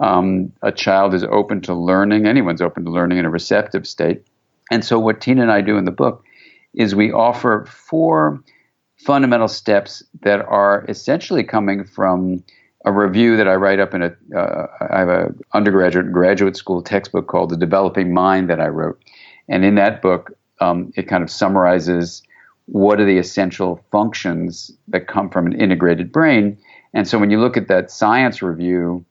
Um, 0.00 0.52
a 0.62 0.72
child 0.72 1.14
is 1.14 1.24
open 1.24 1.60
to 1.62 1.74
learning, 1.74 2.26
anyone's 2.26 2.62
open 2.62 2.84
to 2.84 2.90
learning 2.90 3.18
in 3.18 3.26
a 3.26 3.30
receptive 3.30 3.86
state. 3.86 4.26
And 4.70 4.84
so, 4.84 4.98
what 4.98 5.20
Tina 5.20 5.42
and 5.42 5.52
I 5.52 5.60
do 5.60 5.76
in 5.76 5.84
the 5.84 5.90
book 5.90 6.24
is 6.74 6.94
we 6.94 7.12
offer 7.12 7.66
four 7.68 8.42
fundamental 8.96 9.48
steps 9.48 10.02
that 10.22 10.40
are 10.46 10.84
essentially 10.88 11.42
coming 11.42 11.84
from 11.84 12.42
a 12.84 12.92
review 12.92 13.36
that 13.36 13.48
I 13.48 13.54
write 13.54 13.78
up 13.78 13.94
in 13.94 14.02
a. 14.02 14.16
Uh, 14.34 14.66
I 14.90 14.98
have 15.00 15.08
a 15.08 15.34
undergraduate 15.52 16.06
and 16.06 16.14
graduate 16.14 16.56
school 16.56 16.82
textbook 16.82 17.26
called 17.26 17.50
The 17.50 17.56
Developing 17.56 18.14
Mind 18.14 18.48
that 18.48 18.60
I 18.60 18.68
wrote. 18.68 19.02
And 19.48 19.64
in 19.64 19.74
that 19.74 20.00
book, 20.00 20.32
um, 20.60 20.92
it 20.96 21.08
kind 21.08 21.22
of 21.22 21.30
summarizes 21.30 22.22
what 22.66 23.00
are 23.00 23.04
the 23.04 23.18
essential 23.18 23.84
functions 23.90 24.70
that 24.88 25.08
come 25.08 25.28
from 25.28 25.46
an 25.46 25.60
integrated 25.60 26.12
brain. 26.12 26.56
And 26.94 27.06
so 27.06 27.18
when 27.18 27.30
you 27.30 27.40
look 27.40 27.56
at 27.56 27.68
that 27.68 27.90
science 27.90 28.42
review, 28.42 29.04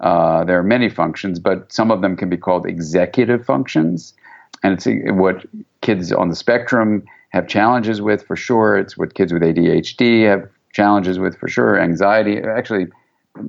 uh, 0.00 0.44
there 0.44 0.58
are 0.58 0.62
many 0.62 0.88
functions, 0.88 1.38
but 1.38 1.72
some 1.72 1.90
of 1.90 2.02
them 2.02 2.16
can 2.16 2.28
be 2.28 2.36
called 2.36 2.66
executive 2.66 3.44
functions 3.44 4.14
and 4.62 4.74
it's 4.74 4.86
what 5.16 5.44
kids 5.80 6.12
on 6.12 6.28
the 6.28 6.36
spectrum 6.36 7.04
have 7.30 7.46
challenges 7.46 8.00
with 8.00 8.26
for 8.26 8.36
sure. 8.36 8.76
It's 8.76 8.96
what 8.96 9.14
kids 9.14 9.32
with 9.32 9.42
ADHD 9.42 10.26
have 10.28 10.48
challenges 10.72 11.18
with 11.18 11.36
for 11.38 11.48
sure. 11.48 11.80
Anxiety, 11.80 12.38
actually, 12.38 12.86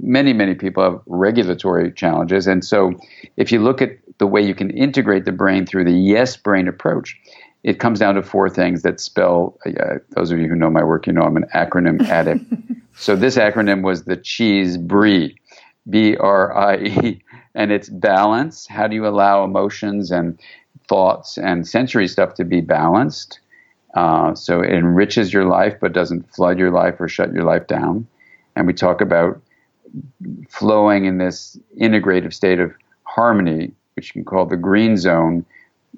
many 0.02 0.34
many 0.34 0.56
people 0.56 0.84
have 0.84 1.02
regulatory 1.06 1.92
challenges, 1.92 2.48
and 2.48 2.64
so 2.64 2.94
if 3.38 3.52
you 3.52 3.60
look 3.60 3.82
at 3.82 3.98
the 4.18 4.28
way 4.28 4.42
you 4.42 4.56
can 4.56 4.70
integrate 4.72 5.26
the 5.26 5.32
brain 5.32 5.66
through 5.66 5.86
the 5.86 5.92
yes 5.92 6.36
brain 6.36 6.68
approach, 6.68 7.18
it 7.64 7.80
comes 7.80 8.00
down 8.00 8.16
to 8.16 8.24
four 8.24 8.50
things 8.50 8.82
that 8.82 9.00
spell. 9.00 9.58
Uh, 9.66 9.96
those 10.12 10.32
of 10.32 10.40
you 10.40 10.48
who 10.48 10.56
know 10.56 10.70
my 10.70 10.84
work, 10.84 11.08
you 11.08 11.14
know 11.14 11.22
I'm 11.22 11.38
an 11.38 11.46
acronym 11.56 12.08
addict. 12.08 12.44
so 12.96 13.16
this 13.16 13.38
acronym 13.38 13.84
was 13.84 14.04
the 14.04 14.18
cheese 14.18 14.78
brie, 14.78 15.36
B 15.90 16.16
R 16.18 16.56
I 16.56 16.76
E, 16.78 17.22
and 17.56 17.72
it's 17.72 17.90
balance. 17.90 18.68
How 18.68 18.88
do 18.88 18.96
you 18.96 19.08
allow 19.08 19.44
emotions 19.44 20.12
and 20.12 20.38
thoughts 20.88 21.38
and 21.38 21.68
sensory 21.68 22.08
stuff 22.08 22.34
to 22.36 22.46
be 22.46 22.62
balanced. 22.62 23.40
Uh, 23.94 24.34
so 24.36 24.62
it 24.62 24.72
enriches 24.72 25.34
your 25.34 25.46
life 25.46 25.76
but 25.80 25.94
doesn't 25.94 26.34
flood 26.34 26.60
your 26.60 26.72
life 26.72 27.00
or 27.00 27.08
shut 27.08 27.34
your 27.34 27.44
life 27.44 27.68
down. 27.68 28.08
And 28.56 28.68
we 28.68 28.74
talk 28.74 29.02
about 29.02 29.42
flowing 30.50 31.06
in 31.06 31.18
this 31.18 31.58
integrative 31.80 32.34
state 32.34 32.60
of 32.60 32.74
harmony, 33.04 33.72
which 33.96 34.10
you 34.10 34.14
can 34.14 34.26
call 34.26 34.46
the 34.46 34.58
green 34.58 34.98
zone, 34.98 35.46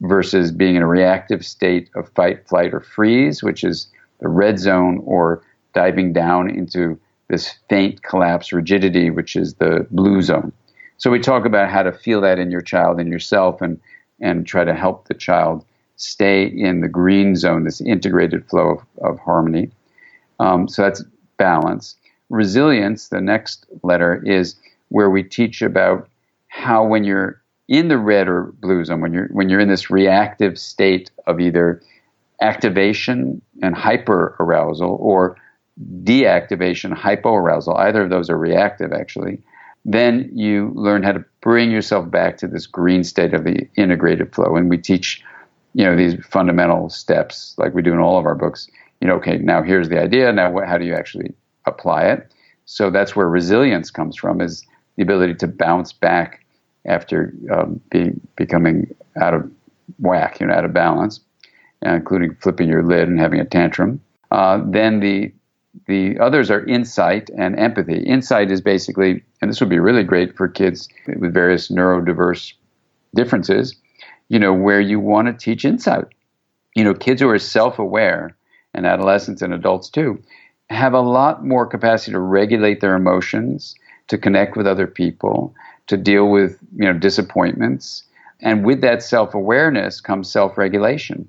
versus 0.02 0.52
being 0.52 0.76
in 0.76 0.82
a 0.82 0.88
reactive 0.88 1.46
state 1.46 1.90
of 1.96 2.10
fight, 2.10 2.48
flight, 2.48 2.74
or 2.74 2.80
freeze, 2.80 3.44
which 3.44 3.64
is 3.64 3.88
the 4.22 4.30
red 4.30 4.60
zone, 4.60 5.02
or 5.04 5.44
diving 5.74 6.14
down 6.14 6.50
into 6.50 6.98
this 7.30 7.57
faint 7.69 8.03
collapse 8.03 8.51
rigidity, 8.51 9.09
which 9.09 9.36
is 9.36 9.53
the 9.55 9.88
blue 9.91 10.21
zone. 10.21 10.51
So 10.97 11.09
we 11.09 11.19
talk 11.19 11.45
about 11.45 11.69
how 11.69 11.84
to 11.84 11.93
feel 11.93 12.19
that 12.21 12.39
in 12.39 12.51
your 12.51 12.61
child 12.61 12.99
and 12.99 13.09
yourself 13.09 13.61
and 13.61 13.80
and 14.21 14.45
try 14.45 14.65
to 14.65 14.73
help 14.73 15.07
the 15.07 15.13
child 15.13 15.63
stay 15.95 16.43
in 16.45 16.82
the 16.82 16.89
green 16.89 17.36
zone, 17.36 17.63
this 17.63 17.80
integrated 17.80 18.45
flow 18.49 18.69
of, 18.69 18.80
of 19.01 19.19
harmony. 19.19 19.69
Um, 20.39 20.67
so 20.67 20.82
that's 20.82 21.03
balance. 21.38 21.95
Resilience, 22.30 23.07
the 23.07 23.21
next 23.21 23.65
letter, 23.84 24.21
is 24.25 24.55
where 24.89 25.09
we 25.09 25.23
teach 25.23 25.61
about 25.61 26.09
how 26.47 26.86
when 26.86 27.03
you're 27.03 27.41
in 27.69 27.88
the 27.88 27.97
red 27.97 28.27
or 28.27 28.53
blue 28.59 28.84
zone, 28.84 29.01
when 29.01 29.13
you're 29.13 29.27
when 29.27 29.49
you're 29.49 29.59
in 29.59 29.69
this 29.69 29.89
reactive 29.89 30.57
state 30.57 31.11
of 31.27 31.39
either 31.39 31.82
activation 32.41 33.41
and 33.61 33.75
hyper 33.75 34.36
arousal 34.39 34.97
or 34.99 35.38
deactivation, 36.03 36.93
hypoarousal, 36.93 37.77
either 37.80 38.03
of 38.03 38.09
those 38.09 38.30
are 38.30 38.38
reactive 38.38 38.91
actually, 38.91 39.41
then 39.86 40.30
you 40.34 40.71
learn 40.75 41.03
how 41.03 41.11
to 41.11 41.23
bring 41.41 41.71
yourself 41.71 42.09
back 42.11 42.38
to 42.38 42.47
this 42.47 42.67
green 42.67 43.03
state 43.03 43.34
of 43.34 43.43
the 43.43 43.67
integrated 43.75 44.34
flow. 44.34 44.55
And 44.55 44.69
we 44.69 44.77
teach, 44.77 45.23
you 45.73 45.86
know, 45.86 45.95
these 45.95 46.15
fundamental 46.25 46.89
steps 46.89 47.55
like 47.57 47.73
we 47.73 47.82
do 47.82 47.93
in 47.93 47.99
all 47.99 48.19
of 48.19 48.25
our 48.25 48.36
books. 48.36 48.69
You 49.01 49.07
know, 49.07 49.15
okay, 49.15 49.38
now 49.38 49.63
here's 49.63 49.89
the 49.89 49.99
idea. 49.99 50.32
Now, 50.34 50.51
what, 50.51 50.67
how 50.67 50.77
do 50.77 50.86
you 50.86 50.93
actually 50.93 51.34
apply 51.65 52.07
it? 52.07 52.34
So 52.65 52.91
that's 52.91 53.15
where 53.15 53.27
resilience 53.27 53.89
comes 53.89 54.17
from: 54.17 54.41
is 54.41 54.65
the 54.97 55.03
ability 55.03 55.36
to 55.36 55.47
bounce 55.47 55.93
back 55.93 56.45
after 56.86 57.34
um, 57.51 57.80
being 57.89 58.19
becoming 58.36 58.93
out 59.19 59.34
of 59.34 59.49
whack, 59.99 60.39
you 60.39 60.47
know, 60.47 60.53
out 60.53 60.65
of 60.65 60.73
balance, 60.73 61.21
uh, 61.86 61.93
including 61.93 62.36
flipping 62.36 62.67
your 62.67 62.84
lid 62.84 63.07
and 63.07 63.19
having 63.19 63.39
a 63.39 63.45
tantrum. 63.45 64.01
Uh, 64.32 64.61
then 64.67 64.99
the 64.99 65.32
the 65.88 66.17
others 66.20 66.49
are 66.49 66.65
insight 66.65 67.30
and 67.38 67.57
empathy. 67.59 68.03
Insight 68.03 68.51
is 68.51 68.61
basically, 68.61 69.24
and 69.41 69.49
this 69.49 69.59
would 69.59 69.70
be 69.70 69.80
really 69.80 70.03
great 70.03 70.36
for 70.36 70.47
kids 70.47 70.89
with 71.07 71.34
various 71.34 71.70
neurodiverse 71.70 72.53
differences, 73.15 73.76
you 74.30 74.39
know, 74.39 74.53
where 74.53 74.82
you 74.82 74.99
want 74.99 75.28
to 75.28 75.34
teach 75.34 75.65
insight. 75.65 76.05
You 76.76 76.84
know, 76.84 76.93
kids 76.93 77.22
who 77.22 77.30
are 77.30 77.39
self 77.39 77.80
aware, 77.80 78.36
and 78.74 78.86
adolescents 78.86 79.41
and 79.41 79.53
adults 79.53 79.89
too, 79.89 80.22
have 80.70 80.93
a 80.93 81.01
lot 81.01 81.43
more 81.43 81.65
capacity 81.65 82.11
to 82.11 82.20
regulate 82.20 82.82
their 82.82 82.95
emotions, 82.95 83.76
to 84.07 84.17
connect 84.17 84.55
with 84.55 84.67
other 84.67 84.88
people, 84.88 85.53
to 85.88 85.97
deal 85.97 86.30
with, 86.30 86.59
you 86.76 86.86
know, 86.86 86.93
disappointments. 86.93 88.03
And 88.41 88.65
with 88.65 88.82
that 88.82 89.03
self 89.03 89.34
awareness 89.34 89.99
comes 90.01 90.32
self 90.32 90.57
regulation. 90.57 91.28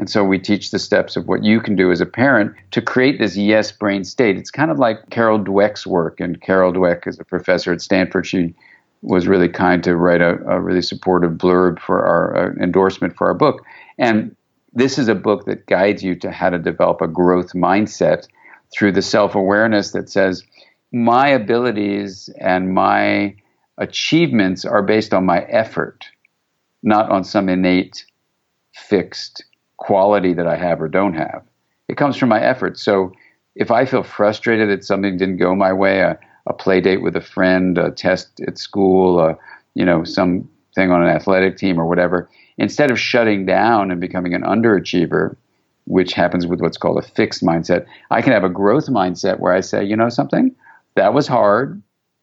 And 0.00 0.08
so 0.08 0.24
we 0.24 0.38
teach 0.38 0.70
the 0.70 0.78
steps 0.78 1.14
of 1.14 1.28
what 1.28 1.44
you 1.44 1.60
can 1.60 1.76
do 1.76 1.92
as 1.92 2.00
a 2.00 2.06
parent 2.06 2.54
to 2.70 2.80
create 2.80 3.18
this 3.18 3.36
yes 3.36 3.70
brain 3.70 4.02
state. 4.02 4.38
It's 4.38 4.50
kind 4.50 4.70
of 4.70 4.78
like 4.78 5.10
Carol 5.10 5.38
Dweck's 5.38 5.86
work. 5.86 6.20
And 6.20 6.40
Carol 6.40 6.72
Dweck 6.72 7.06
is 7.06 7.20
a 7.20 7.24
professor 7.24 7.70
at 7.70 7.82
Stanford. 7.82 8.26
She 8.26 8.54
was 9.02 9.28
really 9.28 9.50
kind 9.50 9.84
to 9.84 9.94
write 9.94 10.22
a, 10.22 10.38
a 10.48 10.58
really 10.58 10.80
supportive 10.80 11.32
blurb 11.32 11.78
for 11.78 12.02
our 12.02 12.34
uh, 12.34 12.62
endorsement 12.62 13.14
for 13.14 13.26
our 13.26 13.34
book. 13.34 13.62
And 13.98 14.34
this 14.72 14.96
is 14.96 15.08
a 15.08 15.14
book 15.14 15.44
that 15.44 15.66
guides 15.66 16.02
you 16.02 16.14
to 16.20 16.30
how 16.30 16.48
to 16.48 16.58
develop 16.58 17.02
a 17.02 17.06
growth 17.06 17.52
mindset 17.52 18.26
through 18.72 18.92
the 18.92 19.02
self 19.02 19.34
awareness 19.34 19.90
that 19.90 20.08
says, 20.08 20.42
my 20.92 21.28
abilities 21.28 22.30
and 22.40 22.72
my 22.72 23.36
achievements 23.76 24.64
are 24.64 24.82
based 24.82 25.12
on 25.12 25.26
my 25.26 25.40
effort, 25.40 26.06
not 26.82 27.10
on 27.10 27.22
some 27.22 27.50
innate, 27.50 28.06
fixed 28.72 29.44
quality 29.80 30.34
that 30.34 30.46
I 30.46 30.56
have 30.56 30.80
or 30.80 30.88
don't 30.88 31.14
have. 31.14 31.42
It 31.88 31.96
comes 31.96 32.16
from 32.16 32.28
my 32.28 32.40
effort. 32.40 32.78
So 32.78 33.12
if 33.56 33.70
I 33.70 33.84
feel 33.84 34.04
frustrated 34.04 34.68
that 34.68 34.84
something 34.84 35.16
didn't 35.16 35.38
go 35.38 35.54
my 35.56 35.72
way, 35.72 36.00
a, 36.00 36.18
a 36.46 36.52
play 36.52 36.80
date 36.80 37.02
with 37.02 37.16
a 37.16 37.20
friend, 37.20 37.76
a 37.78 37.90
test 37.90 38.40
at 38.46 38.58
school, 38.58 39.18
a, 39.18 39.36
you 39.74 39.84
know, 39.84 40.04
something 40.04 40.48
on 40.76 41.02
an 41.02 41.08
athletic 41.08 41.56
team 41.56 41.80
or 41.80 41.86
whatever, 41.86 42.30
instead 42.58 42.90
of 42.90 43.00
shutting 43.00 43.46
down 43.46 43.90
and 43.90 44.00
becoming 44.00 44.34
an 44.34 44.42
underachiever, 44.42 45.34
which 45.86 46.12
happens 46.12 46.46
with 46.46 46.60
what's 46.60 46.76
called 46.76 46.98
a 46.98 47.06
fixed 47.06 47.42
mindset, 47.42 47.86
I 48.10 48.22
can 48.22 48.32
have 48.32 48.44
a 48.44 48.50
growth 48.50 48.86
mindset 48.86 49.40
where 49.40 49.52
I 49.52 49.60
say, 49.60 49.84
you 49.84 49.96
know 49.96 50.10
something, 50.10 50.54
that 50.94 51.14
was 51.14 51.26
hard. 51.26 51.82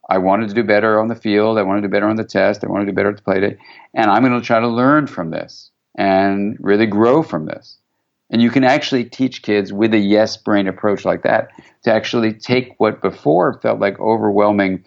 I 0.09 0.19
wanted 0.19 0.47
to 0.49 0.55
do 0.55 0.63
better 0.63 0.99
on 0.99 1.07
the 1.07 1.15
field. 1.15 1.57
I 1.57 1.63
wanted 1.63 1.81
to 1.81 1.87
do 1.87 1.91
better 1.91 2.07
on 2.07 2.15
the 2.15 2.23
test. 2.23 2.63
I 2.63 2.67
wanted 2.67 2.85
to 2.85 2.91
do 2.91 2.95
better 2.95 3.09
at 3.09 3.17
the 3.17 3.23
play 3.23 3.41
date. 3.41 3.57
And 3.93 4.09
I'm 4.09 4.23
going 4.23 4.39
to 4.39 4.45
try 4.45 4.59
to 4.59 4.67
learn 4.67 5.07
from 5.07 5.31
this 5.31 5.71
and 5.97 6.57
really 6.59 6.85
grow 6.85 7.23
from 7.23 7.45
this. 7.45 7.77
And 8.29 8.41
you 8.41 8.49
can 8.49 8.63
actually 8.63 9.05
teach 9.05 9.41
kids 9.41 9.71
with 9.71 9.93
a 9.93 9.99
yes 9.99 10.37
brain 10.37 10.67
approach 10.67 11.05
like 11.05 11.23
that 11.23 11.49
to 11.83 11.93
actually 11.93 12.33
take 12.33 12.75
what 12.77 13.01
before 13.01 13.59
felt 13.61 13.79
like 13.79 13.99
overwhelming, 13.99 14.83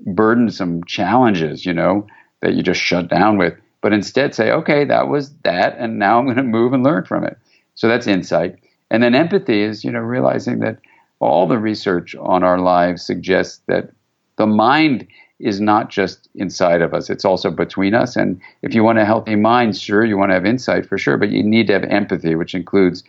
burdensome 0.00 0.84
challenges, 0.84 1.66
you 1.66 1.72
know, 1.72 2.06
that 2.40 2.54
you 2.54 2.62
just 2.62 2.80
shut 2.80 3.08
down 3.08 3.38
with, 3.38 3.54
but 3.82 3.92
instead 3.92 4.34
say, 4.34 4.50
okay, 4.50 4.84
that 4.84 5.08
was 5.08 5.32
that, 5.44 5.76
and 5.78 5.98
now 5.98 6.18
I'm 6.18 6.24
going 6.24 6.36
to 6.36 6.42
move 6.42 6.72
and 6.72 6.82
learn 6.82 7.04
from 7.04 7.24
it. 7.24 7.36
So 7.74 7.88
that's 7.88 8.06
insight. 8.06 8.56
And 8.90 9.02
then 9.02 9.14
empathy 9.14 9.62
is, 9.62 9.84
you 9.84 9.90
know, 9.90 10.00
realizing 10.00 10.60
that 10.60 10.78
all 11.20 11.46
the 11.46 11.58
research 11.58 12.14
on 12.16 12.42
our 12.42 12.58
lives 12.58 13.04
suggests 13.04 13.60
that 13.68 13.90
the 14.36 14.46
mind 14.46 15.06
is 15.42 15.60
not 15.60 15.90
just 15.90 16.28
inside 16.34 16.80
of 16.80 16.94
us, 16.94 17.10
it's 17.10 17.24
also 17.24 17.50
between 17.50 17.94
us. 17.94 18.16
And 18.16 18.40
if 18.62 18.74
you 18.74 18.84
want 18.84 18.98
a 18.98 19.04
healthy 19.04 19.36
mind, 19.36 19.76
sure, 19.76 20.04
you 20.04 20.16
want 20.16 20.30
to 20.30 20.34
have 20.34 20.46
insight 20.46 20.86
for 20.86 20.98
sure, 20.98 21.16
but 21.16 21.30
you 21.30 21.42
need 21.42 21.66
to 21.66 21.72
have 21.72 21.84
empathy, 21.84 22.34
which 22.34 22.54
includes 22.54 23.04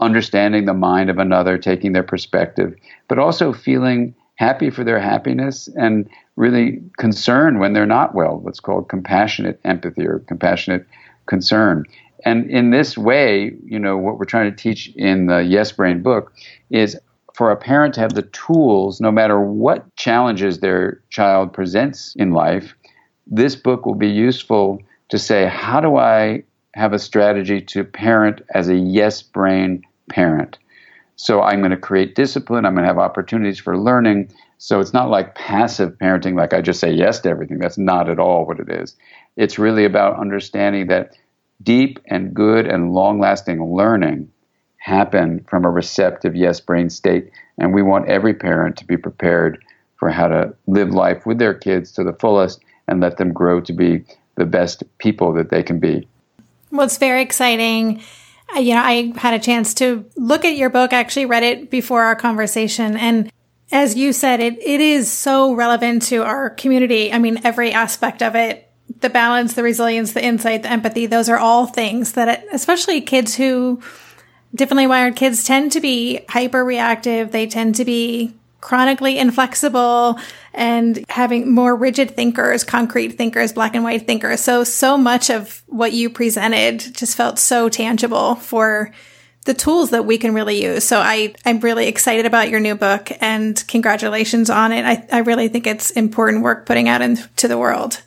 understanding 0.00 0.64
the 0.64 0.74
mind 0.74 1.10
of 1.10 1.18
another, 1.18 1.58
taking 1.58 1.92
their 1.92 2.02
perspective, 2.02 2.74
but 3.08 3.18
also 3.18 3.52
feeling 3.52 4.14
happy 4.36 4.70
for 4.70 4.82
their 4.82 4.98
happiness 4.98 5.68
and 5.76 6.08
really 6.36 6.82
concern 6.98 7.58
when 7.58 7.72
they're 7.72 7.86
not 7.86 8.14
well, 8.14 8.38
what's 8.38 8.60
called 8.60 8.88
compassionate 8.88 9.60
empathy 9.64 10.06
or 10.06 10.18
compassionate 10.20 10.86
concern. 11.26 11.84
And 12.24 12.50
in 12.50 12.70
this 12.70 12.96
way, 12.96 13.52
you 13.64 13.78
know, 13.78 13.96
what 13.96 14.18
we're 14.18 14.24
trying 14.24 14.50
to 14.50 14.56
teach 14.56 14.88
in 14.96 15.26
the 15.26 15.42
Yes 15.44 15.72
Brain 15.72 16.02
book 16.02 16.32
is 16.70 16.98
for 17.34 17.50
a 17.50 17.56
parent 17.56 17.94
to 17.94 18.00
have 18.00 18.14
the 18.14 18.22
tools, 18.22 19.00
no 19.00 19.10
matter 19.10 19.40
what 19.40 19.94
challenges 19.96 20.60
their 20.60 21.02
child 21.10 21.52
presents 21.52 22.14
in 22.16 22.30
life, 22.30 22.74
this 23.26 23.56
book 23.56 23.84
will 23.84 23.96
be 23.96 24.08
useful 24.08 24.80
to 25.08 25.18
say, 25.18 25.46
how 25.46 25.80
do 25.80 25.96
I 25.96 26.44
have 26.74 26.92
a 26.92 26.98
strategy 26.98 27.60
to 27.60 27.84
parent 27.84 28.40
as 28.54 28.68
a 28.68 28.76
yes 28.76 29.20
brain 29.20 29.82
parent? 30.08 30.58
So 31.16 31.42
I'm 31.42 31.58
going 31.58 31.70
to 31.72 31.76
create 31.76 32.14
discipline, 32.14 32.64
I'm 32.64 32.74
going 32.74 32.84
to 32.84 32.88
have 32.88 32.98
opportunities 32.98 33.58
for 33.58 33.78
learning. 33.78 34.32
So 34.58 34.80
it's 34.80 34.92
not 34.92 35.10
like 35.10 35.34
passive 35.34 35.92
parenting, 35.98 36.36
like 36.36 36.52
I 36.52 36.60
just 36.60 36.80
say 36.80 36.92
yes 36.92 37.20
to 37.20 37.28
everything. 37.28 37.58
That's 37.58 37.78
not 37.78 38.08
at 38.08 38.18
all 38.18 38.46
what 38.46 38.60
it 38.60 38.68
is. 38.68 38.96
It's 39.36 39.58
really 39.58 39.84
about 39.84 40.18
understanding 40.18 40.86
that 40.86 41.16
deep 41.62 41.98
and 42.06 42.34
good 42.34 42.66
and 42.66 42.92
long 42.92 43.18
lasting 43.18 43.74
learning 43.74 44.30
happen 44.84 45.42
from 45.48 45.64
a 45.64 45.70
receptive 45.70 46.36
yes 46.36 46.60
brain 46.60 46.90
state. 46.90 47.30
And 47.56 47.72
we 47.72 47.80
want 47.80 48.06
every 48.06 48.34
parent 48.34 48.76
to 48.76 48.84
be 48.84 48.98
prepared 48.98 49.64
for 49.96 50.10
how 50.10 50.28
to 50.28 50.54
live 50.66 50.90
life 50.90 51.24
with 51.24 51.38
their 51.38 51.54
kids 51.54 51.90
to 51.92 52.04
the 52.04 52.12
fullest 52.12 52.60
and 52.86 53.00
let 53.00 53.16
them 53.16 53.32
grow 53.32 53.62
to 53.62 53.72
be 53.72 54.04
the 54.34 54.44
best 54.44 54.82
people 54.98 55.32
that 55.32 55.48
they 55.48 55.62
can 55.62 55.80
be. 55.80 56.06
Well, 56.70 56.84
it's 56.84 56.98
very 56.98 57.22
exciting. 57.22 58.02
You 58.54 58.74
know, 58.74 58.82
I 58.82 59.14
had 59.16 59.32
a 59.32 59.38
chance 59.38 59.72
to 59.74 60.04
look 60.16 60.44
at 60.44 60.54
your 60.54 60.68
book. 60.68 60.92
I 60.92 60.98
actually 60.98 61.26
read 61.26 61.44
it 61.44 61.70
before 61.70 62.02
our 62.02 62.14
conversation. 62.14 62.98
And 62.98 63.32
as 63.72 63.96
you 63.96 64.12
said, 64.12 64.40
it, 64.40 64.62
it 64.62 64.82
is 64.82 65.10
so 65.10 65.54
relevant 65.54 66.02
to 66.08 66.22
our 66.24 66.50
community. 66.50 67.10
I 67.10 67.18
mean, 67.18 67.40
every 67.42 67.72
aspect 67.72 68.22
of 68.22 68.36
it 68.36 68.70
the 69.00 69.08
balance, 69.08 69.54
the 69.54 69.62
resilience, 69.62 70.12
the 70.12 70.22
insight, 70.22 70.62
the 70.62 70.70
empathy, 70.70 71.06
those 71.06 71.30
are 71.30 71.38
all 71.38 71.66
things 71.66 72.12
that, 72.12 72.44
especially 72.52 73.00
kids 73.00 73.34
who 73.34 73.80
differently 74.54 74.86
wired 74.86 75.16
kids 75.16 75.44
tend 75.44 75.72
to 75.72 75.80
be 75.80 76.24
hyper 76.28 76.64
reactive. 76.64 77.32
They 77.32 77.46
tend 77.46 77.76
to 77.76 77.84
be 77.84 78.34
chronically 78.60 79.18
inflexible 79.18 80.18
and 80.54 81.04
having 81.10 81.54
more 81.54 81.76
rigid 81.76 82.12
thinkers, 82.12 82.64
concrete 82.64 83.10
thinkers, 83.10 83.52
black 83.52 83.74
and 83.74 83.84
white 83.84 84.06
thinkers. 84.06 84.40
So, 84.40 84.64
so 84.64 84.96
much 84.96 85.28
of 85.28 85.62
what 85.66 85.92
you 85.92 86.08
presented 86.08 86.80
just 86.94 87.16
felt 87.16 87.38
so 87.38 87.68
tangible 87.68 88.36
for 88.36 88.90
the 89.44 89.52
tools 89.52 89.90
that 89.90 90.06
we 90.06 90.16
can 90.16 90.32
really 90.32 90.64
use. 90.64 90.84
So 90.84 90.98
I, 90.98 91.34
I'm 91.44 91.60
really 91.60 91.88
excited 91.88 92.24
about 92.24 92.48
your 92.48 92.60
new 92.60 92.74
book 92.74 93.10
and 93.20 93.62
congratulations 93.68 94.48
on 94.48 94.72
it. 94.72 94.86
I, 94.86 95.06
I 95.12 95.18
really 95.18 95.48
think 95.48 95.66
it's 95.66 95.90
important 95.90 96.42
work 96.42 96.64
putting 96.64 96.88
out 96.88 97.02
into 97.02 97.46
the 97.46 97.58
world. 97.58 98.00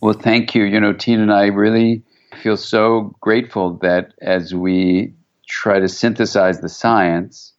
Well, 0.00 0.14
thank 0.14 0.54
you. 0.54 0.62
You 0.62 0.78
know, 0.78 0.92
Tina 0.92 1.22
and 1.22 1.32
I 1.32 1.46
really 1.46 2.04
feel 2.40 2.56
so 2.56 3.16
grateful 3.20 3.74
that 3.82 4.14
as 4.22 4.54
we 4.54 5.12
try 5.50 5.80
to 5.80 5.88
synthesize 5.88 6.60
the 6.60 6.68
science 6.68 7.52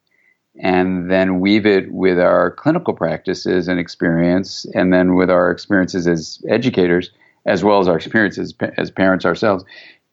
and 0.61 1.09
then 1.09 1.39
weave 1.39 1.65
it 1.65 1.91
with 1.91 2.19
our 2.19 2.51
clinical 2.51 2.93
practices 2.93 3.67
and 3.67 3.79
experience, 3.79 4.65
and 4.73 4.93
then 4.93 5.15
with 5.15 5.29
our 5.29 5.49
experiences 5.49 6.07
as 6.07 6.41
educators, 6.49 7.11
as 7.45 7.63
well 7.63 7.79
as 7.79 7.87
our 7.87 7.95
experiences 7.95 8.53
as 8.77 8.91
parents 8.91 9.25
ourselves. 9.25 9.63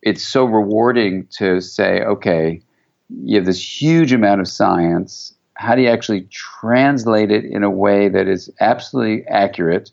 It's 0.02 0.26
so 0.26 0.44
rewarding 0.44 1.26
to 1.38 1.60
say, 1.60 2.02
okay, 2.02 2.62
you 3.08 3.36
have 3.36 3.46
this 3.46 3.82
huge 3.82 4.12
amount 4.12 4.40
of 4.40 4.48
science. 4.48 5.34
How 5.54 5.74
do 5.74 5.82
you 5.82 5.88
actually 5.88 6.22
translate 6.30 7.32
it 7.32 7.44
in 7.44 7.64
a 7.64 7.70
way 7.70 8.08
that 8.08 8.28
is 8.28 8.48
absolutely 8.60 9.26
accurate, 9.26 9.90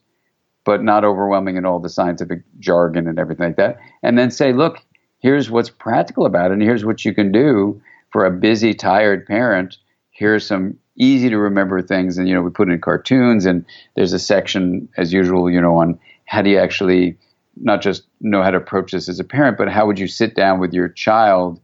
but 0.63 0.83
not 0.83 1.03
overwhelming 1.03 1.57
in 1.57 1.65
all 1.65 1.79
the 1.79 1.89
scientific 1.89 2.43
jargon 2.59 3.07
and 3.07 3.17
everything 3.17 3.47
like 3.47 3.57
that? 3.57 3.77
And 4.03 4.17
then 4.17 4.29
say, 4.29 4.53
look, 4.53 4.77
here's 5.25 5.49
what's 5.49 5.71
practical 5.71 6.27
about 6.27 6.51
it, 6.51 6.53
and 6.53 6.61
here's 6.61 6.85
what 6.85 7.03
you 7.03 7.11
can 7.11 7.31
do 7.31 7.81
for 8.11 8.27
a 8.27 8.31
busy, 8.31 8.75
tired 8.75 9.25
parent. 9.25 9.75
Here's 10.11 10.45
some 10.45 10.77
easy 10.97 11.31
to 11.31 11.37
remember 11.39 11.81
things. 11.81 12.19
And, 12.19 12.29
you 12.29 12.35
know, 12.35 12.43
we 12.43 12.51
put 12.51 12.69
in 12.69 12.79
cartoons 12.79 13.47
and 13.47 13.65
there's 13.95 14.13
a 14.13 14.19
section 14.19 14.87
as 14.97 15.11
usual, 15.11 15.49
you 15.49 15.59
know, 15.59 15.77
on 15.77 15.97
how 16.25 16.43
do 16.43 16.51
you 16.51 16.59
actually 16.59 17.17
not 17.57 17.81
just 17.81 18.03
know 18.21 18.43
how 18.43 18.51
to 18.51 18.57
approach 18.57 18.91
this 18.91 19.09
as 19.09 19.19
a 19.19 19.23
parent, 19.23 19.57
but 19.57 19.67
how 19.67 19.87
would 19.87 19.97
you 19.97 20.07
sit 20.07 20.35
down 20.35 20.59
with 20.59 20.73
your 20.73 20.89
child 20.89 21.59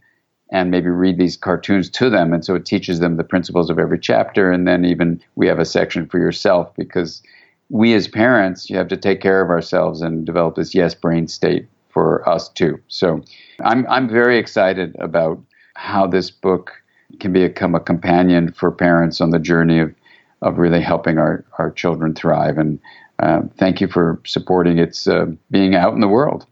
and 0.52 0.72
maybe 0.72 0.90
read 0.90 1.20
these 1.20 1.38
cartoons 1.38 1.88
to 1.92 2.10
them? 2.10 2.34
And 2.34 2.44
so 2.44 2.56
it 2.56 2.66
teaches 2.66 3.00
them 3.00 3.18
the 3.18 3.24
principles 3.24 3.70
of 3.70 3.78
every 3.78 4.00
chapter. 4.00 4.52
And 4.52 4.68
then 4.68 4.86
even 4.86 5.22
we 5.36 5.46
have 5.46 5.60
a 5.60 5.66
section 5.66 6.08
for 6.08 6.18
yourself 6.18 6.74
because 6.76 7.22
we 7.70 7.94
as 7.94 8.08
parents, 8.08 8.72
you 8.72 8.78
have 8.78 8.88
to 8.88 8.98
take 8.98 9.22
care 9.22 9.40
of 9.40 9.52
ourselves 9.52 10.02
and 10.02 10.26
develop 10.26 10.56
this 10.56 10.74
yes 10.74 10.96
brain 10.96 11.28
state 11.28 11.68
for 11.94 12.28
us 12.28 12.50
too. 12.50 12.80
So 12.88 13.22
I'm, 13.64 13.86
I'm 13.88 14.10
very 14.10 14.38
excited 14.38 14.96
about 15.00 15.42
how 15.76 16.08
this 16.08 16.32
book 16.32 16.72
can 17.20 17.34
become 17.34 17.76
a 17.76 17.80
companion 17.80 18.54
for 18.54 18.72
parents 18.72 19.22
on 19.22 19.32
the 19.32 19.40
journey 19.40 19.80
of, 19.80 19.94
of 20.42 20.58
really 20.58 20.82
helping 20.82 21.18
our, 21.18 21.46
our 21.58 21.72
children 21.72 22.16
thrive. 22.16 22.58
And 22.58 22.80
uh, 23.20 23.42
thank 23.58 23.82
you 23.82 23.88
for 23.88 24.20
supporting 24.26 24.80
its 24.80 25.08
uh, 25.08 25.28
being 25.50 25.76
out 25.76 25.94
in 25.94 26.00
the 26.00 26.08
world. 26.08 26.46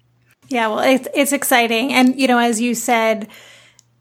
Yeah, 0.49 0.67
well, 0.67 0.79
it's 0.79 1.07
it's 1.13 1.31
exciting, 1.31 1.93
and 1.93 2.19
you 2.19 2.27
know, 2.27 2.39
as 2.39 2.59
you 2.59 2.73
said, 2.73 3.27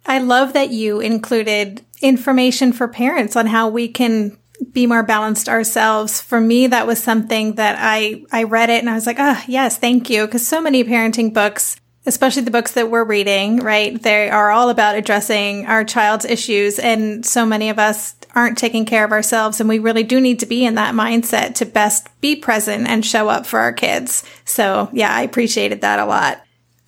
I 0.06 0.18
love 0.18 0.54
that 0.54 0.70
you 0.70 0.98
included 0.98 1.84
information 2.00 2.72
for 2.72 2.88
parents 2.88 3.36
on 3.36 3.46
how 3.46 3.68
we 3.68 3.86
can 3.86 4.38
be 4.72 4.86
more 4.86 5.02
balanced 5.02 5.48
ourselves. 5.48 6.20
For 6.20 6.40
me, 6.40 6.66
that 6.68 6.86
was 6.86 7.02
something 7.02 7.54
that 7.54 7.76
I 7.78 8.24
I 8.32 8.44
read 8.44 8.70
it 8.70 8.80
and 8.80 8.90
I 8.90 8.94
was 8.94 9.06
like, 9.06 9.18
oh 9.18 9.42
yes, 9.46 9.78
thank 9.78 10.10
you, 10.10 10.26
because 10.26 10.46
so 10.46 10.60
many 10.60 10.84
parenting 10.84 11.32
books 11.32 11.76
especially 12.08 12.42
the 12.42 12.50
books 12.50 12.72
that 12.72 12.90
we're 12.90 13.04
reading, 13.04 13.58
right? 13.58 14.02
They 14.02 14.30
are 14.30 14.50
all 14.50 14.70
about 14.70 14.96
addressing 14.96 15.66
our 15.66 15.84
child's 15.84 16.24
issues. 16.24 16.78
And 16.78 17.24
so 17.24 17.44
many 17.44 17.68
of 17.68 17.78
us 17.78 18.16
aren't 18.34 18.58
taking 18.58 18.86
care 18.86 19.04
of 19.04 19.12
ourselves. 19.12 19.60
And 19.60 19.68
we 19.68 19.78
really 19.78 20.02
do 20.02 20.20
need 20.20 20.40
to 20.40 20.46
be 20.46 20.64
in 20.64 20.74
that 20.76 20.94
mindset 20.94 21.54
to 21.56 21.66
best 21.66 22.08
be 22.20 22.34
present 22.34 22.88
and 22.88 23.04
show 23.04 23.28
up 23.28 23.46
for 23.46 23.60
our 23.60 23.72
kids. 23.72 24.24
So 24.44 24.88
yeah, 24.92 25.14
I 25.14 25.22
appreciated 25.22 25.82
that 25.82 26.00
a 26.00 26.06
lot. 26.06 26.40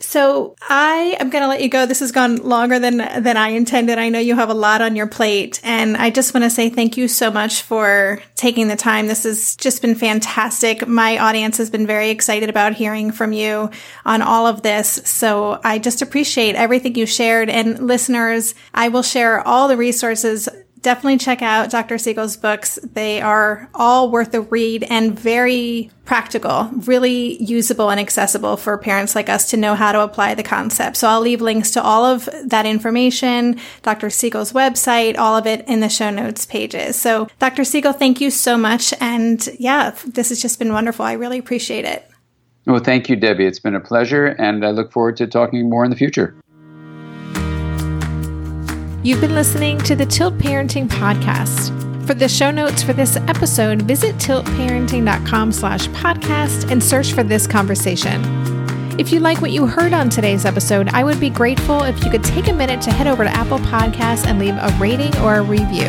So 0.02 0.56
I 0.62 1.16
am 1.20 1.28
going 1.28 1.42
to 1.42 1.48
let 1.48 1.62
you 1.62 1.68
go. 1.68 1.84
This 1.84 2.00
has 2.00 2.10
gone 2.10 2.36
longer 2.36 2.78
than 2.78 2.96
than 2.96 3.36
I 3.36 3.50
intended. 3.50 3.98
I 3.98 4.08
know 4.08 4.18
you 4.18 4.34
have 4.34 4.48
a 4.48 4.54
lot 4.54 4.80
on 4.80 4.96
your 4.96 5.06
plate, 5.06 5.60
and 5.62 5.96
I 5.96 6.10
just 6.10 6.32
want 6.32 6.44
to 6.44 6.50
say 6.50 6.70
thank 6.70 6.96
you 6.96 7.06
so 7.06 7.30
much 7.30 7.62
for 7.62 8.22
taking 8.34 8.68
the 8.68 8.76
time. 8.76 9.06
This 9.06 9.24
has 9.24 9.56
just 9.56 9.82
been 9.82 9.94
fantastic. 9.94 10.88
My 10.88 11.18
audience 11.18 11.58
has 11.58 11.68
been 11.68 11.86
very 11.86 12.08
excited 12.08 12.48
about 12.48 12.72
hearing 12.72 13.12
from 13.12 13.34
you 13.34 13.70
on 14.06 14.22
all 14.22 14.46
of 14.46 14.62
this. 14.62 14.88
So 15.04 15.60
I 15.62 15.78
just 15.78 16.00
appreciate 16.00 16.54
everything 16.54 16.94
you 16.94 17.04
shared. 17.04 17.50
And 17.50 17.86
listeners, 17.86 18.54
I 18.72 18.88
will 18.88 19.02
share 19.02 19.46
all 19.46 19.68
the 19.68 19.76
resources 19.76 20.48
definitely 20.82 21.18
check 21.18 21.42
out 21.42 21.70
Dr. 21.70 21.98
Siegel's 21.98 22.36
books. 22.36 22.78
They 22.94 23.20
are 23.20 23.68
all 23.74 24.10
worth 24.10 24.34
a 24.34 24.40
read 24.40 24.84
and 24.84 25.18
very 25.18 25.90
practical, 26.04 26.70
really 26.86 27.42
usable 27.42 27.90
and 27.90 28.00
accessible 28.00 28.56
for 28.56 28.76
parents 28.78 29.14
like 29.14 29.28
us 29.28 29.50
to 29.50 29.56
know 29.56 29.74
how 29.74 29.92
to 29.92 30.00
apply 30.00 30.34
the 30.34 30.42
concept. 30.42 30.96
So 30.96 31.08
I'll 31.08 31.20
leave 31.20 31.40
links 31.40 31.70
to 31.72 31.82
all 31.82 32.04
of 32.04 32.28
that 32.44 32.66
information, 32.66 33.60
Dr. 33.82 34.10
Siegel's 34.10 34.52
website, 34.52 35.18
all 35.18 35.36
of 35.36 35.46
it 35.46 35.66
in 35.68 35.80
the 35.80 35.88
show 35.88 36.10
notes 36.10 36.46
pages. 36.46 36.96
So 36.96 37.28
Dr. 37.38 37.64
Siegel, 37.64 37.92
thank 37.92 38.20
you 38.20 38.30
so 38.30 38.56
much. 38.56 38.92
And 39.00 39.48
yeah, 39.58 39.94
this 40.06 40.30
has 40.30 40.42
just 40.42 40.58
been 40.58 40.72
wonderful. 40.72 41.04
I 41.04 41.12
really 41.12 41.38
appreciate 41.38 41.84
it. 41.84 42.10
Well, 42.66 42.80
thank 42.80 43.08
you, 43.08 43.16
Debbie. 43.16 43.46
It's 43.46 43.58
been 43.58 43.74
a 43.74 43.80
pleasure, 43.80 44.26
and 44.26 44.64
I 44.64 44.70
look 44.70 44.92
forward 44.92 45.16
to 45.16 45.26
talking 45.26 45.68
more 45.68 45.84
in 45.84 45.90
the 45.90 45.96
future. 45.96 46.34
You've 49.02 49.22
been 49.22 49.34
listening 49.34 49.78
to 49.78 49.96
the 49.96 50.04
Tilt 50.04 50.36
Parenting 50.36 50.86
Podcast. 50.86 51.70
For 52.06 52.12
the 52.12 52.28
show 52.28 52.50
notes 52.50 52.82
for 52.82 52.92
this 52.92 53.16
episode, 53.16 53.80
visit 53.80 54.16
tiltparenting.com 54.16 55.52
slash 55.52 55.88
podcast 55.88 56.70
and 56.70 56.84
search 56.84 57.14
for 57.14 57.22
this 57.22 57.46
conversation. 57.46 58.20
If 59.00 59.10
you 59.10 59.20
like 59.20 59.40
what 59.40 59.52
you 59.52 59.66
heard 59.66 59.94
on 59.94 60.10
today's 60.10 60.44
episode, 60.44 60.88
I 60.88 61.02
would 61.02 61.18
be 61.18 61.30
grateful 61.30 61.82
if 61.84 62.04
you 62.04 62.10
could 62.10 62.22
take 62.22 62.48
a 62.48 62.52
minute 62.52 62.82
to 62.82 62.92
head 62.92 63.06
over 63.06 63.24
to 63.24 63.30
Apple 63.30 63.58
Podcasts 63.60 64.26
and 64.26 64.38
leave 64.38 64.54
a 64.54 64.76
rating 64.78 65.16
or 65.20 65.36
a 65.36 65.42
review. 65.42 65.88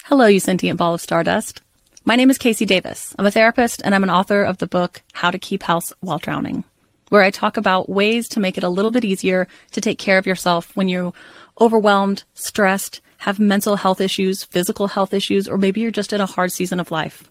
Hello, 0.05 0.27
you 0.27 0.41
sentient 0.41 0.79
ball 0.79 0.93
of 0.93 1.01
stardust. 1.01 1.63
My 2.05 2.17
name 2.17 2.29
is 2.29 2.37
KC 2.37 2.67
Davis. 2.67 3.15
I'm 3.19 3.25
a 3.25 3.31
therapist 3.31 3.81
and 3.83 3.95
I'm 3.95 4.03
an 4.03 4.11
author 4.11 4.43
of 4.43 4.59
the 4.59 4.67
book 4.67 5.01
How 5.15 5.31
to 5.31 5.39
Keep 5.39 5.63
House 5.63 5.95
While 6.01 6.19
Drowning, 6.19 6.65
where 7.09 7.23
I 7.23 7.31
talk 7.31 7.57
about 7.57 7.89
ways 7.89 8.29
to 8.29 8.41
make 8.41 8.59
it 8.59 8.65
a 8.65 8.69
little 8.69 8.91
bit 8.91 9.07
easier 9.07 9.49
to 9.71 9.81
take 9.81 9.99
care 9.99 10.19
of 10.19 10.27
yourself 10.27 10.77
when 10.77 10.91
you're 10.91 11.15
overwhelmed, 11.59 12.25
stressed, 12.35 13.01
have 13.19 13.39
mental 13.39 13.77
health 13.77 14.03
issues, 14.03 14.45
physical 14.45 14.89
health 14.89 15.15
issues, 15.15 15.49
or 15.49 15.57
maybe 15.57 15.81
you're 15.81 15.91
just 15.91 16.13
in 16.13 16.21
a 16.21 16.27
hard 16.27 16.53
season 16.53 16.79
of 16.79 16.91
life. 16.91 17.31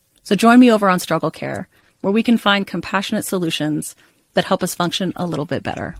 So 0.23 0.35
join 0.35 0.59
me 0.59 0.71
over 0.71 0.87
on 0.87 0.99
Struggle 0.99 1.31
Care, 1.31 1.67
where 2.01 2.13
we 2.13 2.23
can 2.23 2.37
find 2.37 2.67
compassionate 2.67 3.25
solutions 3.25 3.95
that 4.33 4.45
help 4.45 4.63
us 4.63 4.75
function 4.75 5.13
a 5.15 5.25
little 5.25 5.45
bit 5.45 5.63
better. 5.63 5.95